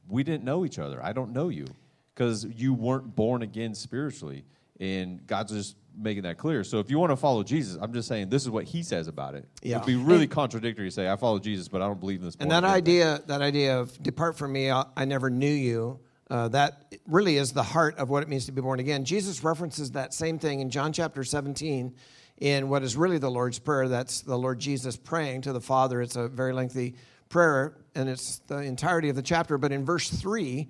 "We 0.08 0.22
didn't 0.22 0.44
know 0.44 0.64
each 0.64 0.78
other. 0.78 1.02
I 1.04 1.12
don't 1.12 1.32
know 1.32 1.48
you 1.48 1.66
because 2.14 2.44
you 2.44 2.74
weren't 2.74 3.14
born 3.16 3.42
again 3.42 3.74
spiritually." 3.74 4.44
And 4.80 5.24
God's 5.26 5.52
just 5.52 5.76
making 5.96 6.22
that 6.22 6.38
clear. 6.38 6.64
So 6.64 6.78
if 6.78 6.90
you 6.90 6.98
want 6.98 7.10
to 7.10 7.16
follow 7.16 7.42
Jesus, 7.42 7.78
I'm 7.80 7.92
just 7.92 8.08
saying 8.08 8.30
this 8.30 8.42
is 8.42 8.50
what 8.50 8.64
He 8.64 8.82
says 8.82 9.06
about 9.06 9.34
it. 9.34 9.46
Yeah. 9.62 9.76
It'd 9.76 9.86
be 9.86 9.96
really 9.96 10.22
And- 10.22 10.30
contradictory 10.30 10.88
to 10.88 10.90
say 10.90 11.08
I 11.08 11.16
follow 11.16 11.38
Jesus, 11.38 11.68
but 11.68 11.82
I 11.82 11.86
don't 11.86 12.00
believe 12.00 12.20
in 12.20 12.24
this. 12.24 12.36
And 12.40 12.50
that 12.50 12.64
again 12.64 12.70
thing." 12.70 12.76
idea, 12.76 13.22
that 13.26 13.42
idea 13.42 13.78
of 13.78 14.02
depart 14.02 14.36
from 14.36 14.52
me, 14.52 14.70
I, 14.70 14.86
I 14.96 15.04
never 15.04 15.28
knew 15.30 15.52
you, 15.52 16.00
uh, 16.30 16.48
that 16.48 16.94
really 17.06 17.36
is 17.36 17.52
the 17.52 17.62
heart 17.62 17.98
of 17.98 18.08
what 18.08 18.22
it 18.22 18.28
means 18.28 18.46
to 18.46 18.52
be 18.52 18.60
born 18.62 18.80
again. 18.80 19.04
Jesus 19.04 19.44
references 19.44 19.90
that 19.92 20.14
same 20.14 20.38
thing 20.38 20.60
in 20.60 20.70
John 20.70 20.92
chapter 20.92 21.24
17 21.24 21.94
in 22.38 22.68
what 22.68 22.82
is 22.82 22.96
really 22.96 23.18
the 23.18 23.30
Lord's 23.30 23.58
Prayer. 23.58 23.88
That's 23.88 24.22
the 24.22 24.38
Lord 24.38 24.60
Jesus 24.60 24.96
praying 24.96 25.42
to 25.42 25.52
the 25.52 25.60
Father. 25.60 26.00
It's 26.00 26.16
a 26.16 26.28
very 26.28 26.52
lengthy 26.54 26.94
prayer, 27.28 27.76
and 27.94 28.08
it's 28.08 28.38
the 28.46 28.58
entirety 28.58 29.08
of 29.10 29.16
the 29.16 29.22
chapter. 29.22 29.58
But 29.58 29.72
in 29.72 29.84
verse 29.84 30.08
3, 30.08 30.68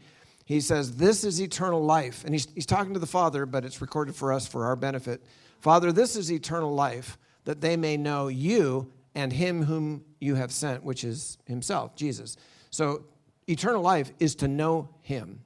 he 0.51 0.61
says, 0.61 0.97
This 0.97 1.23
is 1.23 1.41
eternal 1.41 1.85
life. 1.85 2.25
And 2.25 2.35
he's, 2.35 2.49
he's 2.57 2.67
talking 2.67 2.93
to 2.95 2.99
the 2.99 3.07
Father, 3.07 3.47
but 3.47 3.65
it's 3.65 3.81
recorded 3.81 4.17
for 4.17 4.33
us 4.33 4.49
for 4.49 4.65
our 4.67 4.75
benefit. 4.75 5.23
Father, 5.61 5.93
this 5.93 6.17
is 6.17 6.33
eternal 6.33 6.75
life, 6.75 7.19
that 7.45 7.61
they 7.61 7.77
may 7.77 7.97
know 7.97 8.27
you 8.27 8.93
and 9.15 9.33
him 9.33 9.63
whom 9.63 10.05
you 10.21 10.35
have 10.35 10.51
sent, 10.51 10.83
which 10.83 11.05
is 11.05 11.39
himself, 11.45 11.95
Jesus. 11.95 12.37
So 12.71 13.05
eternal 13.47 13.81
life 13.81 14.11
is 14.19 14.35
to 14.37 14.49
know 14.49 14.89
him. 15.03 15.45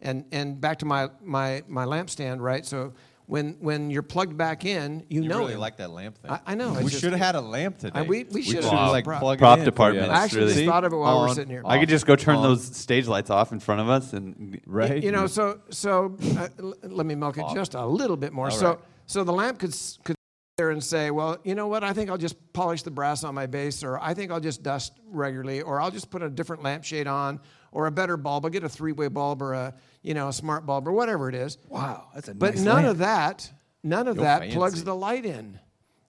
And, 0.00 0.24
and 0.30 0.60
back 0.60 0.78
to 0.78 0.86
my, 0.86 1.08
my, 1.20 1.64
my 1.66 1.84
lampstand, 1.84 2.40
right? 2.40 2.64
So 2.64 2.92
when, 3.26 3.56
when 3.60 3.90
you're 3.90 4.02
plugged 4.02 4.36
back 4.36 4.64
in, 4.64 5.04
you, 5.08 5.22
You 5.22 5.28
know 5.28 5.38
really 5.40 5.54
him. 5.54 5.60
like 5.60 5.78
that 5.78 5.90
lamp 5.90 6.16
thing. 6.18 6.30
I- 6.30 6.40
I 6.46 6.54
know, 6.54 6.72
We 6.74 6.90
should 6.90 7.10
have 7.12 7.20
had 7.20 7.34
a 7.34 7.40
lamp 7.40 7.78
today. 7.78 7.98
I- 7.98 8.02
we- 8.02 8.24
we 8.24 8.42
should 8.42 8.62
have. 8.62 8.72
Wow. 8.72 8.90
like 8.92 9.04
Prop- 9.04 9.20
plug 9.20 9.38
prop 9.38 9.58
in 9.58 9.64
for 9.64 9.70
department. 9.70 10.06
you. 10.06 10.12
I 10.12 10.22
actually 10.24 10.40
really- 10.42 10.54
just 10.54 10.66
thought 10.66 10.84
of 10.84 10.92
it 10.92 10.96
while 10.96 11.20
we're 11.22 11.34
sitting 11.34 11.50
here. 11.50 11.62
I 11.64 11.78
could 11.80 11.88
just 11.88 12.06
go 12.06 12.14
turn 12.16 12.36
on. 12.36 12.42
those 12.42 12.64
stage 12.64 13.08
lights 13.08 13.30
off 13.30 13.50
in 13.52 13.58
front 13.60 13.80
of 13.80 13.88
us 13.88 14.12
and 14.12 14.60
right. 14.66 15.02
You 15.02 15.10
know, 15.12 15.26
so 15.26 15.58
so 15.70 16.16
uh, 16.38 16.48
let 16.84 17.04
me 17.06 17.14
milk 17.16 17.36
it 17.38 17.46
just 17.52 17.74
a 17.74 17.84
little 17.84 18.16
bit 18.16 18.32
more. 18.32 18.46
All 18.46 18.50
so 18.52 18.68
right. 18.70 18.78
so 19.06 19.24
the 19.24 19.32
lamp 19.32 19.58
could 19.58 19.70
s- 19.70 19.98
could 20.04 20.14
sit 20.14 20.56
there 20.58 20.70
and 20.70 20.82
say, 20.82 21.10
well, 21.10 21.38
you 21.42 21.54
know 21.56 21.66
what? 21.66 21.82
I 21.82 21.92
think 21.92 22.10
I'll 22.10 22.16
just 22.16 22.36
polish 22.52 22.82
the 22.82 22.90
brass 22.92 23.24
on 23.24 23.34
my 23.34 23.46
base, 23.46 23.82
or 23.82 23.98
I 24.00 24.14
think 24.14 24.30
I'll 24.30 24.40
just 24.40 24.62
dust 24.62 24.92
regularly, 25.10 25.62
or 25.62 25.80
I'll 25.80 25.90
just 25.90 26.10
put 26.10 26.22
a 26.22 26.30
different 26.30 26.62
lampshade 26.62 27.06
on, 27.08 27.40
or 27.72 27.86
a 27.88 27.90
better 27.90 28.16
bulb. 28.16 28.44
I'll 28.46 28.50
get 28.50 28.62
a 28.64 28.68
three 28.68 28.92
way 28.92 29.08
bulb, 29.08 29.42
or 29.42 29.52
a 29.52 29.74
you 30.06 30.14
know 30.14 30.28
a 30.28 30.32
smart 30.32 30.64
bulb, 30.64 30.86
or 30.88 30.92
whatever 30.92 31.28
it 31.28 31.34
is. 31.34 31.58
Wow, 31.68 32.08
that's 32.14 32.28
a 32.28 32.34
But 32.34 32.54
nice 32.54 32.64
none 32.64 32.76
lamp. 32.76 32.88
of 32.88 32.98
that, 32.98 33.52
none 33.82 34.08
of 34.08 34.16
You're 34.16 34.24
that 34.24 34.40
fancy. 34.40 34.56
plugs 34.56 34.84
the 34.84 34.94
light 34.94 35.26
in. 35.26 35.58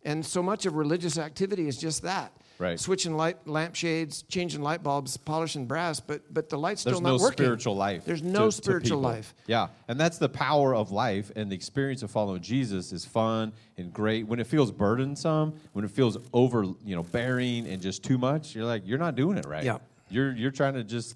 And 0.05 0.25
so 0.25 0.41
much 0.41 0.65
of 0.65 0.75
religious 0.75 1.17
activity 1.17 1.67
is 1.67 1.77
just 1.77 2.03
that. 2.03 2.31
Right. 2.59 2.79
Switching 2.79 3.15
light 3.15 3.45
lampshades, 3.47 4.23
changing 4.23 4.61
light 4.63 4.81
bulbs, 4.81 5.15
polishing 5.17 5.65
brass, 5.67 5.99
but 5.99 6.33
but 6.33 6.49
the 6.49 6.57
light's 6.57 6.83
There's 6.83 6.95
still 6.97 7.03
no 7.03 7.17
not 7.17 7.21
working. 7.21 7.37
spiritual 7.45 7.75
life. 7.75 8.03
There's 8.05 8.21
to- 8.21 8.27
no 8.27 8.45
to 8.47 8.51
spiritual 8.51 8.97
people. 8.99 9.11
life. 9.11 9.35
Yeah, 9.47 9.67
and 9.87 9.99
that's 9.99 10.17
the 10.17 10.29
power 10.29 10.73
of 10.73 10.91
life, 10.91 11.31
and 11.35 11.51
the 11.51 11.55
experience 11.55 12.01
of 12.03 12.09
following 12.09 12.41
Jesus 12.41 12.91
is 12.91 13.05
fun 13.05 13.51
and 13.77 13.93
great. 13.93 14.27
When 14.27 14.39
it 14.39 14.47
feels 14.47 14.71
burdensome, 14.71 15.53
when 15.73 15.85
it 15.85 15.91
feels 15.91 16.17
over, 16.33 16.63
you 16.85 16.95
know, 16.95 17.03
bearing 17.03 17.67
and 17.67 17.79
just 17.81 18.03
too 18.03 18.17
much, 18.17 18.55
you're 18.55 18.65
like, 18.65 18.83
you're 18.87 18.97
not 18.99 19.15
doing 19.15 19.37
it 19.37 19.45
right. 19.45 19.63
Yeah. 19.63 19.77
You're 20.09 20.31
you're 20.35 20.51
trying 20.51 20.75
to 20.75 20.83
just, 20.83 21.15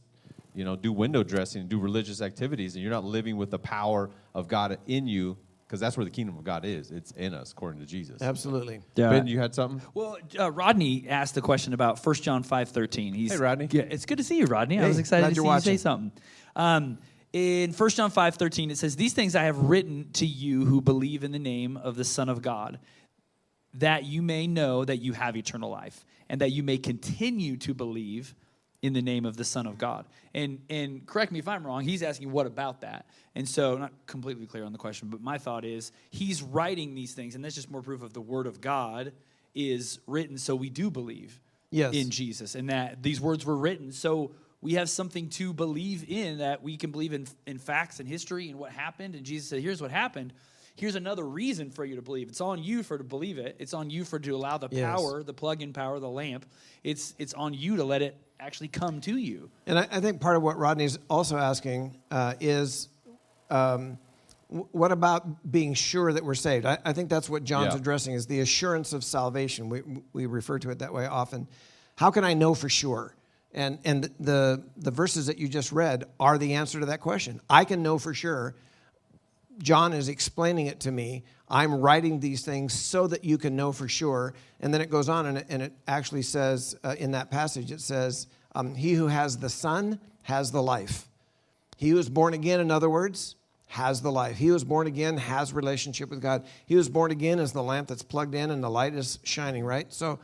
you 0.53 0.65
know, 0.65 0.75
do 0.75 0.91
window 0.91 1.23
dressing, 1.23 1.61
and 1.61 1.69
do 1.69 1.79
religious 1.79 2.21
activities, 2.21 2.75
and 2.75 2.83
you're 2.83 2.91
not 2.91 3.03
living 3.03 3.37
with 3.37 3.51
the 3.51 3.59
power 3.59 4.09
of 4.35 4.47
God 4.47 4.77
in 4.87 5.07
you, 5.07 5.37
because 5.65 5.79
that's 5.79 5.95
where 5.95 6.03
the 6.03 6.11
kingdom 6.11 6.37
of 6.37 6.43
God 6.43 6.65
is. 6.65 6.91
It's 6.91 7.11
in 7.11 7.33
us, 7.33 7.53
according 7.53 7.79
to 7.79 7.85
Jesus. 7.85 8.21
Absolutely. 8.21 8.81
Yeah. 8.95 9.09
Ben, 9.09 9.27
you 9.27 9.39
had 9.39 9.55
something? 9.55 9.81
Well, 9.93 10.17
uh, 10.37 10.51
Rodney 10.51 11.05
asked 11.07 11.33
the 11.33 11.41
question 11.41 11.73
about 11.73 12.05
1 12.05 12.15
John 12.15 12.43
five 12.43 12.69
thirteen. 12.69 13.13
He's 13.13 13.31
Hey, 13.31 13.37
Rodney. 13.37 13.69
Yeah, 13.71 13.83
it's 13.83 14.05
good 14.05 14.17
to 14.17 14.23
see 14.23 14.37
you, 14.37 14.47
Rodney. 14.47 14.79
I 14.79 14.87
was 14.87 14.99
excited 14.99 15.29
to 15.29 15.35
see 15.35 15.41
you're 15.41 15.53
you 15.53 15.61
say 15.61 15.77
something. 15.77 16.11
Um, 16.57 16.97
in 17.31 17.71
1 17.71 17.89
John 17.91 18.11
five 18.11 18.35
thirteen, 18.35 18.69
it 18.69 18.77
says, 18.77 18.97
"These 18.97 19.13
things 19.13 19.33
I 19.33 19.43
have 19.43 19.57
written 19.57 20.09
to 20.13 20.25
you 20.25 20.65
who 20.65 20.81
believe 20.81 21.23
in 21.23 21.31
the 21.31 21.39
name 21.39 21.77
of 21.77 21.95
the 21.95 22.03
Son 22.03 22.27
of 22.27 22.41
God, 22.41 22.77
that 23.75 24.03
you 24.03 24.21
may 24.21 24.47
know 24.47 24.83
that 24.83 24.97
you 24.97 25.13
have 25.13 25.37
eternal 25.37 25.69
life, 25.69 26.03
and 26.27 26.41
that 26.41 26.51
you 26.51 26.63
may 26.63 26.77
continue 26.77 27.55
to 27.57 27.73
believe." 27.73 28.35
In 28.81 28.93
the 28.93 29.01
name 29.01 29.25
of 29.25 29.37
the 29.37 29.43
Son 29.45 29.67
of 29.67 29.77
God, 29.77 30.07
and 30.33 30.59
and 30.67 31.05
correct 31.05 31.31
me 31.31 31.37
if 31.37 31.47
I'm 31.47 31.63
wrong. 31.65 31.83
He's 31.83 32.01
asking 32.01 32.31
what 32.31 32.47
about 32.47 32.81
that, 32.81 33.05
and 33.35 33.47
so 33.47 33.77
not 33.77 33.91
completely 34.07 34.47
clear 34.47 34.63
on 34.65 34.71
the 34.71 34.79
question, 34.79 35.07
but 35.09 35.21
my 35.21 35.37
thought 35.37 35.63
is 35.65 35.91
he's 36.09 36.41
writing 36.41 36.95
these 36.95 37.13
things, 37.13 37.35
and 37.35 37.45
that's 37.45 37.53
just 37.53 37.69
more 37.69 37.83
proof 37.83 38.01
of 38.01 38.13
the 38.13 38.21
Word 38.21 38.47
of 38.47 38.59
God 38.59 39.13
is 39.53 39.99
written 40.07 40.35
so 40.37 40.55
we 40.55 40.69
do 40.71 40.89
believe 40.89 41.39
Yes. 41.69 41.93
in 41.93 42.09
Jesus 42.09 42.55
and 42.55 42.69
that 42.69 43.03
these 43.03 43.21
words 43.21 43.45
were 43.45 43.55
written 43.55 43.91
so 43.91 44.31
we 44.61 44.73
have 44.73 44.89
something 44.89 45.29
to 45.29 45.53
believe 45.53 46.09
in 46.09 46.37
that 46.39 46.63
we 46.63 46.75
can 46.77 46.89
believe 46.91 47.11
in, 47.13 47.27
in 47.45 47.57
facts 47.59 47.99
and 47.99 48.07
history 48.09 48.49
and 48.49 48.57
what 48.57 48.71
happened 48.71 49.13
and 49.13 49.25
Jesus 49.25 49.49
said 49.49 49.61
here's 49.61 49.81
what 49.81 49.91
happened 49.91 50.33
here's 50.75 50.95
another 50.95 51.23
reason 51.25 51.69
for 51.69 51.83
you 51.85 51.95
to 51.97 52.01
believe. 52.01 52.29
It's 52.29 52.41
on 52.41 52.63
you 52.63 52.81
for 52.81 52.97
to 52.97 53.03
believe 53.03 53.37
it. 53.37 53.57
It's 53.59 53.73
on 53.73 53.89
you 53.89 54.03
for 54.05 54.17
to 54.19 54.31
allow 54.35 54.57
the 54.57 54.69
Yes. 54.71 54.83
power, 54.83 55.21
the 55.21 55.33
plug-in 55.33 55.73
power, 55.73 55.99
the 55.99 56.09
lamp. 56.09 56.45
It's 56.83 57.13
it's 57.19 57.33
on 57.33 57.53
you 57.53 57.75
to 57.75 57.83
let 57.83 58.01
it 58.01 58.17
actually 58.41 58.67
come 58.67 58.99
to 59.01 59.17
you. 59.17 59.51
And 59.67 59.77
I, 59.77 59.87
I 59.91 59.99
think 59.99 60.19
part 60.19 60.35
of 60.35 60.41
what 60.41 60.57
Rodney's 60.57 60.97
also 61.09 61.37
asking 61.37 61.95
uh, 62.09 62.33
is 62.39 62.89
um, 63.51 63.99
what 64.49 64.91
about 64.91 65.49
being 65.49 65.75
sure 65.75 66.11
that 66.11 66.25
we're 66.25 66.33
saved? 66.33 66.65
I, 66.65 66.79
I 66.83 66.93
think 66.93 67.09
that's 67.09 67.29
what 67.29 67.43
John's 67.43 67.73
Yeah. 67.75 67.79
addressing 67.79 68.15
is 68.15 68.25
the 68.25 68.39
assurance 68.39 68.93
of 68.93 69.03
salvation. 69.03 69.69
We, 69.69 69.83
we 70.11 70.25
refer 70.25 70.57
to 70.59 70.71
it 70.71 70.79
that 70.79 70.91
way 70.91 71.05
often. 71.05 71.47
How 71.95 72.09
can 72.09 72.23
I 72.23 72.33
know 72.33 72.55
for 72.55 72.67
sure? 72.67 73.15
And, 73.53 73.77
and 73.85 74.05
the, 74.19 74.63
the 74.75 74.91
verses 74.91 75.27
that 75.27 75.37
you 75.37 75.47
just 75.47 75.71
read 75.71 76.05
are 76.19 76.39
the 76.39 76.55
answer 76.55 76.79
to 76.79 76.87
that 76.87 77.01
question. 77.01 77.41
I 77.49 77.63
can 77.63 77.83
know 77.83 77.99
for 77.99 78.13
sure 78.13 78.55
John 79.61 79.93
is 79.93 80.09
explaining 80.09 80.65
it 80.65 80.79
to 80.81 80.91
me. 80.91 81.25
I'm 81.51 81.75
writing 81.75 82.21
these 82.21 82.43
things 82.43 82.73
so 82.73 83.07
that 83.07 83.25
you 83.25 83.37
can 83.37 83.57
know 83.57 83.73
for 83.73 83.89
sure. 83.89 84.33
And 84.61 84.73
then 84.73 84.79
it 84.79 84.89
goes 84.89 85.09
on 85.09 85.25
and 85.25 85.37
it, 85.39 85.45
and 85.49 85.61
it 85.61 85.73
actually 85.85 86.21
says 86.21 86.77
uh, 86.83 86.95
in 86.97 87.11
that 87.11 87.29
passage, 87.29 87.71
it 87.71 87.81
says, 87.81 88.27
um, 88.55 88.73
He 88.73 88.93
who 88.93 89.07
has 89.07 89.37
the 89.37 89.49
Son 89.49 89.99
has 90.23 90.51
the 90.51 90.63
life. 90.63 91.09
He 91.75 91.89
who 91.89 91.97
is 91.97 92.09
born 92.09 92.33
again, 92.33 92.61
in 92.61 92.71
other 92.71 92.89
words, 92.89 93.35
has 93.67 94.01
the 94.01 94.11
life. 94.11 94.37
He 94.37 94.47
who 94.47 94.55
is 94.55 94.63
born 94.63 94.87
again 94.87 95.17
has 95.17 95.51
relationship 95.51 96.09
with 96.09 96.21
God. 96.21 96.45
He 96.65 96.75
who 96.75 96.79
is 96.79 96.89
born 96.89 97.11
again 97.11 97.39
is 97.39 97.51
the 97.51 97.63
lamp 97.63 97.87
that's 97.87 98.03
plugged 98.03 98.35
in 98.35 98.51
and 98.51 98.63
the 98.63 98.69
light 98.69 98.93
is 98.93 99.19
shining, 99.23 99.65
right? 99.65 99.91
So 99.91 100.19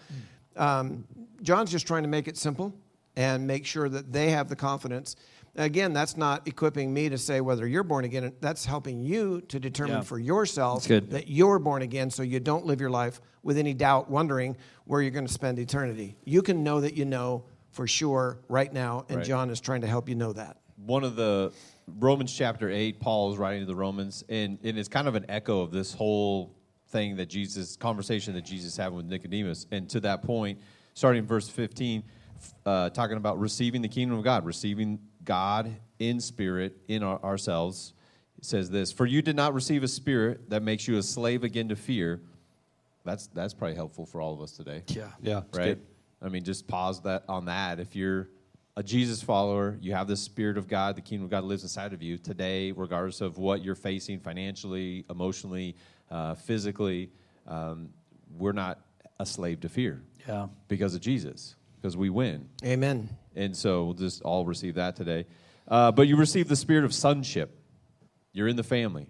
um, 0.56 1.06
John's 1.42 1.72
just 1.72 1.88
trying 1.88 2.04
to 2.04 2.10
make 2.10 2.28
it 2.28 2.38
simple 2.38 2.74
and 3.16 3.48
make 3.48 3.66
sure 3.66 3.90
that 3.90 4.14
they 4.14 4.30
have 4.30 4.48
the 4.48 4.56
confidence. 4.56 5.16
Again, 5.58 5.92
that's 5.92 6.16
not 6.16 6.48
equipping 6.48 6.94
me 6.94 7.10
to 7.10 7.18
say 7.18 7.42
whether 7.42 7.68
you're 7.68 7.84
born 7.84 8.06
again. 8.06 8.32
That's 8.42 8.64
helping 8.64 9.04
you 9.04 9.42
to 9.42 9.60
determine 9.60 9.98
Yeah. 9.98 10.02
for 10.02 10.20
yourself 10.20 10.84
that 10.86 11.28
you're 11.28 11.58
born 11.58 11.82
again 11.82 12.12
so 12.12 12.22
you 12.22 12.40
don't 12.40 12.66
live 12.66 12.80
your 12.80 12.92
life 12.92 13.20
with 13.42 13.58
any 13.58 13.74
doubt, 13.74 14.10
wondering 14.10 14.56
where 14.86 15.02
you're 15.02 15.12
going 15.12 15.26
to 15.26 15.34
spend 15.34 15.58
eternity. 15.58 16.16
You 16.26 16.44
can 16.44 16.64
know 16.64 16.80
that 16.82 16.96
you 16.96 17.06
know 17.06 17.46
for 17.72 17.88
sure 17.88 18.40
right 18.48 18.72
now, 18.72 19.06
and 19.10 19.18
Right. 19.18 19.26
John 19.26 19.50
is 19.50 19.60
trying 19.60 19.82
to 19.82 19.88
help 19.88 20.08
you 20.08 20.16
know 20.16 20.32
that. 20.34 20.58
one 20.86 21.04
of 21.04 21.16
the 21.16 21.52
Romans 22.00 22.32
chapter 22.32 22.70
8, 22.70 23.00
Paul 23.00 23.32
is 23.32 23.38
writing 23.40 23.62
to 23.62 23.66
the 23.66 23.76
Romans, 23.76 24.24
and, 24.30 24.60
and 24.64 24.78
it's 24.78 24.88
kind 24.88 25.08
of 25.08 25.16
an 25.16 25.26
echo 25.28 25.62
of 25.62 25.72
this 25.72 25.92
whole 25.92 26.56
thing 26.90 27.16
that 27.16 27.26
Jesus, 27.30 27.76
conversation 27.76 28.34
that 28.36 28.46
Jesus 28.46 28.78
had 28.78 28.94
with 28.94 29.06
Nicodemus. 29.08 29.66
And 29.72 29.90
to 29.90 30.00
that 30.02 30.22
point, 30.22 30.60
starting 30.94 31.24
in 31.24 31.28
verse 31.28 31.50
15, 31.50 32.04
uh, 32.66 32.90
talking 32.92 33.18
about 33.18 33.40
receiving 33.40 33.82
the 33.82 33.88
kingdom 33.88 34.18
of 34.20 34.24
God, 34.24 34.46
receiving 34.46 35.00
God 35.28 35.76
in 36.00 36.20
spirit 36.20 36.78
in 36.88 37.04
our, 37.04 37.24
ourselves. 37.24 37.94
It 38.40 38.46
says 38.46 38.72
this 38.72 38.92
For 38.92 39.06
you 39.06 39.22
did 39.22 39.36
not 39.36 39.54
receive 39.54 39.84
a 39.84 39.88
spirit 39.88 40.50
that 40.50 40.64
makes 40.64 40.88
you 40.88 40.98
a 40.98 41.04
slave 41.04 41.44
again 41.44 41.70
to 41.70 41.76
fear. 41.76 42.22
That's, 43.06 43.28
that's 43.28 43.54
probably 43.54 43.76
helpful 43.76 44.06
for 44.06 44.20
all 44.20 44.34
of 44.34 44.42
us 44.42 44.52
today 44.52 44.84
Yeah. 44.88 45.12
Yeah, 45.22 45.42
right? 45.54 45.78
I 46.22 46.30
mean, 46.30 46.44
just 46.44 46.68
pause 46.68 47.02
that 47.04 47.24
on 47.30 47.46
that. 47.46 47.80
If 47.80 47.96
you're 47.96 48.28
a 48.76 48.84
Jesus 48.84 49.22
follower, 49.22 49.78
you 49.82 49.94
have 49.94 50.08
the 50.08 50.18
Spirit 50.18 50.58
of 50.58 50.68
God, 50.68 50.96
the 50.98 51.02
Kingdom 51.02 51.26
of 51.26 51.32
God 51.32 51.44
lives 51.44 51.64
inside 51.64 51.94
of 51.94 52.02
you 52.02 52.18
today, 52.18 52.72
regardless 52.72 53.22
of 53.22 53.38
what 53.38 53.64
you're 53.64 53.76
facing 53.76 54.20
financially, 54.20 55.06
emotionally, 55.10 55.76
uh, 56.12 56.34
physically. 56.36 57.10
Um, 57.48 57.90
we're 58.38 58.52
not 58.52 58.80
a 59.20 59.26
slave 59.26 59.62
to 59.62 59.70
fear 59.70 60.02
Yeah. 60.28 60.48
because 60.68 60.94
of 60.94 61.02
Jesus, 61.02 61.56
because 61.88 61.96
we 61.96 62.10
win. 62.10 62.50
Amen. 62.66 63.08
And 63.34 63.56
so 63.56 63.86
we'll 63.86 63.94
just 63.94 64.22
all 64.24 64.46
receive 64.46 64.76
that 64.76 64.98
today. 64.98 65.26
Uh, 65.70 65.90
but 65.90 66.06
you 66.06 66.18
receive 66.18 66.50
the 66.50 66.56
spirit 66.58 66.84
of 66.84 66.94
sonship. 66.94 67.58
You're 68.34 68.50
in 68.50 68.58
the 68.58 68.64
family, 68.64 69.08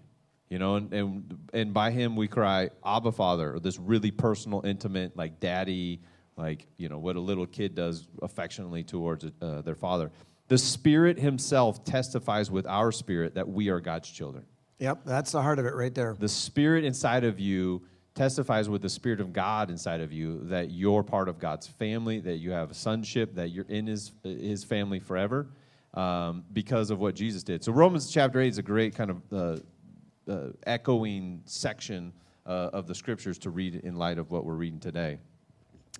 you 0.48 0.60
know, 0.60 0.76
and, 0.76 0.92
and, 0.92 1.38
and 1.52 1.74
by 1.74 1.90
him 1.90 2.14
we 2.14 2.28
cry, 2.28 2.70
Abba, 2.86 3.10
Father, 3.10 3.54
or 3.54 3.58
this 3.58 3.80
really 3.80 4.12
personal, 4.12 4.64
intimate, 4.64 5.16
like 5.16 5.40
daddy, 5.40 6.00
like, 6.36 6.66
you 6.76 6.88
know, 6.88 6.98
what 6.98 7.16
a 7.16 7.20
little 7.20 7.46
kid 7.46 7.74
does 7.74 8.06
affectionately 8.22 8.84
towards 8.84 9.24
uh, 9.42 9.62
their 9.62 9.74
father. 9.74 10.12
The 10.46 10.58
Spirit 10.58 11.18
himself 11.18 11.84
testifies 11.84 12.48
with 12.48 12.64
our 12.64 12.92
spirit 12.92 13.34
that 13.34 13.48
we 13.48 13.70
are 13.70 13.80
God's 13.80 14.08
children. 14.08 14.44
Yep, 14.78 15.00
that's 15.04 15.32
the 15.32 15.42
heart 15.42 15.58
of 15.58 15.66
it 15.66 15.74
right 15.74 15.92
there. 15.92 16.14
The 16.16 16.28
Spirit 16.28 16.84
inside 16.84 17.24
of 17.24 17.40
you 17.40 17.82
testifies 18.18 18.68
with 18.68 18.82
the 18.82 18.88
Spirit 18.88 19.20
of 19.20 19.32
God 19.32 19.70
inside 19.70 20.00
of 20.00 20.12
you 20.12 20.40
that 20.44 20.72
you're 20.72 21.04
part 21.04 21.28
of 21.28 21.38
God's 21.38 21.68
family, 21.68 22.18
that 22.20 22.38
you 22.38 22.50
have 22.50 22.74
sonship, 22.74 23.36
that 23.36 23.50
you're 23.50 23.64
in 23.68 23.86
His 23.86 24.10
His 24.24 24.64
family 24.64 24.98
forever, 24.98 25.46
um, 25.94 26.44
because 26.52 26.90
of 26.90 26.98
what 26.98 27.14
Jesus 27.14 27.44
did. 27.44 27.62
So 27.62 27.70
Romans 27.70 28.10
chapter 28.10 28.40
eight 28.40 28.48
is 28.48 28.58
a 28.58 28.62
great 28.62 28.96
kind 28.96 29.10
of 29.10 29.32
uh, 29.32 30.30
uh, 30.30 30.48
echoing 30.66 31.42
section 31.44 32.12
uh, 32.44 32.70
of 32.72 32.88
the 32.88 32.94
Scriptures 32.94 33.38
to 33.38 33.50
read 33.50 33.76
in 33.76 33.96
light 33.96 34.18
of 34.18 34.32
what 34.32 34.44
we're 34.44 34.54
reading 34.54 34.80
today, 34.80 35.18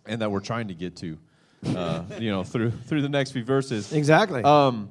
and 0.05 0.21
that 0.21 0.31
we're 0.31 0.41
trying 0.41 0.67
to 0.69 0.75
get 0.75 0.97
to, 0.97 1.17
uh, 1.77 2.03
you 2.19 2.31
know, 2.31 2.43
through 2.43 2.73
through 2.73 3.03
the 3.03 3.09
next 3.09 3.31
few 3.31 3.45
verses. 3.45 3.93
Exactly. 3.93 4.43
Um, 4.43 4.91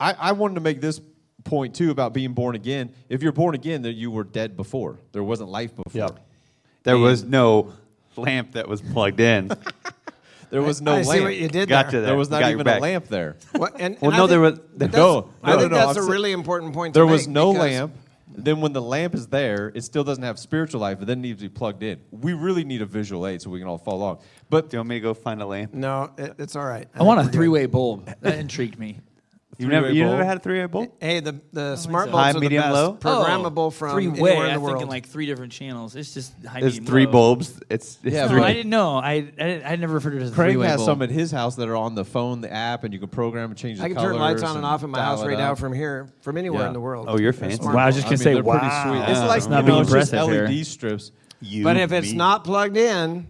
I, 0.00 0.12
I 0.18 0.32
wanted 0.32 0.56
to 0.56 0.60
make 0.60 0.80
this 0.80 1.00
point 1.44 1.76
too 1.76 1.92
about 1.92 2.12
being 2.12 2.32
born 2.32 2.56
again. 2.56 2.92
If 3.08 3.22
you're 3.22 3.30
born 3.30 3.54
again, 3.54 3.82
then 3.82 3.94
you 3.94 4.10
were 4.10 4.24
dead 4.24 4.56
before. 4.56 4.98
There 5.12 5.22
wasn't 5.22 5.50
life 5.50 5.76
before. 5.76 5.92
Yep. 5.92 6.18
There 6.84 6.98
was 6.98 7.24
no 7.24 7.72
lamp 8.16 8.52
that 8.52 8.68
was 8.68 8.80
plugged 8.80 9.20
in. 9.20 9.50
There 10.50 10.62
was 10.62 10.80
no 10.80 10.92
I 10.92 10.94
lamp. 11.02 11.06
see 11.08 11.20
what 11.20 11.34
you 11.36 11.48
did 11.48 11.68
Gotcha 11.68 11.90
there. 11.90 12.00
there. 12.02 12.06
There 12.10 12.16
was 12.16 12.30
not 12.30 12.38
Got 12.38 12.46
your 12.50 12.60
even 12.60 12.60
a 12.60 12.64
back. 12.64 12.80
lamp 12.80 13.08
there. 13.08 13.34
What- 13.56 13.72
and, 13.80 13.96
Well, 14.00 14.12
and 14.12 14.14
I 14.14 14.18
no, 14.18 14.26
there 14.28 14.40
think 14.50 14.60
was- 14.60 14.78
that's- 14.78 14.96
No, 14.96 15.30
I 15.42 15.50
no, 15.54 15.58
think 15.58 15.72
no, 15.72 15.78
that's 15.78 15.96
I'm 15.98 16.04
a 16.04 16.06
sa- 16.06 16.12
really 16.12 16.30
important 16.30 16.74
point. 16.74 16.94
To 16.94 16.98
There 16.98 17.06
was 17.06 17.26
make 17.26 17.34
no 17.34 17.52
because- 17.54 17.70
lamp. 17.72 17.94
Then 18.36 18.60
when 18.60 18.72
the 18.72 18.82
lamp 18.82 19.16
is 19.16 19.26
there, 19.28 19.72
it 19.74 19.82
still 19.82 20.04
doesn't 20.04 20.22
have 20.22 20.38
spiritual 20.38 20.80
life. 20.80 21.02
It 21.02 21.06
then 21.06 21.20
needs 21.22 21.40
to 21.42 21.48
be 21.48 21.48
plugged 21.48 21.82
in. 21.82 21.98
We 22.12 22.34
really 22.34 22.62
need 22.62 22.82
a 22.82 22.86
visual 22.86 23.26
aid 23.26 23.42
so 23.42 23.50
we 23.50 23.58
can 23.58 23.66
all 23.66 23.78
follow 23.78 23.96
along. 23.98 24.18
But 24.48 24.70
Do 24.70 24.76
you 24.76 24.78
want 24.80 24.90
me 24.90 24.96
to 24.96 25.00
go 25.00 25.12
find 25.14 25.42
a 25.42 25.46
lamp? 25.46 25.74
No, 25.74 26.10
it, 26.18 26.34
it's 26.38 26.54
all 26.54 26.64
right. 26.66 26.86
I 26.94 27.02
want 27.02 27.18
a 27.18 27.22
think 27.24 27.26
we're 27.26 27.30
good. 27.32 27.36
three-way 27.38 27.66
bulb. 27.66 28.14
That 28.20 28.38
intrigued 28.38 28.78
me. 28.78 29.00
You 29.58 29.68
never, 29.68 29.90
you 29.92 30.04
never 30.04 30.24
had 30.24 30.38
a 30.38 30.40
three-way 30.40 30.66
bulb? 30.66 30.90
Hey, 31.00 31.20
the 31.20 31.40
the 31.52 31.76
smart 31.76 32.08
it? 32.08 32.12
bulbs 32.12 32.22
High, 32.24 32.30
are 32.30 32.32
the 32.34 32.40
medium, 32.40 32.62
best. 32.64 32.74
low? 32.74 32.94
Programmable 32.94 33.72
from 33.72 33.92
three-way. 33.92 34.12
anywhere 34.32 34.44
in 34.46 34.50
I'm 34.50 34.54
the 34.54 34.60
world. 34.60 34.74
thinking 34.78 34.88
like 34.90 35.06
three 35.06 35.26
different 35.26 35.52
channels. 35.52 35.94
It's 35.94 36.12
just 36.12 36.32
high, 36.44 36.60
There's 36.60 36.74
medium, 36.74 36.86
three 36.86 37.06
low. 37.06 37.12
bulbs. 37.12 37.60
It's, 37.70 37.98
it's 38.02 38.14
Yeah, 38.14 38.28
three. 38.28 38.38
No, 38.40 38.44
I 38.46 38.52
didn't 38.52 38.70
know. 38.70 38.96
I 38.96 39.32
I, 39.40 39.62
I 39.64 39.76
never 39.76 39.94
referred 39.94 40.10
to 40.10 40.16
it 40.16 40.22
as 40.22 40.32
a 40.32 40.34
Craig 40.34 40.50
three-way 40.52 40.66
has 40.66 40.78
bulb. 40.78 40.86
some 40.88 41.02
at 41.02 41.10
his 41.10 41.30
house 41.30 41.56
that 41.56 41.68
are 41.68 41.76
on 41.76 41.94
the 41.94 42.04
phone, 42.04 42.40
the 42.40 42.52
app, 42.52 42.84
and 42.84 42.92
you 42.92 42.98
can 43.00 43.08
program 43.08 43.50
and 43.50 43.58
change 43.58 43.78
the 43.78 43.84
I 43.84 43.88
can 43.88 43.96
turn 43.96 44.16
lights 44.18 44.42
on 44.42 44.56
and 44.56 44.66
off 44.66 44.82
in 44.82 44.90
my 44.90 45.00
house 45.00 45.24
right 45.24 45.38
now 45.38 45.54
from 45.54 45.72
here, 45.72 46.08
from 46.22 46.36
anywhere 46.36 46.62
Yeah. 46.62 46.66
in 46.68 46.72
the 46.72 46.80
world. 46.80 47.06
Oh, 47.08 47.18
you're 47.18 47.32
They're 47.32 47.50
fancy. 47.50 47.64
Wow, 47.64 47.76
I 47.76 47.86
was 47.86 47.94
just 47.94 48.06
I 48.06 48.10
gonna 48.10 48.18
mean, 48.18 48.24
say, 48.24 48.34
they're 48.34 48.42
pretty 48.42 48.66
wow. 48.66 49.04
sweet. 49.04 49.10
It's 49.12 49.20
like 49.20 49.48
not 49.50 49.58
you 49.60 49.66
being 49.66 49.76
know, 49.76 49.80
it's 49.82 49.90
just 49.92 50.12
impressive. 50.12 50.48
LED 50.50 50.66
strips. 50.66 51.12
But 51.62 51.76
if 51.76 51.92
it's 51.92 52.12
not 52.12 52.44
plugged 52.44 52.76
in, 52.76 53.28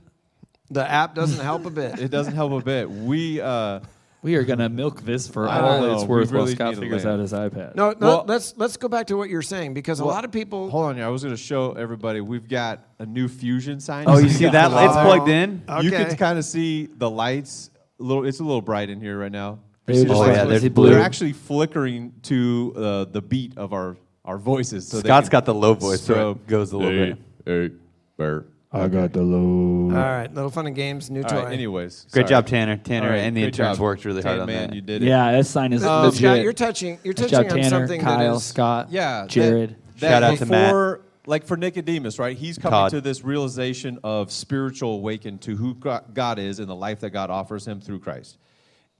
the 0.70 0.88
app 0.88 1.14
doesn't 1.14 1.44
help 1.44 1.66
a 1.66 1.70
bit. 1.70 1.98
It 1.98 2.10
doesn't 2.10 2.34
help 2.34 2.52
a 2.52 2.60
bit. 2.64 2.90
We 2.90 3.40
uh, 3.40 3.80
We 4.24 4.36
are 4.36 4.42
gonna 4.42 4.70
milk 4.70 5.02
this 5.02 5.28
for 5.28 5.46
I 5.46 5.60
all 5.60 5.82
don't 5.82 5.92
it's 5.92 6.02
know. 6.02 6.08
worth 6.08 6.30
We 6.30 6.36
while 6.38 6.44
really 6.46 6.54
Scott 6.56 6.68
need 6.70 6.78
a 6.78 6.80
figures 6.80 7.04
lamp. 7.04 7.14
out 7.14 7.20
his 7.20 7.32
iPad. 7.34 7.74
No, 7.76 7.90
no 7.90 7.96
Well- 8.00 8.24
let's 8.26 8.54
let's 8.56 8.78
go 8.78 8.88
back 8.88 9.06
to 9.08 9.16
what 9.18 9.28
you're 9.28 9.42
saying 9.42 9.74
because 9.74 10.00
a 10.00 10.04
lot 10.06 10.24
of 10.24 10.32
people. 10.32 10.70
hold 10.70 10.86
on 10.86 10.96
here. 10.96 11.04
I 11.04 11.08
was 11.08 11.22
going 11.22 11.36
to 11.36 11.40
show 11.42 11.72
everybody. 11.72 12.22
We've 12.22 12.48
got 12.48 12.80
a 12.98 13.04
new 13.04 13.28
fusion 13.28 13.80
sign. 13.80 14.06
Oh, 14.08 14.16
you 14.16 14.30
see 14.30 14.48
that? 14.48 14.70
Oh. 14.72 14.84
It's 14.86 14.94
plugged 14.94 15.28
in. 15.28 15.62
You 15.82 15.90
Okay. 15.94 16.04
can 16.06 16.16
kind 16.16 16.38
of 16.38 16.46
see 16.46 16.86
the 16.86 17.08
lights. 17.10 17.68
A 18.00 18.02
little, 18.02 18.24
it's 18.24 18.40
a 18.40 18.44
little 18.44 18.62
bright 18.62 18.88
in 18.88 18.98
here 18.98 19.18
right 19.18 19.30
now. 19.30 19.58
Maybe 19.86 19.98
You 20.00 20.04
just 20.06 20.14
see 20.16 20.20
Oh, 20.22 20.24
the 20.26 20.32
yeah, 20.32 20.38
lights? 20.38 20.48
there's 20.48 20.62
They're 20.62 20.70
blue. 20.70 20.94
actually 20.98 21.32
flickering 21.34 22.14
to 22.22 22.72
uh, 22.76 23.04
the 23.04 23.20
beat 23.20 23.58
of 23.58 23.74
our, 23.74 23.98
our 24.24 24.38
voices. 24.38 24.88
So 24.88 24.96
they 25.02 25.08
Scott's 25.10 25.28
can 25.28 25.32
got 25.32 25.44
the 25.44 25.54
low 25.54 25.74
voice, 25.74 26.00
so 26.00 26.30
it 26.30 26.46
goes 26.46 26.72
a 26.72 26.78
little 26.78 26.92
Hey, 26.92 27.12
bit. 27.44 27.70
Hey, 27.70 27.74
Bert. 28.16 28.48
I 28.74 28.88
got 28.88 29.12
the 29.12 29.22
low. 29.22 29.94
All 29.96 30.02
right, 30.02 30.32
little 30.34 30.50
fun 30.50 30.66
and 30.66 30.74
games, 30.74 31.08
new 31.10 31.22
All 31.22 31.28
toy. 31.28 31.44
right, 31.44 31.52
anyways. 31.52 32.06
Great 32.10 32.22
sorry. 32.22 32.42
job, 32.42 32.46
Tanner. 32.46 32.76
Tanner 32.76 33.06
All 33.06 33.12
right, 33.12 33.18
and 33.20 33.36
the 33.36 33.42
great 33.42 33.46
interns 33.54 33.76
job. 33.78 33.82
worked 33.82 34.04
really 34.04 34.22
hard 34.22 34.34
Tan 34.34 34.40
on 34.40 34.46
man, 34.46 34.70
that. 34.70 34.74
you 34.76 34.80
did 34.80 35.02
it. 35.02 35.06
Yeah, 35.06 35.32
that 35.32 35.46
sign 35.46 35.72
is 35.72 35.84
Um, 35.84 36.06
legit. 36.06 36.18
Scott, 36.18 36.40
you're 36.42 36.52
touching. 36.52 36.98
You're 37.04 37.14
Good 37.14 37.28
touching 37.28 37.48
job, 37.48 37.52
on 37.52 37.62
Tanner, 37.62 37.68
something 37.70 38.00
Kyle, 38.00 38.18
that 38.32 38.36
is. 38.36 38.42
Scott, 38.44 38.88
Yeah. 38.90 39.20
that- 39.22 39.30
Jared. 39.30 39.76
that 40.00 40.10
Shout 40.10 40.22
out 40.24 40.38
to 40.38 40.46
Matt. 40.46 40.66
before, 40.68 41.00
Like 41.26 41.46
for 41.46 41.56
Nicodemus, 41.56 42.18
right? 42.18 42.36
He's 42.36 42.58
coming 42.58 42.72
Todd. 42.72 42.90
to 42.90 43.00
this 43.00 43.24
realization 43.24 43.98
of 44.04 44.30
spiritual 44.30 44.96
awakening 44.96 45.38
to 45.38 45.56
who 45.56 45.74
Go- 45.74 46.00
God 46.12 46.38
is 46.38 46.58
and 46.58 46.68
the 46.68 46.74
life 46.74 47.00
that 47.00 47.10
God 47.10 47.30
offers 47.30 47.66
him 47.66 47.80
through 47.80 48.00
Christ. 48.00 48.36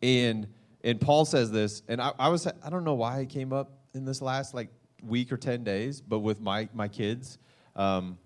And 0.03 0.47
and 0.83 1.01
Paul 1.01 1.25
says 1.27 1.51
this, 1.51 1.83
and 1.89 2.01
I, 2.01 2.13
I 2.19 2.29
was 2.29 2.47
I 2.47 2.71
don't 2.71 2.85
know 2.85 2.95
why 2.95 3.21
it 3.21 3.29
came 3.29 3.53
up 3.53 3.73
in 3.95 4.05
this 4.07 4.23
last 4.23 4.55
like 4.55 4.69
week 5.03 5.33
or 5.33 5.37
ten 5.37 5.65
days, 5.65 6.01
but 6.01 6.21
with 6.21 6.41
my 6.41 6.69
my 6.73 6.89
kids, 6.89 7.37
um, 7.77 8.17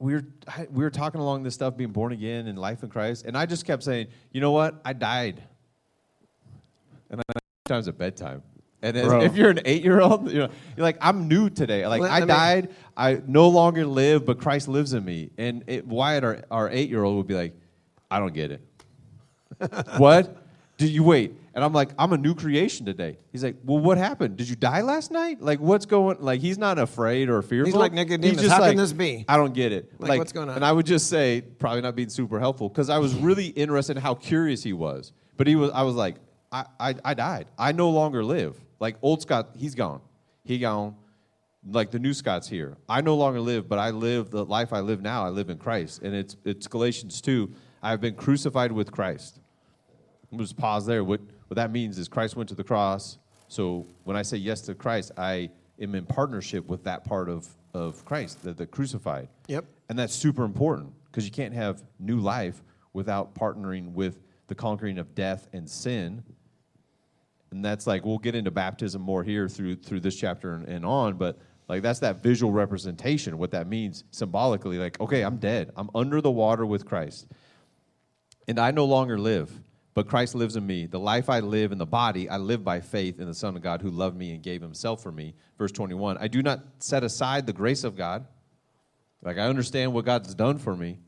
we 0.00 0.14
were 0.14 0.24
we 0.70 0.82
were 0.82 0.90
talking 0.90 1.20
along 1.20 1.42
this 1.44 1.54
stuff, 1.54 1.76
being 1.76 1.92
born 1.92 2.12
again 2.12 2.48
and 2.48 2.58
life 2.58 2.82
in 2.82 2.88
Christ, 2.88 3.26
and 3.26 3.36
I 3.36 3.46
just 3.46 3.64
kept 3.64 3.82
saying, 3.82 4.08
you 4.32 4.40
know 4.40 4.50
what? 4.50 4.80
I 4.84 4.94
died, 4.94 5.42
and 7.10 7.20
I 7.20 7.38
times 7.66 7.86
at 7.86 7.96
bedtime. 7.98 8.42
And 8.82 8.96
Bro. 8.96 9.20
if 9.20 9.36
you're 9.36 9.50
an 9.50 9.60
eight-year-old, 9.66 10.32
you 10.32 10.38
know, 10.38 10.48
you're 10.74 10.84
like, 10.84 10.96
I'm 11.02 11.28
new 11.28 11.50
today. 11.50 11.86
Like 11.86 12.00
Let- 12.00 12.10
I 12.10 12.18
let 12.20 12.28
me- 12.28 12.34
died, 12.34 12.68
I 12.96 13.20
no 13.26 13.48
longer 13.50 13.84
live, 13.84 14.24
but 14.24 14.40
Christ 14.40 14.68
lives 14.68 14.94
in 14.94 15.04
me. 15.04 15.30
And 15.36 15.64
it, 15.66 15.86
Wyatt, 15.86 16.24
our, 16.24 16.42
our 16.50 16.70
eight-year-old, 16.70 17.18
would 17.18 17.26
be 17.26 17.34
like, 17.34 17.54
I 18.10 18.18
don't 18.18 18.32
get 18.32 18.52
it. 18.52 18.62
what? 19.98 20.34
Do 20.80 20.88
you 20.88 21.02
wait? 21.02 21.34
And 21.52 21.62
I'm 21.62 21.74
like, 21.74 21.90
I'm 21.98 22.14
a 22.14 22.16
new 22.16 22.34
creation 22.34 22.86
today. 22.86 23.18
He's 23.32 23.44
like, 23.44 23.56
well, 23.64 23.78
what 23.78 23.98
happened? 23.98 24.38
Did 24.38 24.48
you 24.48 24.56
die 24.56 24.80
last 24.80 25.10
night? 25.10 25.42
Like, 25.42 25.60
what's 25.60 25.84
going? 25.84 26.16
Like, 26.20 26.40
he's 26.40 26.56
not 26.56 26.78
afraid 26.78 27.28
or 27.28 27.42
fearful. 27.42 27.66
He's 27.66 27.74
like 27.74 27.92
Nicodemus, 27.92 28.40
just 28.40 28.50
how 28.50 28.60
can 28.60 28.68
like, 28.68 28.76
this 28.78 28.94
be? 28.94 29.26
I 29.28 29.36
don't 29.36 29.52
get 29.52 29.72
it. 29.72 29.92
Like, 29.98 30.18
what's 30.18 30.32
going 30.32 30.48
on? 30.48 30.56
And 30.56 30.64
I 30.64 30.72
would 30.72 30.86
just 30.86 31.10
say, 31.10 31.42
probably 31.42 31.82
not 31.82 31.96
being 31.96 32.08
super 32.08 32.40
helpful, 32.40 32.70
because 32.70 32.88
I 32.88 32.96
was 32.96 33.14
really 33.14 33.48
interested 33.48 33.98
in 33.98 34.02
how 34.02 34.14
curious 34.14 34.62
he 34.62 34.72
was. 34.72 35.12
But 35.36 35.48
he 35.48 35.54
was, 35.54 35.70
I 35.72 35.82
was 35.82 35.96
like, 35.96 36.16
I, 36.50 36.64
I, 36.78 36.94
I 37.04 37.12
died. 37.12 37.48
I 37.58 37.72
no 37.72 37.90
longer 37.90 38.24
live. 38.24 38.56
Like 38.78 38.96
old 39.02 39.20
Scott, 39.20 39.50
he's 39.58 39.74
gone. 39.74 40.00
He 40.44 40.60
gone. 40.60 40.94
Like 41.68 41.90
the 41.90 41.98
new 41.98 42.14
Scott's 42.14 42.48
here. 42.48 42.78
I 42.88 43.02
no 43.02 43.16
longer 43.16 43.40
live, 43.40 43.68
but 43.68 43.78
I 43.78 43.90
live 43.90 44.30
the 44.30 44.46
life 44.46 44.72
I 44.72 44.80
live 44.80 45.02
now. 45.02 45.26
I 45.26 45.28
live 45.28 45.50
in 45.50 45.58
Christ, 45.58 46.00
and 46.02 46.14
it's 46.14 46.38
it's 46.46 46.66
Galatians 46.66 47.20
two. 47.20 47.52
I 47.82 47.90
have 47.90 48.00
been 48.00 48.14
crucified 48.14 48.72
with 48.72 48.90
Christ. 48.90 49.39
We'll 50.30 50.40
just 50.40 50.56
pause 50.56 50.86
there. 50.86 51.04
What 51.04 51.20
what 51.48 51.56
that 51.56 51.72
means 51.72 51.98
is 51.98 52.08
Christ 52.08 52.36
went 52.36 52.48
to 52.50 52.54
the 52.54 52.64
cross. 52.64 53.18
So 53.48 53.86
when 54.04 54.16
I 54.16 54.22
say 54.22 54.36
yes 54.36 54.60
to 54.62 54.74
Christ, 54.74 55.12
I 55.16 55.50
am 55.80 55.94
in 55.94 56.06
partnership 56.06 56.68
with 56.68 56.84
that 56.84 57.04
part 57.04 57.28
of 57.28 57.48
of 57.74 58.04
Christ, 58.04 58.42
the, 58.42 58.52
the 58.52 58.66
crucified. 58.66 59.28
Yep. 59.48 59.64
And 59.88 59.98
that's 59.98 60.14
super 60.14 60.44
important 60.44 60.92
because 61.06 61.24
you 61.24 61.30
can't 61.30 61.54
have 61.54 61.82
new 61.98 62.18
life 62.18 62.62
without 62.92 63.34
partnering 63.34 63.92
with 63.92 64.20
the 64.46 64.54
conquering 64.54 64.98
of 64.98 65.14
death 65.14 65.48
and 65.52 65.68
sin. 65.68 66.22
And 67.50 67.64
that's 67.64 67.86
like 67.86 68.04
we'll 68.04 68.18
get 68.18 68.34
into 68.34 68.50
baptism 68.50 69.02
more 69.02 69.24
here 69.24 69.48
through 69.48 69.76
through 69.76 70.00
this 70.00 70.16
chapter 70.16 70.54
and, 70.54 70.68
and 70.68 70.84
on, 70.84 71.16
but 71.16 71.38
like 71.68 71.82
that's 71.82 72.00
that 72.00 72.20
visual 72.20 72.52
representation, 72.52 73.38
what 73.38 73.52
that 73.52 73.68
means 73.68 74.02
symbolically. 74.10 74.78
Like, 74.78 75.00
okay, 75.00 75.22
I'm 75.22 75.36
dead. 75.36 75.70
I'm 75.76 75.88
under 75.94 76.20
the 76.20 76.30
water 76.30 76.66
with 76.66 76.84
Christ. 76.84 77.28
And 78.48 78.58
I 78.58 78.72
no 78.72 78.84
longer 78.84 79.16
live, 79.18 79.52
but 79.94 80.08
Christ 80.08 80.34
lives 80.34 80.56
in 80.56 80.66
me. 80.66 80.86
The 80.86 81.00
life 81.00 81.28
I 81.28 81.40
live 81.40 81.72
in 81.72 81.78
the 81.78 81.86
body, 81.86 82.28
I 82.28 82.36
live 82.36 82.64
by 82.64 82.80
faith 82.80 83.18
in 83.18 83.26
the 83.26 83.34
Son 83.34 83.56
of 83.56 83.62
God 83.62 83.82
who 83.82 83.90
loved 83.90 84.16
me 84.16 84.32
and 84.32 84.42
gave 84.42 84.62
himself 84.62 85.02
for 85.02 85.10
me. 85.10 85.34
Verse 85.58 85.72
21. 85.72 86.18
I 86.18 86.28
do 86.28 86.42
not 86.42 86.60
set 86.78 87.02
aside 87.02 87.46
the 87.46 87.52
grace 87.52 87.82
of 87.84 87.96
God. 87.96 88.26
Like, 89.22 89.36
I 89.36 89.42
understand 89.42 89.92
what 89.92 90.04
God's 90.04 90.34
done 90.34 90.58
for 90.58 90.76
me. 90.76 90.98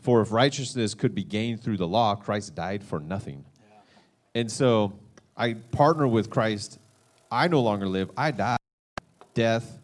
For 0.00 0.20
if 0.20 0.30
righteousness 0.30 0.94
could 0.94 1.14
be 1.14 1.24
gained 1.24 1.62
through 1.62 1.78
the 1.78 1.86
law, 1.86 2.14
Christ 2.14 2.54
died 2.54 2.84
for 2.84 3.00
nothing. 3.00 3.44
And 4.34 4.50
so 4.50 4.92
I 5.36 5.54
partner 5.54 6.06
with 6.06 6.30
Christ. 6.30 6.78
I 7.30 7.48
no 7.48 7.60
longer 7.60 7.88
live, 7.88 8.10
I 8.16 8.30
die. 8.30 8.56
Death, 9.34 9.78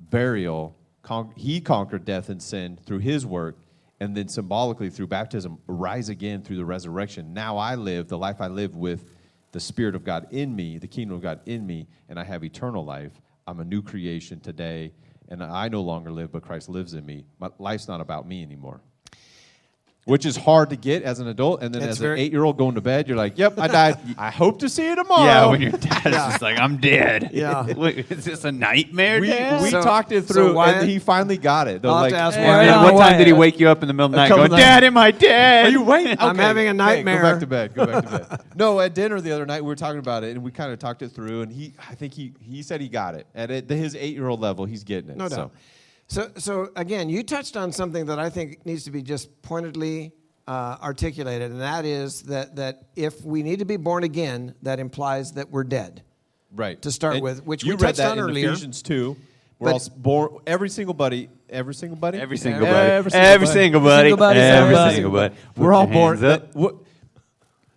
burial. 0.00 0.74
Con- 1.02 1.32
he 1.36 1.60
conquered 1.60 2.04
death 2.04 2.28
and 2.28 2.42
sin 2.42 2.78
through 2.84 2.98
his 2.98 3.24
work. 3.24 3.56
And 4.00 4.16
then 4.16 4.28
symbolically 4.28 4.88
through 4.88 5.08
baptism, 5.08 5.58
rise 5.66 6.08
again 6.08 6.42
through 6.42 6.56
the 6.56 6.64
resurrection. 6.64 7.34
Now 7.34 7.58
I 7.58 7.74
live 7.74 8.08
the 8.08 8.16
life 8.16 8.40
I 8.40 8.48
live 8.48 8.74
with 8.74 9.16
the 9.52 9.60
Spirit 9.60 9.94
of 9.94 10.04
God 10.04 10.28
in 10.30 10.56
me, 10.56 10.78
the 10.78 10.86
kingdom 10.86 11.16
of 11.16 11.22
God 11.22 11.40
in 11.44 11.66
me, 11.66 11.86
and 12.08 12.18
I 12.18 12.24
have 12.24 12.42
eternal 12.42 12.84
life. 12.84 13.12
I'm 13.46 13.60
a 13.60 13.64
new 13.64 13.82
creation 13.82 14.40
today, 14.40 14.92
and 15.28 15.42
I 15.42 15.68
no 15.68 15.82
longer 15.82 16.10
live, 16.10 16.32
but 16.32 16.42
Christ 16.42 16.68
lives 16.68 16.94
in 16.94 17.04
me. 17.04 17.26
My 17.38 17.50
life's 17.58 17.88
not 17.88 18.00
about 18.00 18.26
me 18.26 18.42
anymore. 18.42 18.80
Which 20.10 20.26
is 20.26 20.36
hard 20.36 20.70
to 20.70 20.76
get 20.76 21.04
as 21.04 21.20
an 21.20 21.28
adult, 21.28 21.62
and 21.62 21.72
then 21.72 21.82
It's 21.82 21.92
as 21.92 21.98
very- 21.98 22.18
an 22.18 22.26
eight-year-old 22.26 22.58
going 22.58 22.74
to 22.74 22.80
bed, 22.80 23.06
you're 23.06 23.16
like, 23.16 23.38
"Yep, 23.38 23.60
I 23.60 23.68
died. 23.68 23.98
I 24.18 24.30
hope 24.30 24.58
to 24.58 24.68
see 24.68 24.86
you 24.86 24.96
tomorrow." 24.96 25.22
Yeah, 25.24 25.46
when 25.46 25.62
your 25.62 25.70
dad 25.70 26.06
is 26.06 26.12
just 26.14 26.42
like, 26.42 26.58
I'm 26.58 26.78
dead. 26.78 27.30
Yeah. 27.40 27.64
Wait, 27.76 28.10
is 28.10 28.24
this 28.24 28.44
a 28.44 28.50
nightmare, 28.50 29.20
we, 29.20 29.28
Dad? 29.28 29.62
we 29.62 29.70
So- 29.70 29.82
talked 29.82 30.10
it 30.10 30.26
so 30.26 30.34
through, 30.34 30.54
Wyatt- 30.54 30.78
and 30.82 30.90
he 30.90 30.98
finally 30.98 31.36
got 31.38 31.68
it. 31.68 31.80
They're 31.82 31.90
I'll 31.90 31.98
have 31.98 32.02
like, 32.06 32.12
to 32.12 32.18
ask 32.18 32.36
and 32.36 32.46
Wyatt. 32.46 32.66
then 32.66 32.82
what 32.94 33.00
time 33.00 33.18
did 33.18 33.26
he 33.28 33.32
wake 33.32 33.60
you 33.60 33.68
up 33.68 33.82
in 33.82 33.86
the 33.88 33.94
middle 33.94 34.06
of 34.06 34.10
the 34.12 34.16
night 34.16 34.28
couple 34.28 34.48
going, 34.48 34.50
nights. 34.50 34.62
Dad, 34.64 34.84
am 34.84 34.96
I 34.96 35.10
dead? 35.12 35.66
Are 35.66 35.70
you 35.70 35.82
waiting? 35.82 36.16
I'm 36.18 36.36
having 36.36 36.66
a 36.66 36.70
okay, 36.70 36.76
nightmare. 36.76 37.22
Go 37.22 37.30
back 37.30 37.40
to 37.40 37.46
bed. 37.46 37.74
Go 37.74 37.86
back 37.86 38.04
to 38.04 38.18
bed. 38.18 38.40
no, 38.56 38.80
at 38.80 38.94
dinner 38.94 39.20
the 39.20 39.30
other 39.30 39.46
night 39.46 39.62
we 39.62 39.68
were 39.68 39.76
talking 39.76 40.00
about 40.00 40.24
it, 40.24 40.30
and 40.30 40.42
we 40.42 40.50
kind 40.50 40.72
of 40.72 40.80
talked 40.80 41.02
it 41.02 41.10
through. 41.10 41.42
And 41.42 41.52
he, 41.52 41.72
I 41.88 41.94
think 41.94 42.14
he, 42.14 42.32
he 42.40 42.62
said 42.64 42.80
he 42.80 42.88
got 42.88 43.14
it 43.14 43.28
at 43.34 43.52
it, 43.52 43.70
his 43.70 43.94
eight-year-old 43.94 44.40
level. 44.40 44.64
He's 44.64 44.82
getting 44.82 45.10
it. 45.10 45.16
No 45.16 45.28
doubt. 45.28 45.36
So, 45.36 45.50
so 46.10 46.30
so 46.36 46.70
again, 46.76 47.08
you 47.08 47.22
touched 47.22 47.56
on 47.56 47.72
something 47.72 48.06
that 48.06 48.18
I 48.18 48.28
think 48.30 48.66
needs 48.66 48.84
to 48.84 48.90
be 48.90 49.00
just 49.02 49.40
pointedly 49.42 50.12
uh, 50.48 50.76
articulated, 50.82 51.50
and 51.52 51.60
that 51.60 51.84
is 51.84 52.22
that 52.22 52.56
that 52.56 52.82
if 52.96 53.22
we 53.24 53.42
need 53.42 53.60
to 53.60 53.64
be 53.64 53.76
born 53.76 54.02
again, 54.04 54.54
that 54.62 54.80
implies 54.80 55.32
that 55.32 55.50
we're 55.50 55.64
dead. 55.64 56.02
Right. 56.52 56.82
To 56.82 56.90
start 56.90 57.14
And 57.14 57.22
with, 57.22 57.46
which 57.46 57.62
you 57.62 57.70
we 57.70 57.74
read 57.74 57.80
touched 57.80 57.98
that 57.98 58.10
on 58.12 58.18
in 58.18 58.24
earlier. 58.24 58.50
Ephesians 58.50 58.82
two. 58.82 59.16
We're 59.60 59.72
all 59.72 59.80
born. 59.96 60.38
Every 60.46 60.68
single 60.70 60.94
buddy. 60.94 61.28
Every 61.50 61.74
single 61.74 61.96
buddy. 61.98 62.18
Every 62.18 62.38
single 62.38 62.64
Every 62.66 62.72
buddy. 62.72 63.10
single 63.10 63.28
Every 63.30 63.46
buddy. 63.46 63.52
single 63.52 63.80
buddy. 63.80 64.08
Single 64.08 64.16
buddy, 64.16 64.40
Every 64.40 64.74
single 64.74 64.92
single 64.94 65.10
buddy. 65.12 65.34
buddy. 65.34 65.40
We're 65.56 65.66
Put 65.68 65.74
all 65.74 65.84
your 65.84 65.92
born. 65.92 66.78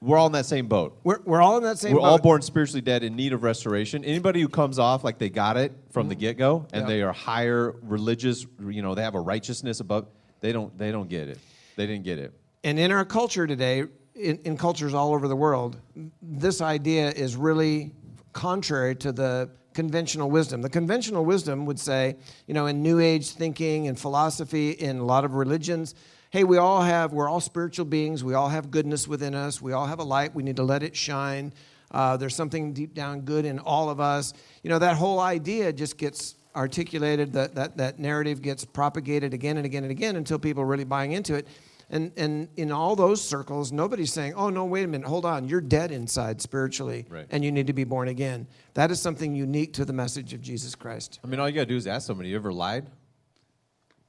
Hands 0.04 0.10
up. 0.10 0.10
that- 0.10 0.10
we're- 0.10 0.20
all 0.20 0.28
in 0.28 0.32
that 0.34 0.45
same 0.45 0.68
boat. 0.68 0.99
We're, 1.04 1.20
we're 1.26 1.41
all 1.41 1.58
in 1.58 1.64
that 1.64 1.80
same 1.80 1.93
We're 1.93 2.01
boat. 2.01 2.06
all 2.06 2.18
born 2.20 2.41
spiritually 2.41 2.82
dead 2.82 3.04
in 3.04 3.16
need 3.16 3.34
of 3.34 3.43
restoration. 3.43 4.04
Anybody 4.04 4.41
who 4.41 4.49
comes 4.49 4.80
off 4.80 5.04
like 5.04 5.18
they 5.18 5.30
got 5.30 5.58
it 5.58 5.74
from 5.91 6.08
the 6.08 6.16
mm-hmm. 6.16 6.22
get 6.22 6.38
go 6.38 6.66
and 6.74 6.84
Yeah. 6.84 6.88
they 6.88 7.01
are 7.01 7.14
higher 7.14 7.76
religious, 7.82 8.45
you 8.60 8.82
know, 8.82 8.95
they 8.95 9.04
have 9.04 9.16
a 9.16 9.22
righteousness 9.22 9.80
above. 9.80 10.08
They 10.41 10.51
don't. 10.51 10.78
They 10.78 10.91
don't 10.91 11.10
get 11.10 11.30
it. 11.30 11.39
They 11.76 11.88
didn't 11.88 12.04
get 12.04 12.20
it. 12.20 12.34
And 12.66 12.78
in 12.78 12.91
our 12.91 13.06
culture 13.06 13.47
today, 13.47 13.86
in, 14.14 14.38
in 14.39 14.58
cultures 14.58 14.93
all 14.93 15.14
over 15.14 15.28
the 15.28 15.36
world, 15.36 15.78
this 16.22 16.62
idea 16.62 17.10
is 17.12 17.36
really 17.36 17.91
contrary 18.34 18.95
to 18.97 19.12
the 19.12 19.49
conventional 19.74 20.30
wisdom. 20.30 20.62
The 20.62 20.70
conventional 20.70 21.26
wisdom 21.26 21.66
would 21.66 21.80
say, 21.80 22.16
you 22.47 22.54
know, 22.54 22.68
in 22.68 22.82
New 22.82 22.99
Age 22.99 23.32
thinking 23.32 23.88
and 23.88 23.99
philosophy, 23.99 24.72
in 24.72 24.99
a 24.99 25.04
lot 25.04 25.26
of 25.26 25.34
religions, 25.34 25.95
hey, 26.34 26.43
we 26.43 26.57
all 26.57 26.81
have, 26.81 27.13
we're 27.13 27.29
all 27.29 27.39
spiritual 27.39 27.86
beings. 27.86 28.23
We 28.23 28.34
all 28.34 28.49
have 28.49 28.71
goodness 28.71 29.07
within 29.07 29.36
us. 29.36 29.61
We 29.61 29.71
all 29.71 29.86
have 29.86 29.99
a 29.99 30.03
light. 30.03 30.34
We 30.34 30.41
need 30.41 30.55
to 30.55 30.63
let 30.63 30.81
it 30.81 30.95
shine. 30.95 31.53
Uh, 31.91 32.17
there's 32.17 32.36
something 32.36 32.73
deep 32.73 32.95
down 32.95 33.21
good 33.21 33.45
in 33.45 33.59
all 33.59 33.88
of 33.88 33.99
us. 33.99 34.34
You 34.63 34.71
know, 34.71 34.79
that 34.79 34.97
whole 34.97 35.19
idea 35.19 35.71
just 35.71 35.95
gets 35.95 36.34
articulated, 36.55 37.34
that, 37.34 37.53
that, 37.53 37.77
that 37.77 37.99
narrative 37.99 38.41
gets 38.41 38.65
propagated 38.65 39.31
again 39.36 39.57
and 39.57 39.65
again 39.67 39.84
and 39.84 39.91
again 39.91 40.15
until 40.15 40.39
people 40.39 40.63
are 40.63 40.65
really 40.65 40.86
buying 40.86 41.11
into 41.11 41.36
it. 41.36 41.47
And, 41.91 42.11
and 42.17 42.47
in 42.57 42.71
all 42.71 42.95
those 42.95 43.23
circles, 43.23 43.71
nobody's 43.71 44.11
saying, 44.11 44.34
oh, 44.34 44.49
no, 44.49 44.65
wait 44.65 44.86
a 44.86 44.88
minute, 44.88 45.07
hold 45.07 45.25
on, 45.25 45.47
you're 45.47 45.61
dead 45.61 45.91
inside 45.91 46.41
spiritually, 46.41 47.05
Right. 47.09 47.27
and 47.29 47.45
you 47.45 47.51
need 47.51 47.67
to 47.67 47.73
be 47.73 47.84
born 47.84 48.07
again. 48.07 48.47
That 48.73 48.89
is 48.89 48.99
something 48.99 49.36
unique 49.36 49.73
to 49.73 49.86
the 49.86 49.93
message 49.93 50.34
of 50.34 50.41
Jesus 50.41 50.73
Christ. 50.73 51.19
I 51.23 51.27
mean, 51.27 51.39
all 51.39 51.47
you 51.47 51.53
gotta 51.53 51.67
do 51.67 51.75
is 51.77 51.86
ask 51.86 52.07
somebody. 52.07 52.29
You 52.29 52.38
ever 52.38 52.51
lied? 52.51 52.88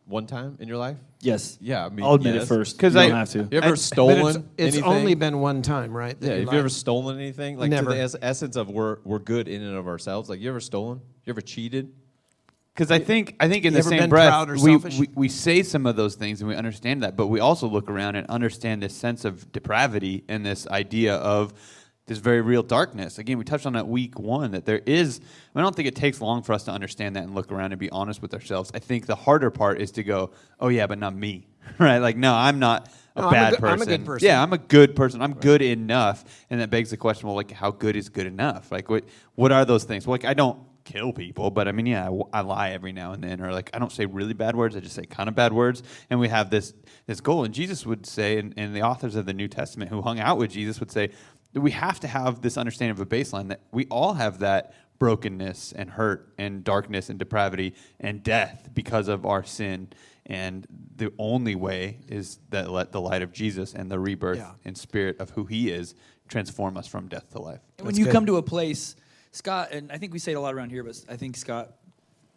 One 0.06 0.26
time 0.26 0.58
in 0.60 0.68
your 0.68 0.76
life? 0.76 0.98
Yes. 1.20 1.56
Yeah, 1.62 1.86
I 1.86 1.88
mean, 1.88 2.04
I'll 2.04 2.14
admit 2.14 2.34
yes. 2.34 2.44
it 2.44 2.46
first. 2.46 2.76
Because 2.76 2.94
I- 2.94 3.08
don't 3.08 3.16
have 3.16 3.30
to. 3.30 3.48
You 3.50 3.60
ever 3.62 3.70
But 3.70 3.78
stolen 3.78 4.18
it's, 4.18 4.36
it's 4.58 4.76
anything? 4.76 4.84
only 4.84 5.14
been 5.14 5.40
one 5.40 5.62
time, 5.62 5.96
right? 5.96 6.16
Yeah, 6.20 6.34
you 6.34 6.40
have 6.44 6.52
you 6.52 6.58
ever 6.58 6.68
stolen 6.68 7.16
anything? 7.18 7.56
Like 7.58 7.70
Never. 7.70 7.90
to 7.90 7.96
the 7.96 8.02
es- 8.02 8.16
essence 8.20 8.56
of 8.56 8.68
we're 8.68 8.98
we're 9.04 9.18
good 9.18 9.48
in 9.48 9.62
and 9.62 9.76
of 9.76 9.88
ourselves. 9.88 10.28
Like 10.28 10.40
you 10.40 10.50
ever 10.50 10.60
stolen? 10.60 11.00
You 11.24 11.32
ever 11.32 11.40
cheated? 11.40 11.90
Because 12.74 12.90
I 12.90 12.98
think 12.98 13.36
I 13.40 13.48
think 13.48 13.64
in 13.64 13.72
You 13.72 13.78
the 13.82 13.88
same 13.88 14.10
breath 14.10 14.48
we, 14.60 14.76
we 14.76 15.08
we 15.14 15.28
say 15.28 15.62
some 15.62 15.86
of 15.86 15.96
those 15.96 16.16
things 16.16 16.40
and 16.40 16.48
we 16.50 16.56
understand 16.56 17.02
that, 17.02 17.16
but 17.16 17.28
we 17.28 17.40
also 17.40 17.66
look 17.68 17.88
around 17.88 18.16
and 18.16 18.26
understand 18.26 18.82
this 18.82 18.94
sense 18.94 19.24
of 19.24 19.50
depravity 19.52 20.24
and 20.28 20.44
this 20.44 20.66
idea 20.66 21.14
of 21.14 21.54
this 22.06 22.18
very 22.18 22.40
real 22.40 22.62
darkness. 22.62 23.18
Again, 23.18 23.38
we 23.38 23.44
touched 23.44 23.66
on 23.66 23.72
that 23.74 23.88
week 23.88 24.18
one 24.18 24.50
that 24.50 24.66
there 24.66 24.82
is. 24.84 25.20
I 25.54 25.60
don't 25.60 25.74
think 25.74 25.88
it 25.88 25.96
takes 25.96 26.20
long 26.20 26.42
for 26.42 26.52
us 26.52 26.64
to 26.64 26.70
understand 26.70 27.16
that 27.16 27.24
and 27.24 27.34
look 27.34 27.50
around 27.50 27.72
and 27.72 27.78
be 27.78 27.90
honest 27.90 28.20
with 28.20 28.34
ourselves. 28.34 28.70
I 28.74 28.78
think 28.78 29.06
the 29.06 29.14
harder 29.14 29.50
part 29.50 29.80
is 29.80 29.90
to 29.92 30.02
go, 30.02 30.30
oh 30.60 30.68
yeah, 30.68 30.86
but 30.86 30.98
not 30.98 31.14
me, 31.14 31.46
right? 31.78 31.98
Like 31.98 32.16
no, 32.16 32.34
I'm 32.34 32.58
not 32.58 32.90
a 33.16 33.20
No, 33.20 33.28
I'm 33.28 33.32
a 33.32 33.36
bad 33.36 33.58
person. 33.58 33.68
I'm 33.68 33.82
a 33.82 33.86
good 33.86 34.06
person. 34.06 34.26
Yeah, 34.26 34.42
I'm 34.42 34.52
a 34.52 34.58
good 34.58 34.96
person. 34.96 35.22
I'm 35.22 35.34
good 35.34 35.62
enough, 35.62 36.24
and 36.50 36.60
that 36.60 36.70
begs 36.70 36.90
the 36.90 36.96
question: 36.96 37.28
Well, 37.28 37.36
like, 37.36 37.50
how 37.50 37.70
good 37.70 37.96
is 37.96 38.08
good 38.08 38.26
enough? 38.26 38.70
Like, 38.70 38.90
what 38.90 39.04
what 39.34 39.52
are 39.52 39.64
those 39.64 39.84
things? 39.84 40.06
Well, 40.06 40.12
like, 40.12 40.24
I 40.24 40.34
don't 40.34 40.58
kill 40.84 41.12
people, 41.12 41.50
but 41.50 41.66
I 41.66 41.72
mean, 41.72 41.86
yeah, 41.86 42.10
I 42.32 42.42
lie 42.42 42.70
every 42.70 42.92
now 42.92 43.12
and 43.12 43.24
then, 43.24 43.40
or 43.40 43.52
like, 43.52 43.70
I 43.72 43.78
don't 43.78 43.90
say 43.90 44.04
really 44.06 44.34
bad 44.34 44.54
words. 44.54 44.76
I 44.76 44.80
just 44.80 44.94
say 44.94 45.06
kind 45.06 45.28
of 45.28 45.34
bad 45.34 45.52
words, 45.52 45.82
and 46.10 46.20
we 46.20 46.28
have 46.28 46.50
this 46.50 46.74
this 47.06 47.20
goal. 47.20 47.44
And 47.44 47.54
Jesus 47.54 47.86
would 47.86 48.06
say, 48.06 48.38
and, 48.38 48.54
and 48.56 48.74
the 48.74 48.82
authors 48.82 49.16
of 49.16 49.26
the 49.26 49.32
New 49.32 49.48
Testament 49.48 49.90
who 49.90 50.02
hung 50.02 50.20
out 50.20 50.38
with 50.38 50.50
Jesus 50.50 50.80
would 50.80 50.90
say 50.90 51.10
we 51.54 51.70
have 51.72 52.00
to 52.00 52.08
have 52.08 52.40
this 52.42 52.56
understanding 52.56 52.92
of 52.92 53.00
a 53.00 53.06
baseline 53.06 53.48
that 53.48 53.60
we 53.72 53.86
all 53.86 54.14
have 54.14 54.40
that 54.40 54.74
brokenness 54.98 55.72
and 55.72 55.90
hurt 55.90 56.32
and 56.38 56.64
darkness 56.64 57.10
and 57.10 57.18
depravity 57.18 57.74
and 58.00 58.22
death 58.22 58.68
because 58.74 59.08
of 59.08 59.26
our 59.26 59.44
sin. 59.44 59.88
And 60.26 60.66
the 60.96 61.12
only 61.18 61.54
way 61.54 61.98
is 62.08 62.38
that 62.50 62.70
let 62.70 62.92
the 62.92 63.00
light 63.00 63.22
of 63.22 63.32
Jesus 63.32 63.74
and 63.74 63.90
the 63.90 63.98
rebirth 63.98 64.38
Yeah. 64.38 64.52
and 64.64 64.76
spirit 64.78 65.20
of 65.20 65.30
who 65.30 65.44
He 65.44 65.70
is 65.70 65.94
transform 66.28 66.76
us 66.76 66.86
from 66.86 67.08
death 67.08 67.28
to 67.30 67.38
life. 67.40 67.60
And 67.78 67.86
when 67.86 67.92
That's 67.92 67.98
you 67.98 68.04
good. 68.06 68.12
come 68.12 68.26
to 68.26 68.36
a 68.36 68.42
place, 68.42 68.96
Scott, 69.32 69.68
and 69.72 69.92
I 69.92 69.98
think 69.98 70.12
we 70.12 70.18
say 70.18 70.32
it 70.32 70.36
a 70.36 70.40
lot 70.40 70.54
around 70.54 70.70
here, 70.70 70.82
but 70.82 70.98
I 71.08 71.16
think 71.16 71.36
Scott 71.36 71.72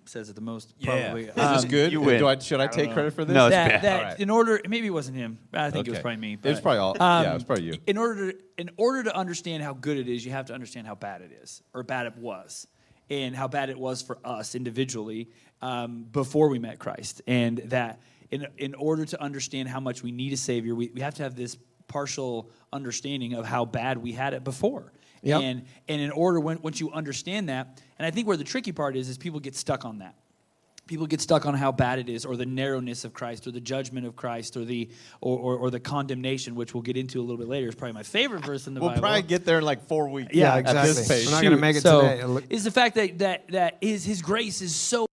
says 0.07 0.29
it 0.29 0.35
the 0.35 0.41
most. 0.41 0.73
Probably. 0.81 1.25
Is 1.25 1.35
this 1.35 1.63
Um, 1.63 1.69
good? 1.69 1.91
you 1.91 2.01
win. 2.01 2.19
Do 2.19 2.27
I, 2.27 2.37
should 2.39 2.59
I, 2.59 2.65
I 2.65 2.67
take 2.67 2.89
know. 2.89 2.93
credit 2.93 3.13
for 3.13 3.25
this? 3.25 3.33
No, 3.33 3.47
it's 3.47 3.55
that, 3.55 3.69
bad. 3.69 3.81
that 3.83 3.99
All 3.99 4.03
right. 4.09 4.19
in 4.19 4.29
order, 4.29 4.61
maybe 4.67 4.87
it 4.87 4.91
wasn't 4.91 5.17
him. 5.17 5.39
I 5.53 5.69
think 5.69 5.87
it 5.87 5.91
was 5.91 5.99
probably 5.99 6.17
me. 6.17 6.37
It 6.41 6.49
was 6.49 6.61
probably 6.61 6.79
all. 6.79 6.91
um, 7.01 7.23
yeah, 7.23 7.31
it 7.31 7.33
was 7.33 7.43
probably 7.43 7.65
you. 7.65 7.77
In 7.87 7.97
order, 7.97 8.31
to, 8.31 8.37
in 8.57 8.69
order 8.77 9.03
to 9.03 9.15
understand 9.15 9.63
how 9.63 9.73
good 9.73 9.97
it 9.97 10.07
is, 10.07 10.25
you 10.25 10.31
have 10.31 10.45
to 10.47 10.53
understand 10.53 10.87
how 10.87 10.95
bad 10.95 11.21
it 11.21 11.31
is, 11.43 11.61
or 11.73 11.83
bad 11.83 12.07
it 12.07 12.17
was, 12.17 12.67
and 13.09 13.35
how 13.35 13.47
bad 13.47 13.69
it 13.69 13.77
was 13.77 14.01
for 14.01 14.17
us 14.23 14.55
individually 14.55 15.29
um, 15.61 16.03
before 16.11 16.49
we 16.49 16.59
met 16.59 16.79
Christ. 16.79 17.21
And 17.27 17.57
that 17.65 17.99
in 18.31 18.47
in 18.57 18.75
order 18.75 19.05
to 19.05 19.21
understand 19.21 19.69
how 19.69 19.79
much 19.79 20.03
we 20.03 20.11
need 20.11 20.33
a 20.33 20.37
Savior, 20.37 20.75
we, 20.75 20.91
we 20.93 21.01
have 21.01 21.13
to 21.15 21.23
have 21.23 21.35
this 21.35 21.57
partial 21.87 22.49
understanding 22.73 23.33
of 23.33 23.45
how 23.45 23.63
bad 23.63 23.97
we 23.97 24.11
had 24.11 24.33
it 24.33 24.43
before. 24.43 24.91
Yep. 25.23 25.41
And 25.41 25.65
and 25.87 26.01
in 26.01 26.11
order 26.11 26.39
when 26.39 26.61
once 26.61 26.79
you 26.79 26.91
understand 26.91 27.49
that, 27.49 27.81
and 27.97 28.05
I 28.05 28.11
think 28.11 28.27
where 28.27 28.37
the 28.37 28.43
tricky 28.43 28.71
part 28.71 28.95
is 28.95 29.09
is 29.09 29.17
people 29.17 29.39
get 29.39 29.55
stuck 29.55 29.85
on 29.85 29.99
that. 29.99 30.15
People 30.87 31.05
get 31.05 31.19
stuck 31.19 31.45
on 31.45 31.53
how 31.53 31.73
bad 31.73 31.99
it 31.99 32.07
is, 32.07 32.23
or 32.23 32.37
the 32.37 32.45
narrowness 32.45 33.03
of 33.03 33.13
Christ, 33.13 33.45
or 33.45 33.51
the 33.51 33.59
judgment 33.59 34.07
of 34.07 34.15
Christ, 34.15 34.55
or 34.55 34.63
the 34.63 34.89
or, 35.19 35.37
or, 35.37 35.57
or 35.57 35.69
the 35.69 35.81
condemnation, 35.81 36.55
which 36.55 36.73
we'll 36.73 36.81
get 36.83 36.95
into 36.95 37.19
a 37.19 37.23
little 37.23 37.35
bit 37.35 37.49
later. 37.49 37.67
Is 37.67 37.75
probably 37.75 37.91
my 37.93 38.03
favorite 38.03 38.45
verse 38.45 38.67
in 38.67 38.73
the 38.73 38.79
Bible. 38.79 38.93
We'll 38.93 39.01
probably 39.01 39.23
get 39.23 39.43
there 39.43 39.57
in 39.57 39.65
like 39.65 39.85
four 39.85 40.07
weeks. 40.07 40.33
Yeah, 40.33 40.45
Yeah, 40.45 40.53
at 40.53 40.59
exactly. 40.59 40.93
this 40.93 41.07
pace. 41.09 41.25
We're 41.25 41.31
not 41.31 41.43
gonna 41.43 41.57
make 41.57 41.75
it 41.75 41.81
so 41.81 42.01
today. 42.01 42.19
It'll 42.19 42.29
look- 42.31 42.45
Is 42.49 42.63
the 42.63 42.71
fact 42.71 42.95
that 42.95 43.17
that 43.19 43.49
that 43.49 43.77
is 43.81 44.05
his 44.05 44.21
grace 44.21 44.61
is 44.61 44.73
so 44.73 45.07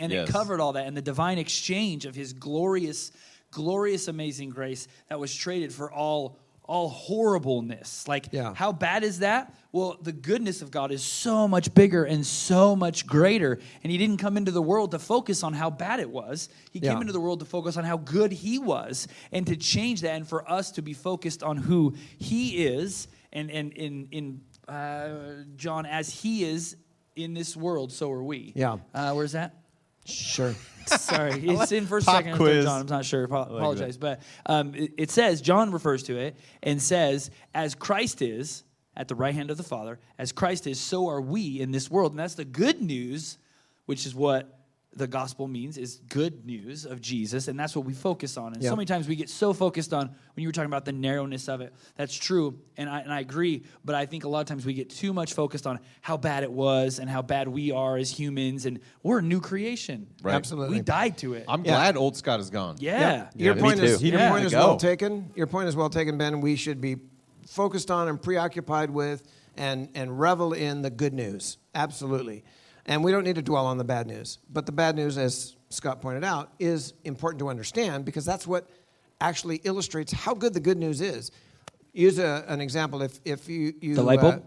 and 0.00 0.10
Yes. 0.10 0.28
it 0.28 0.32
covered 0.32 0.60
all 0.60 0.72
that 0.72 0.86
and 0.86 0.96
the 0.96 1.02
divine 1.02 1.38
exchange 1.38 2.06
of 2.06 2.14
his 2.16 2.32
glorious 2.32 3.12
glorious 3.52 4.08
amazing 4.08 4.50
grace 4.50 4.88
that 5.08 5.18
was 5.20 5.32
traded 5.34 5.72
for 5.72 5.92
all 5.92 6.38
all 6.70 6.88
horribleness 6.88 8.06
like 8.06 8.28
Yeah. 8.32 8.54
how 8.54 8.70
bad 8.72 9.02
is 9.02 9.18
that 9.18 9.52
well 9.72 9.96
the 10.00 10.12
goodness 10.12 10.62
of 10.62 10.70
god 10.70 10.92
is 10.92 11.02
so 11.02 11.48
much 11.48 11.74
bigger 11.74 12.04
and 12.04 12.24
so 12.24 12.76
much 12.76 13.06
greater 13.06 13.58
and 13.82 13.90
he 13.90 13.98
didn't 13.98 14.18
come 14.18 14.36
into 14.36 14.52
the 14.52 14.62
world 14.62 14.92
to 14.92 14.98
focus 15.00 15.42
on 15.42 15.52
how 15.52 15.68
bad 15.70 15.98
it 16.00 16.08
was 16.10 16.48
he 16.70 16.78
Yeah. 16.78 16.92
came 16.92 17.00
into 17.00 17.12
the 17.12 17.20
world 17.20 17.40
to 17.40 17.44
focus 17.46 17.76
on 17.76 17.82
how 17.84 17.96
good 17.96 18.30
he 18.30 18.58
was 18.60 19.08
and 19.32 19.46
to 19.48 19.56
change 19.56 20.02
that 20.02 20.14
and 20.14 20.28
for 20.28 20.48
us 20.48 20.70
to 20.72 20.82
be 20.82 20.92
focused 20.92 21.42
on 21.42 21.56
who 21.56 21.94
he 22.18 22.64
is 22.66 23.08
and 23.32 23.50
and 23.50 23.72
in 23.72 24.06
in 24.12 24.40
uh, 24.68 25.42
john 25.56 25.86
as 25.86 26.08
he 26.22 26.44
is 26.44 26.76
in 27.16 27.34
this 27.34 27.56
world 27.56 27.90
so 27.92 28.12
are 28.12 28.22
we 28.22 28.52
Yeah. 28.54 28.76
uh, 28.94 29.12
where's 29.12 29.32
that 29.32 29.54
Sure. 30.04 30.54
Sorry, 30.86 31.32
it's 31.48 31.72
in 31.72 31.86
First 31.86 32.06
Pop 32.06 32.16
Second 32.16 32.36
quiz. 32.36 32.64
John. 32.64 32.80
I'm 32.80 32.86
not 32.86 33.04
sure. 33.04 33.24
Apo- 33.24 33.56
Apologize, 33.56 33.96
but 33.96 34.22
um, 34.46 34.74
it, 34.74 34.92
it 34.98 35.10
says 35.10 35.40
John 35.40 35.70
refers 35.70 36.02
to 36.04 36.16
it 36.18 36.36
and 36.62 36.80
says, 36.82 37.30
"As 37.54 37.74
Christ 37.74 38.22
is 38.22 38.64
at 38.96 39.06
the 39.08 39.14
right 39.14 39.34
hand 39.34 39.50
of 39.50 39.56
the 39.56 39.62
Father, 39.62 40.00
as 40.18 40.32
Christ 40.32 40.66
is, 40.66 40.80
so 40.80 41.08
are 41.08 41.20
we 41.20 41.60
in 41.60 41.70
this 41.70 41.90
world." 41.90 42.12
And 42.12 42.18
that's 42.18 42.34
the 42.34 42.44
good 42.44 42.82
news, 42.82 43.38
which 43.86 44.04
is 44.06 44.14
what 44.14 44.59
the 44.92 45.06
gospel 45.06 45.46
means 45.46 45.78
is 45.78 46.00
good 46.08 46.44
news 46.44 46.84
of 46.84 47.00
Jesus, 47.00 47.46
and 47.46 47.58
that's 47.58 47.76
what 47.76 47.84
we 47.84 47.94
focus 47.94 48.36
on. 48.36 48.54
And 48.54 48.62
Yep. 48.62 48.70
so 48.70 48.76
many 48.76 48.86
times 48.86 49.06
we 49.06 49.14
get 49.14 49.28
so 49.30 49.52
focused 49.52 49.92
on 49.94 50.08
when 50.08 50.42
you 50.42 50.48
were 50.48 50.52
talking 50.52 50.66
about 50.66 50.84
the 50.84 50.92
narrowness 50.92 51.48
of 51.48 51.60
it. 51.60 51.72
That's 51.94 52.14
true, 52.14 52.58
and 52.76 52.90
I 52.90 53.00
and 53.00 53.12
I 53.12 53.20
agree. 53.20 53.62
But 53.84 53.94
I 53.94 54.06
think 54.06 54.24
a 54.24 54.28
lot 54.28 54.40
of 54.40 54.46
times 54.46 54.66
we 54.66 54.74
get 54.74 54.90
too 54.90 55.12
much 55.12 55.34
focused 55.34 55.64
on 55.66 55.78
how 56.00 56.16
bad 56.16 56.42
it 56.42 56.50
was 56.50 56.98
and 56.98 57.08
how 57.08 57.22
bad 57.22 57.46
we 57.46 57.70
are 57.70 57.96
as 57.98 58.10
humans, 58.10 58.66
and 58.66 58.80
we're 59.04 59.20
a 59.20 59.22
new 59.22 59.40
creation. 59.40 60.08
Right. 60.22 60.34
Absolutely. 60.34 60.78
We 60.78 60.82
died 60.82 61.18
to 61.18 61.34
it. 61.34 61.44
I'm 61.46 61.64
Yeah. 61.64 61.72
glad 61.76 61.96
old 61.96 62.16
Scott 62.16 62.40
is 62.40 62.50
gone. 62.50 62.76
yeah. 62.80 63.30
Your 63.36 63.54
me 63.54 63.60
point 63.60 63.80
is 63.80 64.02
your 64.02 64.18
didn't 64.18 64.32
point 64.32 64.44
is 64.46 64.52
well 64.52 64.76
taken. 64.76 65.30
Your 65.36 65.46
point 65.46 65.68
is 65.68 65.76
well 65.76 65.90
taken, 65.90 66.18
Ben. 66.18 66.40
We 66.40 66.56
should 66.56 66.80
be 66.80 66.96
focused 67.46 67.92
on 67.92 68.08
and 68.08 68.20
preoccupied 68.20 68.90
with 68.90 69.22
and 69.56 69.88
and 69.94 70.18
revel 70.18 70.52
in 70.52 70.82
the 70.82 70.90
good 70.90 71.14
news. 71.14 71.58
Absolutely. 71.76 72.42
And 72.86 73.04
we 73.04 73.12
don't 73.12 73.24
need 73.24 73.36
to 73.36 73.42
dwell 73.42 73.66
on 73.66 73.78
the 73.78 73.84
bad 73.84 74.06
news. 74.06 74.38
But 74.50 74.66
the 74.66 74.72
bad 74.72 74.96
news, 74.96 75.18
as 75.18 75.56
Scott 75.68 76.00
pointed 76.00 76.24
out, 76.24 76.52
is 76.58 76.94
important 77.04 77.38
to 77.40 77.48
understand 77.48 78.04
because 78.04 78.24
that's 78.24 78.46
what 78.46 78.68
actually 79.20 79.56
illustrates 79.64 80.12
how 80.12 80.34
good 80.34 80.54
the 80.54 80.60
good 80.60 80.78
news 80.78 81.00
is. 81.00 81.30
Use 81.92 82.18
a, 82.18 82.44
an 82.48 82.60
example. 82.60 83.02
If 83.02 83.20
if 83.24 83.48
you, 83.48 83.74
you 83.80 83.94
The 83.94 84.02
light 84.02 84.20
bulb? 84.20 84.34
uh, 84.36 84.40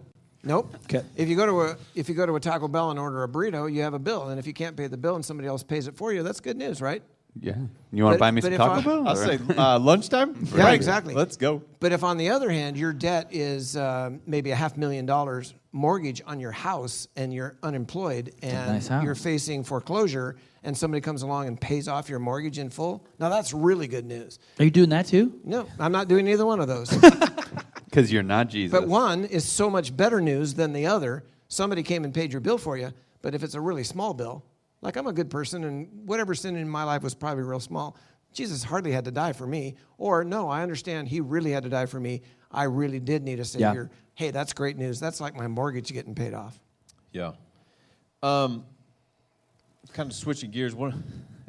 Nope. 0.46 0.76
Okay. 0.86 1.04
If 1.16 1.30
you 1.30 1.38
go 1.38 1.46
to 1.46 1.62
a 1.62 1.78
if 1.96 2.10
you 2.10 2.16
go 2.16 2.26
to 2.26 2.36
a 2.36 2.40
Taco 2.40 2.68
Bell 2.68 2.92
and 2.92 3.00
order 3.00 3.24
a 3.24 3.28
burrito, 3.30 3.72
you 3.72 3.82
have 3.82 3.94
a 3.94 4.00
bill, 4.00 4.30
and 4.30 4.40
if 4.40 4.46
you 4.46 4.54
can't 4.54 4.76
pay 4.76 4.88
the 4.88 4.98
bill 4.98 5.16
and 5.16 5.24
somebody 5.24 5.48
else 5.48 5.64
pays 5.64 5.88
it 5.88 5.96
for 5.96 6.12
you, 6.12 6.22
that's 6.24 6.42
good 6.42 6.58
news, 6.58 6.82
right? 6.82 7.02
Yeah. 7.40 7.56
You 7.92 8.04
want 8.04 8.14
But- 8.14 8.18
to 8.18 8.20
buy 8.20 8.32
me 8.32 8.42
but 8.42 8.46
some 8.48 8.54
if 8.54 8.58
Taco 8.60 8.80
I- 8.80 8.84
Bell? 8.84 9.08
I'll 9.08 9.18
or- 9.20 9.26
say 9.26 9.40
uh, 9.58 9.80
lunchtime. 9.80 10.36
Yeah, 10.56 10.64
Right. 10.64 10.74
exactly. 10.76 11.14
Let's 11.14 11.36
go. 11.38 11.62
But 11.80 11.92
if, 11.92 12.04
on 12.04 12.18
the 12.18 12.30
other 12.30 12.50
hand, 12.50 12.78
your 12.78 12.94
debt 12.94 13.30
is 13.32 13.76
uh, 13.76 14.12
maybe 14.26 14.52
a 14.52 14.56
half 14.56 14.78
million 14.78 15.06
dollars 15.06 15.54
mortgage 15.72 16.22
on 16.28 16.40
your 16.40 16.52
house 16.52 17.08
and 17.16 17.34
you're 17.34 17.58
unemployed 17.64 18.34
and 18.44 18.74
nice 18.74 18.88
house. 18.88 19.04
you're 19.04 19.16
facing 19.16 19.64
foreclosure 19.64 20.36
and 20.64 20.78
somebody 20.78 21.02
comes 21.02 21.24
along 21.24 21.48
and 21.48 21.60
pays 21.60 21.88
off 21.88 22.08
your 22.10 22.20
mortgage 22.20 22.60
in 22.60 22.70
full, 22.70 23.04
now 23.20 23.28
that's 23.30 23.54
really 23.54 23.88
good 23.88 24.06
news. 24.06 24.38
Are 24.60 24.64
you 24.66 24.72
doing 24.72 24.90
that 24.90 25.08
too? 25.08 25.34
No, 25.44 25.68
I'm 25.80 25.92
not 25.92 26.08
doing 26.08 26.28
either 26.28 26.46
one 26.46 26.60
of 26.60 26.68
those. 26.68 26.90
Because 27.86 28.12
you're 28.12 28.24
not 28.24 28.50
Jesus. 28.50 28.72
but 28.72 28.88
one 28.88 29.24
is 29.26 29.46
so 29.46 29.70
much 29.70 29.96
better 29.96 30.20
news 30.20 30.56
than 30.56 30.74
the 30.74 30.88
other. 30.88 31.24
Somebody 31.48 31.84
came 31.84 32.04
and 32.06 32.12
paid 32.12 32.32
your 32.32 32.42
bill 32.42 32.58
for 32.58 32.76
you, 32.76 32.92
but 33.22 33.36
if 33.36 33.44
it's 33.44 33.54
a 33.54 33.62
really 33.62 33.84
small 33.84 34.16
bill, 34.16 34.44
like 34.84 34.98
I'm 34.98 35.08
a 35.08 35.14
good 35.14 35.30
person 35.30 35.64
and 35.64 35.88
whatever 36.06 36.36
sin 36.36 36.56
in 36.56 36.68
my 36.68 36.84
life 36.84 37.02
was 37.02 37.16
probably 37.16 37.44
real 37.44 37.60
small, 37.60 37.98
Jesus 38.34 38.64
hardly 38.64 38.92
had 38.92 39.06
to 39.06 39.12
die 39.12 39.32
for 39.32 39.48
me. 39.48 39.76
Or 39.98 40.24
no, 40.24 40.50
I 40.50 40.62
understand 40.62 41.08
he 41.08 41.22
really 41.22 41.52
had 41.52 41.64
to 41.64 41.70
die 41.70 41.86
for 41.86 42.00
me. 42.00 42.22
I 42.52 42.64
really 42.64 43.00
did 43.00 43.24
need 43.24 43.40
a 43.40 43.46
savior. 43.46 43.90
Hey, 44.16 44.32
that's 44.32 44.54
great 44.54 44.78
news. 44.78 45.00
That's 45.00 45.22
like 45.22 45.36
my 45.36 45.48
mortgage 45.48 45.92
getting 45.92 46.14
paid 46.14 46.34
off. 46.34 46.60
Yeah. 47.12 47.32
Um, 48.22 48.66
kind 49.94 50.10
of 50.10 50.16
switching 50.16 50.52
gears. 50.52 50.76
What, 50.76 50.94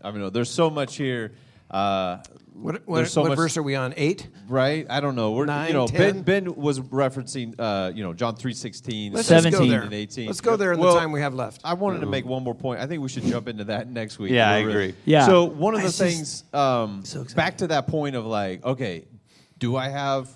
I 0.02 0.12
mean, 0.12 0.32
there's 0.32 0.50
so 0.50 0.70
much 0.70 0.96
here. 0.96 1.32
Uh, 1.70 2.18
What, 2.52 2.86
what, 2.86 3.08
so 3.08 3.22
what 3.22 3.30
much, 3.30 3.36
verse 3.36 3.56
are 3.56 3.62
we 3.64 3.74
on? 3.74 3.94
Eight? 3.96 4.28
right? 4.48 4.86
I 4.88 5.00
don't 5.00 5.16
know. 5.16 5.32
We're 5.32 5.46
Nine, 5.46 5.68
you 5.68 5.72
know 5.74 5.88
10? 5.88 6.22
Ben 6.22 6.22
Ben 6.22 6.54
was 6.54 6.78
referencing 6.80 7.54
uh, 7.58 7.90
you 7.94 8.04
know 8.04 8.12
John 8.12 8.36
three 8.36 8.54
sixteen, 8.54 9.12
Let's 9.12 9.28
just 9.28 9.44
go 9.44 9.50
17 9.50 9.72
and 9.80 9.92
eighteen. 9.92 10.26
Let's 10.26 10.40
go 10.40 10.56
there 10.56 10.72
in 10.72 10.78
Well, 10.78 10.94
the 10.94 11.00
time 11.00 11.10
we 11.10 11.20
have 11.20 11.34
left. 11.34 11.62
I 11.64 11.74
wanted 11.74 12.00
to 12.00 12.06
make 12.06 12.24
one 12.26 12.44
more 12.44 12.54
point. 12.54 12.80
I 12.80 12.86
think 12.86 13.02
we 13.02 13.08
should 13.08 13.24
jump 13.24 13.48
into 13.48 13.64
that 13.64 13.88
next 13.90 14.18
week. 14.20 14.30
Yeah, 14.30 14.48
I 14.48 14.60
We're 14.60 14.66
really- 14.68 14.84
agree. 14.90 14.94
Yeah. 15.04 15.26
So 15.26 15.44
one 15.44 15.74
of 15.74 15.80
the 15.80 15.88
It's 15.88 15.98
things, 15.98 16.44
um, 16.54 17.04
so 17.04 17.24
back 17.34 17.58
to 17.58 17.66
that 17.68 17.88
point 17.88 18.14
of 18.14 18.24
like, 18.24 18.64
okay, 18.64 19.06
do 19.58 19.74
I 19.76 19.88
have 19.88 20.28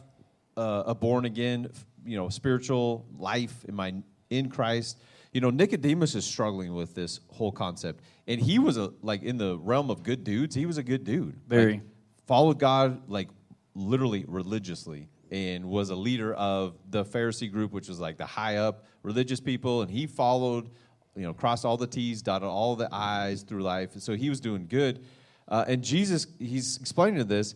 uh, 0.57 0.85
a 0.87 0.95
born 0.97 1.25
again, 1.25 1.71
you 2.05 2.17
know, 2.17 2.29
spiritual 2.31 3.07
life? 3.17 3.55
Am 3.69 3.79
I 3.79 3.95
in 4.29 4.49
Christ? 4.51 4.99
You 5.33 5.41
know, 5.41 5.51
Nicodemus 5.51 6.15
is 6.15 6.25
struggling 6.25 6.75
with 6.75 6.95
this 6.95 7.21
whole 7.29 7.53
concept, 7.53 8.03
and 8.27 8.41
he 8.41 8.59
was 8.59 8.77
a 8.77 8.93
like 9.03 9.23
in 9.23 9.37
the 9.37 9.59
realm 9.59 9.91
of 9.91 10.03
good 10.03 10.25
dudes. 10.25 10.55
He 10.55 10.67
was 10.67 10.79
a 10.79 10.83
good 10.83 11.05
dude. 11.05 11.39
Very. 11.47 11.75
Like, 11.75 11.83
followed 12.27 12.59
God 12.59 13.09
like 13.09 13.29
literally 13.75 14.25
religiously 14.29 15.09
and 15.31 15.65
was 15.65 15.91
a 15.91 15.95
leader 15.95 16.35
of 16.35 16.77
the 16.91 17.05
Pharisee 17.05 17.51
group, 17.51 17.73
which 17.73 17.89
was 17.89 18.01
like 18.01 18.17
the 18.17 18.27
high 18.27 18.57
up 18.57 18.85
religious 19.03 19.41
people, 19.41 19.83
and 19.83 19.91
he 19.91 20.07
followed, 20.07 20.71
you 21.17 21.23
know, 21.23 21.35
crossed 21.35 21.65
all 21.65 21.77
the 21.77 21.87
T's, 21.87 22.23
dotted 22.23 22.49
all 22.49 22.77
the 22.77 22.89
I's 22.93 23.43
through 23.43 23.63
life. 23.63 23.91
So 23.99 24.15
he 24.15 24.29
was 24.29 24.41
doing 24.41 24.67
good. 24.69 25.05
Uh, 25.47 25.65
and 25.67 25.83
Jesus, 25.83 26.27
he's 26.39 26.77
explaining 26.79 27.27
this, 27.27 27.55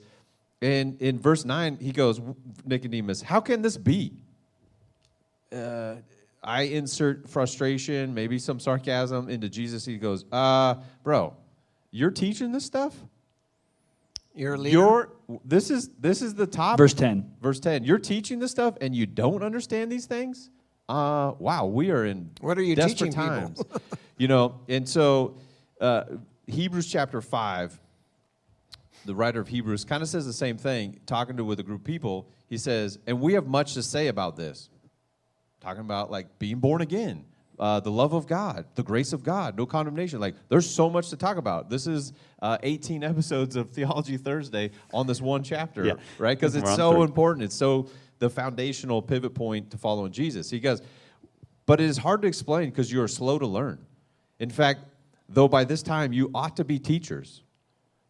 and 0.62 1.00
in 1.00 1.18
verse 1.18 1.44
nine, 1.44 1.76
he 1.80 1.92
goes, 1.92 2.20
Nicodemus, 2.64 3.22
how 3.22 3.40
can 3.40 3.62
this 3.62 3.76
be? 3.76 4.22
Uh, 5.50 5.96
I 6.42 6.62
insert 6.62 7.28
frustration, 7.28 8.14
maybe 8.14 8.38
some 8.38 8.58
sarcasm 8.58 9.28
into 9.28 9.48
Jesus. 9.48 9.84
He 9.84 9.96
goes, 9.96 10.24
uh, 10.32 10.76
bro, 11.04 11.36
you're 11.90 12.10
teaching 12.10 12.52
this 12.52 12.64
stuff? 12.64 12.94
You're 14.34 14.54
a 14.54 14.58
leader. 14.58 14.78
You're 14.78 15.12
this 15.44 15.70
is 15.70 15.90
this 15.98 16.22
is 16.22 16.34
the 16.34 16.46
top 16.46 16.78
Verse 16.78 16.94
10. 16.94 17.34
Verse 17.40 17.60
10. 17.60 17.84
You're 17.84 17.98
teaching 17.98 18.38
this 18.38 18.50
stuff 18.50 18.76
and 18.80 18.94
you 18.94 19.06
don't 19.06 19.42
understand 19.42 19.92
these 19.92 20.06
things? 20.06 20.50
Uh 20.88 21.32
wow, 21.38 21.66
we 21.66 21.90
are 21.90 22.06
in 22.06 22.30
What 22.40 22.58
are 22.58 22.62
you 22.62 22.74
desperate 22.74 23.10
teaching 23.10 23.12
people? 23.12 23.28
times. 23.28 23.62
you 24.16 24.28
know, 24.28 24.60
and 24.68 24.88
so 24.88 25.36
uh, 25.80 26.04
Hebrews 26.46 26.90
chapter 26.90 27.20
5 27.20 27.78
the 29.04 29.14
writer 29.14 29.40
of 29.40 29.48
Hebrews 29.48 29.84
kind 29.84 30.02
of 30.02 30.08
says 30.08 30.26
the 30.26 30.32
same 30.32 30.56
thing 30.56 31.00
talking 31.06 31.36
to 31.36 31.44
with 31.44 31.60
a 31.60 31.62
group 31.62 31.80
of 31.80 31.84
people. 31.84 32.28
He 32.48 32.56
says, 32.56 32.98
"And 33.06 33.20
we 33.20 33.32
have 33.34 33.46
much 33.46 33.74
to 33.74 33.82
say 33.82 34.08
about 34.08 34.36
this." 34.36 34.68
Talking 35.62 35.82
about 35.82 36.10
like 36.10 36.38
being 36.40 36.58
born 36.58 36.82
again, 36.82 37.24
uh, 37.56 37.78
the 37.78 37.90
love 37.90 38.12
of 38.14 38.26
God, 38.26 38.64
the 38.74 38.82
grace 38.82 39.12
of 39.12 39.22
God, 39.22 39.56
no 39.56 39.64
condemnation. 39.64 40.18
Like 40.18 40.34
there's 40.48 40.68
so 40.68 40.90
much 40.90 41.10
to 41.10 41.16
talk 41.16 41.36
about. 41.36 41.70
This 41.70 41.86
is 41.86 42.12
uh, 42.40 42.58
18 42.64 43.04
episodes 43.12 43.54
of 43.54 43.70
Theology 43.70 44.16
Thursday 44.16 44.72
on 44.92 45.06
this 45.06 45.20
one 45.20 45.44
chapter, 45.44 45.84
Yeah. 45.84 45.92
right? 46.18 46.36
Because 46.36 46.56
it's 46.56 46.74
so 46.74 46.92
three. 46.94 47.02
important. 47.02 47.44
It's 47.44 47.54
so 47.54 47.88
the 48.18 48.28
foundational 48.28 49.00
pivot 49.02 49.34
point 49.34 49.70
to 49.70 49.78
following 49.78 50.10
Jesus. 50.10 50.50
He 50.50 50.58
goes, 50.58 50.82
but 51.64 51.80
it 51.80 51.84
is 51.86 51.96
hard 51.98 52.22
to 52.22 52.28
explain 52.28 52.70
because 52.70 52.90
you 52.90 53.00
are 53.00 53.08
slow 53.08 53.38
to 53.38 53.46
learn. 53.46 53.78
In 54.40 54.50
fact, 54.50 54.80
though 55.28 55.46
by 55.46 55.62
this 55.62 55.82
time 55.82 56.12
you 56.12 56.28
ought 56.34 56.56
to 56.56 56.64
be 56.64 56.80
teachers, 56.80 57.44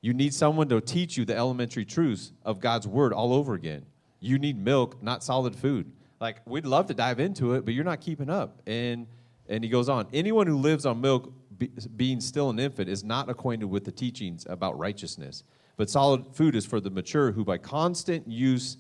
you 0.01 0.15
need 0.15 0.33
someone 0.33 0.71
to 0.71 0.81
teach 0.81 1.19
you 1.19 1.27
the 1.27 1.37
elementary 1.37 1.85
truths 1.85 2.33
of 2.47 2.61
God's 2.61 2.89
word 2.89 3.13
all 3.13 3.35
over 3.35 3.53
again. 3.53 3.85
You 4.21 4.39
need 4.39 4.57
milk, 4.59 5.03
not 5.03 5.23
solid 5.23 5.55
food. 5.55 5.93
Like 6.23 6.41
we'd 6.47 6.65
love 6.65 6.87
to 6.87 6.95
dive 6.95 7.19
into 7.19 7.55
it, 7.55 7.65
but 7.65 7.75
you're 7.75 7.83
not 7.83 8.01
keeping 8.01 8.31
up. 8.31 8.63
And 8.67 9.09
and 9.49 9.65
he 9.65 9.69
goes 9.69 9.89
on. 9.89 10.07
Anyone 10.13 10.47
who 10.47 10.57
lives 10.57 10.87
on 10.87 11.01
milk, 11.01 11.33
be, 11.59 11.69
being 11.97 12.21
still 12.21 12.49
an 12.49 12.61
infant, 12.61 12.89
is 12.89 13.03
not 13.03 13.29
acquainted 13.29 13.67
with 13.67 13.85
the 13.85 13.91
teachings 13.91 14.47
about 14.49 14.79
righteousness. 14.79 15.43
But 15.77 15.91
solid 15.91 16.29
food 16.33 16.55
is 16.55 16.65
for 16.65 16.81
the 16.81 16.91
mature, 16.91 17.33
who 17.33 17.45
by 17.45 17.59
constant 17.59 18.29
use, 18.29 18.77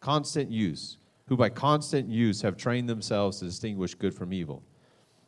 constant 0.00 0.50
use, 0.50 0.96
who 1.28 1.36
by 1.36 1.50
constant 1.50 2.08
use 2.08 2.40
have 2.40 2.56
trained 2.56 2.88
themselves 2.88 3.40
to 3.40 3.44
distinguish 3.44 3.94
good 3.94 4.14
from 4.14 4.32
evil. 4.32 4.62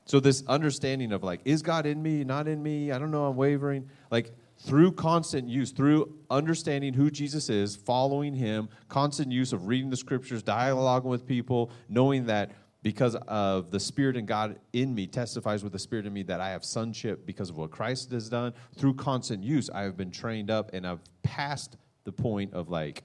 So 0.07 0.21
this 0.21 0.43
understanding 0.47 1.13
of 1.13 1.23
like, 1.23 1.43
is 1.45 1.61
God 1.61 1.85
in 1.85 2.03
me, 2.03 2.25
not 2.25 2.49
in 2.49 2.63
me? 2.63 2.93
I 2.93 2.99
don't 2.99 3.11
know, 3.11 3.27
I'm 3.27 3.37
wavering. 3.37 3.91
Like 4.11 4.33
through 4.61 4.93
constant 4.93 5.49
use, 5.49 5.71
through 5.71 6.13
understanding 6.31 6.93
who 6.95 7.11
Jesus 7.11 7.49
is, 7.49 7.77
following 7.77 8.35
him, 8.35 8.69
constant 8.89 9.31
use 9.31 9.53
of 9.53 9.67
reading 9.67 9.91
the 9.91 9.97
scriptures, 9.97 10.43
dialoguing 10.43 11.05
with 11.05 11.27
people, 11.27 11.71
knowing 11.89 12.27
that 12.27 12.53
because 12.83 13.17
of 13.27 13.71
the 13.71 13.81
Spirit 13.81 14.17
and 14.17 14.27
God 14.27 14.59
in 14.73 14.95
me 14.95 15.07
testifies 15.07 15.63
with 15.65 15.73
the 15.73 15.79
Spirit 15.79 16.07
in 16.07 16.13
me 16.13 16.23
that 16.25 16.41
I 16.41 16.51
have 16.51 16.65
sonship 16.65 17.27
because 17.27 17.51
of 17.51 17.57
what 17.57 17.71
Christ 17.71 18.11
has 18.13 18.29
done. 18.29 18.53
Through 18.77 18.95
constant 18.95 19.43
use, 19.43 19.69
I 19.71 19.83
have 19.83 19.97
been 19.97 20.11
trained 20.11 20.51
up 20.51 20.71
and 20.73 20.87
I've 20.87 21.03
passed 21.23 21.77
the 22.05 22.13
point 22.13 22.55
of 22.55 22.69
like, 22.69 23.03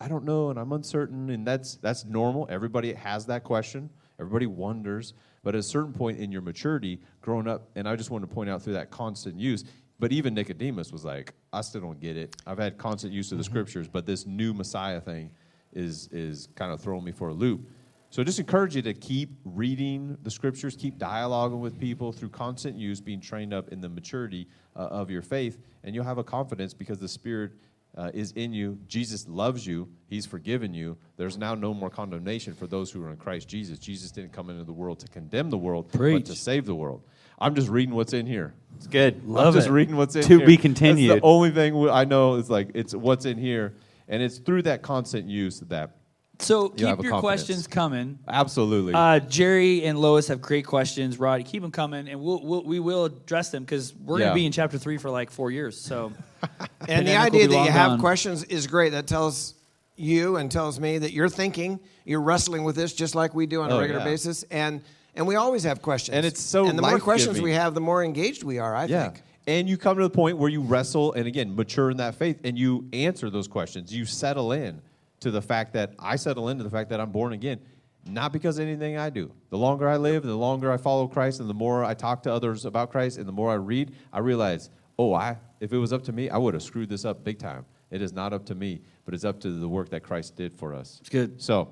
I 0.00 0.08
don't 0.08 0.24
know 0.24 0.50
and 0.50 0.58
I'm 0.58 0.72
uncertain. 0.72 1.30
And 1.30 1.46
that's 1.46 1.76
that's 1.76 2.04
normal. 2.04 2.46
Everybody 2.48 2.92
has 2.94 3.26
that 3.26 3.44
question. 3.44 3.90
Everybody 4.18 4.46
wonders. 4.46 5.14
But 5.42 5.54
at 5.54 5.60
a 5.60 5.62
certain 5.62 5.92
point 5.92 6.18
in 6.18 6.30
your 6.30 6.42
maturity, 6.42 7.00
growing 7.20 7.48
up, 7.48 7.70
and 7.74 7.88
I 7.88 7.96
just 7.96 8.10
want 8.10 8.22
to 8.22 8.32
point 8.32 8.50
out 8.50 8.62
through 8.62 8.74
that 8.74 8.90
constant 8.90 9.38
use, 9.40 9.64
but 10.00 10.12
even 10.12 10.34
Nicodemus 10.34 10.90
was 10.90 11.04
like, 11.04 11.34
I 11.52 11.60
still 11.60 11.82
don't 11.82 12.00
get 12.00 12.16
it. 12.16 12.34
I've 12.46 12.58
had 12.58 12.78
constant 12.78 13.12
use 13.12 13.30
of 13.32 13.38
the 13.38 13.44
scriptures, 13.44 13.86
but 13.86 14.06
this 14.06 14.26
new 14.26 14.54
Messiah 14.54 15.00
thing 15.00 15.30
is 15.72 16.08
is 16.10 16.48
kind 16.56 16.72
of 16.72 16.80
throwing 16.80 17.04
me 17.04 17.12
for 17.12 17.28
a 17.28 17.34
loop. 17.34 17.68
So 18.08 18.22
I 18.22 18.24
just 18.24 18.40
encourage 18.40 18.74
you 18.74 18.82
to 18.82 18.94
keep 18.94 19.30
reading 19.44 20.18
the 20.24 20.30
scriptures, 20.32 20.74
keep 20.74 20.98
dialoguing 20.98 21.60
with 21.60 21.78
people 21.78 22.10
through 22.10 22.30
constant 22.30 22.76
use, 22.76 23.00
being 23.00 23.20
trained 23.20 23.54
up 23.54 23.68
in 23.68 23.80
the 23.80 23.88
maturity 23.88 24.48
uh, 24.74 24.80
of 24.80 25.10
your 25.10 25.22
faith, 25.22 25.58
and 25.84 25.94
you'll 25.94 26.04
have 26.04 26.18
a 26.18 26.24
confidence 26.24 26.74
because 26.74 26.98
the 26.98 27.06
Spirit 27.06 27.52
uh, 27.96 28.10
is 28.12 28.32
in 28.32 28.52
you. 28.52 28.78
Jesus 28.88 29.28
loves 29.28 29.64
you. 29.64 29.88
He's 30.08 30.26
forgiven 30.26 30.74
you. 30.74 30.96
There's 31.18 31.38
now 31.38 31.54
no 31.54 31.72
more 31.72 31.90
condemnation 31.90 32.52
for 32.54 32.66
those 32.66 32.90
who 32.90 33.02
are 33.04 33.10
in 33.10 33.16
Christ 33.16 33.46
Jesus. 33.48 33.78
Jesus 33.78 34.10
didn't 34.10 34.32
come 34.32 34.50
into 34.50 34.64
the 34.64 34.72
world 34.72 34.98
to 35.00 35.08
condemn 35.08 35.50
the 35.50 35.58
world, 35.58 35.92
Preach. 35.92 36.24
but 36.24 36.32
to 36.32 36.36
save 36.36 36.66
the 36.66 36.74
world. 36.74 37.02
I'm 37.40 37.54
just 37.54 37.68
reading 37.68 37.94
what's 37.94 38.12
in 38.12 38.26
here. 38.26 38.54
It's 38.76 38.86
good. 38.86 39.14
I'm 39.24 39.30
Love 39.32 39.54
just 39.54 39.68
it. 39.68 39.72
reading 39.72 39.96
what's 39.96 40.14
in 40.16 40.22
here. 40.22 40.28
To 40.28 40.36
here. 40.38 40.46
be 40.46 40.56
That's 40.56 40.62
continued. 40.62 41.16
the 41.18 41.20
only 41.22 41.50
thing 41.50 41.88
I 41.88 42.04
know 42.04 42.34
is 42.36 42.48
like 42.50 42.70
it's 42.74 42.94
what's 42.94 43.24
in 43.26 43.38
here, 43.38 43.74
and 44.08 44.22
it's 44.22 44.38
through 44.38 44.62
that 44.62 44.82
constant 44.82 45.26
use 45.28 45.60
that 45.60 45.96
So 46.38 46.64
You 46.64 46.70
keep 46.70 46.80
a 46.80 46.86
your 46.86 46.94
confidence. 46.94 47.20
questions 47.20 47.66
coming. 47.66 48.18
absolutely. 48.28 48.94
Uh, 48.94 49.20
Jerry 49.20 49.84
and 49.84 49.98
Lois 49.98 50.28
have 50.28 50.40
great 50.40 50.64
questions. 50.66 51.18
Rod, 51.18 51.44
keep 51.44 51.60
them 51.62 51.70
coming, 51.70 52.08
and 52.08 52.20
we'll, 52.20 52.42
we'll 52.44 52.64
we 52.64 52.80
will 52.80 53.04
address 53.06 53.50
them 53.50 53.64
because 53.64 53.94
we're 53.94 54.18
gonna 54.18 54.34
be 54.34 54.46
in 54.46 54.52
chapter 54.52 54.78
three 54.78 54.96
for 54.98 55.10
like 55.10 55.30
four 55.30 55.50
years. 55.50 55.78
So, 55.78 56.12
And 56.88 57.06
the 57.06 57.16
idea 57.16 57.48
that 57.48 57.54
long 57.54 57.66
you 57.66 57.72
have 57.72 57.90
gone. 57.92 58.00
questions 58.00 58.44
is 58.44 58.66
great. 58.66 58.92
That 58.92 59.06
tells 59.06 59.54
you 59.96 60.36
and 60.36 60.50
tells 60.50 60.80
me 60.80 60.96
that 60.96 61.12
you're 61.12 61.28
thinking, 61.28 61.78
you're 62.06 62.22
wrestling 62.22 62.64
with 62.64 62.74
this 62.76 62.94
just 62.94 63.14
like 63.14 63.34
we 63.34 63.44
do 63.46 63.60
on 63.60 63.70
a 63.70 63.74
Oh, 63.76 63.80
regular 63.80 64.00
yeah. 64.00 64.06
basis. 64.06 64.42
And 64.50 64.80
and 65.14 65.26
we 65.26 65.34
always 65.36 65.64
have 65.64 65.82
questions. 65.82 66.16
And 66.16 66.26
it's 66.26 66.40
so 66.40 66.66
And 66.66 66.78
the 66.78 66.82
more 66.82 66.98
questions 66.98 67.40
we 67.40 67.52
have, 67.52 67.74
the 67.74 67.80
more 67.80 68.02
engaged 68.04 68.42
we 68.42 68.58
are, 68.58 68.74
I 68.74 68.84
yeah. 68.84 69.04
think. 69.04 69.22
And 69.46 69.68
you 69.68 69.76
come 69.76 69.96
to 69.96 70.02
the 70.02 70.10
point 70.10 70.38
where 70.38 70.50
you 70.50 70.60
wrestle 70.60 71.12
and 71.14 71.26
again 71.26 71.56
mature 71.56 71.90
in 71.90 71.96
that 71.96 72.14
faith 72.14 72.40
and 72.44 72.58
you 72.58 72.88
answer 72.92 73.30
those 73.30 73.48
questions. 73.48 73.94
You 73.94 74.04
settle 74.04 74.52
in 74.52 74.80
to 75.20 75.30
the 75.30 75.42
fact 75.42 75.72
that 75.72 75.94
I 75.98 76.16
settle 76.16 76.48
into 76.48 76.64
the 76.64 76.70
fact 76.70 76.90
that 76.90 77.00
I'm 77.00 77.10
born 77.10 77.32
again, 77.32 77.60
not 78.06 78.32
because 78.32 78.58
of 78.58 78.66
anything 78.66 78.96
I 78.96 79.10
do. 79.10 79.32
The 79.50 79.58
longer 79.58 79.88
I 79.88 79.96
live, 79.96 80.22
the 80.22 80.34
longer 80.34 80.70
I 80.70 80.76
follow 80.76 81.06
Christ, 81.08 81.40
and 81.40 81.50
the 81.50 81.54
more 81.54 81.84
I 81.84 81.94
talk 81.94 82.22
to 82.24 82.32
others 82.32 82.64
about 82.64 82.90
Christ, 82.90 83.18
and 83.18 83.26
the 83.26 83.32
more 83.32 83.50
I 83.50 83.54
read, 83.54 83.92
I 84.12 84.20
realize, 84.20 84.70
oh, 84.98 85.14
I 85.14 85.36
if 85.60 85.72
it 85.72 85.78
was 85.78 85.92
up 85.92 86.02
to 86.04 86.12
me, 86.12 86.30
I 86.30 86.38
would 86.38 86.54
have 86.54 86.62
screwed 86.62 86.88
this 86.88 87.04
up 87.04 87.22
big 87.22 87.38
time. 87.38 87.64
It 87.90 88.02
is 88.02 88.12
not 88.12 88.32
up 88.32 88.46
to 88.46 88.54
me, 88.54 88.80
but 89.04 89.14
it's 89.14 89.24
up 89.24 89.40
to 89.40 89.50
the 89.50 89.68
work 89.68 89.90
that 89.90 90.02
Christ 90.02 90.36
did 90.36 90.54
for 90.54 90.74
us. 90.74 90.98
It's 91.00 91.10
good. 91.10 91.40
So, 91.40 91.70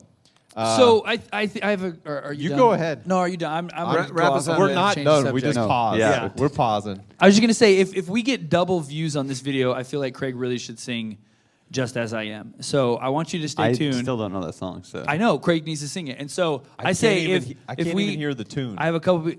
uh, 0.59 0.77
so 0.77 1.05
I 1.07 1.21
I, 1.33 1.47
th- 1.47 1.65
I 1.65 1.71
have 1.71 1.85
a. 1.85 1.97
Are, 2.07 2.23
are 2.23 2.33
you? 2.33 2.43
You 2.45 2.49
done? 2.51 2.59
go 2.59 2.73
ahead. 2.73 3.07
No, 3.07 3.19
are 3.19 3.29
you 3.29 3.37
done? 3.37 3.53
I'm. 3.53 3.71
I'm 3.89 3.95
Wra- 3.95 4.03
gonna 4.03 4.15
wrap 4.15 4.33
us 4.33 4.49
up. 4.49 4.59
we're 4.59 4.75
not 4.75 4.95
change 4.97 5.05
the 5.07 5.23
done. 5.23 5.33
We 5.35 5.41
subject. 5.41 5.45
just 5.55 5.57
No. 5.57 5.67
paused. 5.69 5.99
Yeah. 6.01 6.31
We're 6.37 6.49
pausing. 6.49 7.01
I 7.21 7.27
was 7.27 7.35
just 7.35 7.41
gonna 7.43 7.55
say 7.55 7.79
if 7.79 7.95
if 7.97 8.09
we 8.09 8.23
get 8.23 8.49
double 8.51 8.81
views 8.81 9.17
on 9.17 9.27
this 9.29 9.41
video, 9.41 9.73
I 9.73 9.83
feel 9.85 10.01
like 10.01 10.15
Craig 10.15 10.35
really 10.37 10.59
should 10.59 10.79
sing 10.79 11.19
"Just 11.71 11.97
as 11.97 12.13
I 12.13 12.25
Am." 12.25 12.55
So 12.61 12.97
I 12.97 13.09
want 13.11 13.33
you 13.33 13.41
to 13.41 13.49
stay 13.49 13.63
I 13.65 13.73
tuned. 13.73 13.97
I 13.97 14.03
still 14.03 14.17
don't 14.17 14.33
know 14.33 14.45
that 14.45 14.55
song. 14.55 14.83
So 14.85 15.05
I 15.07 15.17
know 15.17 15.39
Craig 15.39 15.65
needs 15.65 15.81
to 15.83 15.89
sing 15.89 16.09
it, 16.09 16.19
and 16.19 16.31
so 16.31 16.63
I, 16.79 16.83
can't 16.85 16.97
say 16.97 17.21
even 17.23 17.37
if 17.37 17.45
he- 17.45 17.57
I 17.69 17.73
if 17.73 17.79
can't 17.85 17.95
we 17.95 18.05
even 18.05 18.19
hear 18.19 18.35
the 18.35 18.45
tune. 18.45 18.75
I 18.79 18.87
have 18.87 18.95
a 18.95 19.01
couple. 19.01 19.33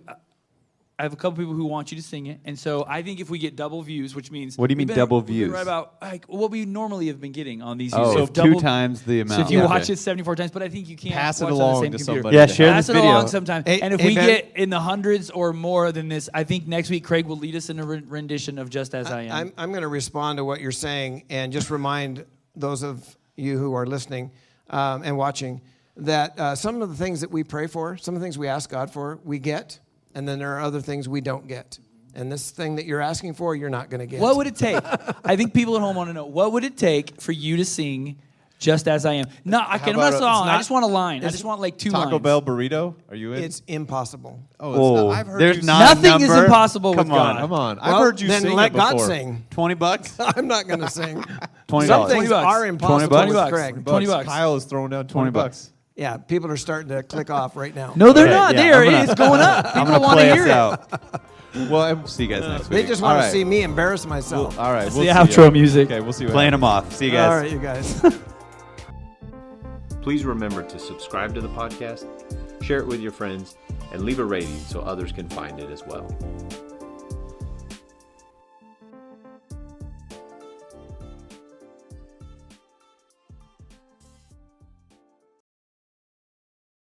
Pe- 0.99 1.03
I 1.03 1.03
have 1.03 1.13
a 1.13 1.15
couple 1.15 1.37
people 1.37 1.53
who 1.53 1.65
want 1.65 1.91
you 1.91 1.97
to 1.97 2.03
sing 2.03 2.27
it, 2.27 2.39
and 2.45 2.57
so 2.59 2.85
I 2.87 3.01
think 3.01 3.19
if 3.19 3.29
we 3.29 3.39
get 3.39 3.55
double 3.55 3.81
views, 3.81 4.15
which 4.15 4.31
means 4.31 4.57
What 4.57 4.67
do 4.67 4.73
you 4.73 4.75
mean 4.77 4.87
been- 4.87 4.97
double 4.97 5.19
we've 5.19 5.27
views? 5.27 5.51
Right 5.51 5.61
about 5.61 5.95
like 6.01 6.25
what 6.25 6.51
we 6.51 6.65
normally 6.65 7.07
have 7.07 7.19
been 7.21 7.31
getting 7.31 7.61
on 7.61 7.77
these. 7.77 7.93
Oh, 7.93 8.13
views. 8.15 8.27
two 8.29 8.33
double- 8.33 8.61
times 8.61 9.01
the 9.03 9.19
So 9.19 9.21
amount. 9.21 9.41
if 9.41 9.51
you 9.51 9.59
Yeah. 9.59 9.65
watch 9.65 9.89
it 9.89 9.97
74 9.99 10.35
times, 10.35 10.51
but 10.51 10.61
I 10.63 10.69
think 10.69 10.89
you 10.89 10.95
can't 10.97 11.15
Pass 11.15 11.41
it 11.41 11.45
watch 11.45 11.53
on 11.53 11.59
along 11.59 11.73
the 11.75 11.79
same 11.85 11.91
to 11.93 11.97
computer. 11.99 12.17
somebody 12.21 12.35
Yeah, 12.37 12.45
that 12.45 12.53
share 12.55 12.71
Pass 12.73 12.87
this 12.87 12.95
it 12.95 12.99
video. 12.99 13.11
along 13.11 13.27
sometime. 13.27 13.63
Hey- 13.65 13.81
and 13.81 13.93
if 13.93 13.99
hey, 14.01 14.07
we 14.09 14.15
Ben. 14.15 14.27
get 14.27 14.51
in 14.55 14.69
the 14.69 14.79
hundreds 14.79 15.29
or 15.29 15.53
more 15.53 15.91
than 15.91 16.09
this, 16.09 16.29
I 16.33 16.43
think 16.43 16.67
next 16.67 16.89
week 16.89 17.03
Craig 17.03 17.25
will 17.25 17.37
lead 17.37 17.55
us 17.55 17.69
in 17.69 17.79
a 17.79 17.85
re- 17.85 18.03
rendition 18.05 18.57
of 18.59 18.69
"Just 18.69 18.93
as 18.95 19.07
I 19.07 19.23
Am." 19.23 19.31
I'm, 19.31 19.53
I'm 19.57 19.69
going 19.71 19.81
to 19.83 19.87
respond 19.87 20.37
to 20.37 20.45
what 20.45 20.59
you're 20.61 20.71
saying 20.71 21.23
and 21.29 21.51
just 21.53 21.69
remind 21.71 22.25
those 22.55 22.83
of 22.83 23.15
you 23.37 23.57
who 23.57 23.73
are 23.73 23.85
listening 23.85 24.31
um, 24.69 25.01
and 25.03 25.17
watching 25.17 25.61
that 25.97 26.39
uh, 26.39 26.55
some 26.55 26.81
of 26.81 26.89
the 26.89 26.95
things 26.95 27.21
that 27.21 27.31
we 27.31 27.43
pray 27.43 27.67
for, 27.67 27.97
some 27.97 28.15
of 28.15 28.21
the 28.21 28.25
things 28.25 28.37
we 28.37 28.47
ask 28.47 28.69
God 28.69 28.91
for, 28.91 29.19
we 29.23 29.39
get, 29.39 29.79
and 30.15 30.27
then 30.27 30.39
there 30.39 30.55
are 30.57 30.61
other 30.61 30.81
things 30.81 31.07
we 31.09 31.21
don't 31.21 31.47
get. 31.47 31.79
And 32.15 32.31
this 32.31 32.49
thing 32.51 32.77
that 32.77 32.85
you're 32.85 33.01
asking 33.01 33.35
for, 33.35 33.55
you're 33.55 33.69
not 33.69 33.89
going 33.89 33.99
to 33.99 34.07
get. 34.07 34.19
What 34.19 34.35
would 34.37 34.47
it 34.47 34.55
take? 34.55 34.83
I 35.23 35.35
think 35.35 35.53
people 35.53 35.75
at 35.75 35.81
home 35.81 35.95
want 35.95 36.09
to 36.09 36.13
know 36.13 36.25
what 36.25 36.51
would 36.53 36.63
it 36.63 36.75
take 36.75 37.21
for 37.21 37.31
you 37.31 37.57
to 37.57 37.65
sing 37.65 38.17
"Just 38.57 38.87
as 38.87 39.05
I 39.05 39.13
Am"? 39.13 39.27
No, 39.45 39.63
I 39.65 39.77
can. 39.77 39.89
I'm 39.89 39.95
about 39.95 40.11
not 40.11 40.13
a- 40.15 40.17
song. 40.17 40.47
I 40.47 40.51
not- 40.53 40.57
just 40.57 40.71
want 40.71 40.83
a 40.85 40.87
line. 40.87 41.23
I 41.23 41.29
just 41.29 41.45
want 41.45 41.61
like 41.61 41.77
two 41.77 41.91
Taco 41.91 42.09
lines. 42.09 42.23
Bell 42.23 42.41
burrito. 42.41 42.95
Are 43.09 43.15
you 43.15 43.33
in? 43.33 43.43
it's 43.43 43.61
impossible. 43.67 44.39
oh, 44.59 44.73
Oh, 44.73 45.07
not- 45.09 45.17
I've 45.19 45.27
heard 45.27 45.39
there's 45.39 45.57
you 45.57 45.63
not 45.63 45.81
a 45.81 46.01
Nothing 46.01 46.21
is 46.23 46.29
number. 46.29 46.45
impossible 46.45 46.93
Come 46.95 47.07
with 47.09 47.15
God. 47.15 47.35
on. 47.35 47.41
Come 47.41 47.53
on. 47.53 47.79
I've 47.79 47.93
Well, 47.93 48.01
heard 48.01 48.19
you 48.19 48.27
then 48.27 48.41
sing 48.41 48.53
let 48.55 48.71
it 48.71 48.75
God 48.75 48.91
before. 48.93 49.07
sing. 49.07 49.45
Twenty 49.51 49.75
bucks. 49.75 50.15
I'm 50.19 50.47
not 50.47 50.67
going 50.67 50.79
to 50.81 50.89
sing. 50.89 51.23
Twenty 51.67 51.87
Some 51.87 51.99
dollars. 52.01 52.11
things 52.11 52.27
20 52.27 52.29
bucks. 52.29 52.45
are 52.55 52.65
impossible 52.65 53.09
bucks. 53.09 53.27
with 53.27 53.33
20 53.33 53.33
bucks. 53.33 53.51
Craig. 53.51 53.85
20 53.85 54.05
bucks. 54.07 54.25
Kyle 54.27 54.55
is 54.55 54.65
throwing 54.65 54.89
down 54.89 55.07
20, 55.07 55.29
20 55.29 55.31
bucks. 55.31 55.71
Yeah, 55.99 56.15
people 56.15 56.49
are 56.49 56.55
starting 56.57 56.87
to 56.89 57.03
click 57.03 57.29
off 57.29 57.57
right 57.57 57.75
now. 57.75 57.91
No, 57.97 58.13
they're 58.13 58.27
Okay, 58.27 58.33
not. 58.33 58.55
yeah, 58.55 58.61
there, 58.61 58.85
gonna- 58.85 59.03
it's 59.03 59.15
going 59.15 59.41
up. 59.41 59.65
I'm 59.75 59.85
People 59.85 59.87
gonna 59.87 59.99
want 59.99 60.19
to 60.21 60.25
play 60.27 60.33
hear 60.33 60.43
us 60.43 60.47
it. 60.47 60.51
out. 60.93 61.21
Well, 61.67 61.81
I'm, 61.81 62.05
See 62.05 62.25
you 62.25 62.29
guys 62.29 62.47
next 62.47 62.69
week. 62.69 62.83
They 62.83 62.87
just 62.87 63.01
want 63.01 63.17
All 63.17 63.23
to 63.23 63.29
see 63.31 63.43
me 63.43 63.63
embarrass 63.63 64.05
myself. 64.05 64.59
all 64.59 64.71
right. 64.71 64.83
We'll 64.93 65.03
the 65.03 65.07
see 65.07 65.11
outro 65.41 65.45
ya. 65.45 65.49
music. 65.49 65.89
Okay, 65.91 65.99
we'll 65.99 66.13
see. 66.13 66.25
What 66.25 66.33
Playing 66.33 66.51
them 66.51 66.63
off. 66.63 66.93
See 66.93 67.05
you 67.07 67.11
guys. 67.11 67.27
All 67.31 67.37
right, 67.37 67.51
you 67.51 67.57
guys. 67.57 67.99
Please 70.03 70.25
remember 70.25 70.61
to 70.61 70.77
subscribe 70.77 71.33
to 71.33 71.41
the 71.41 71.49
podcast, 71.49 72.05
share 72.63 72.77
it 72.77 72.85
with 72.85 72.99
your 73.01 73.11
friends, 73.11 73.57
and 73.91 74.03
leave 74.03 74.19
a 74.19 74.25
rating 74.25 74.59
so 74.59 74.81
others 74.81 75.11
can 75.11 75.27
find 75.27 75.59
it 75.59 75.71
as 75.71 75.83
well. 75.87 76.05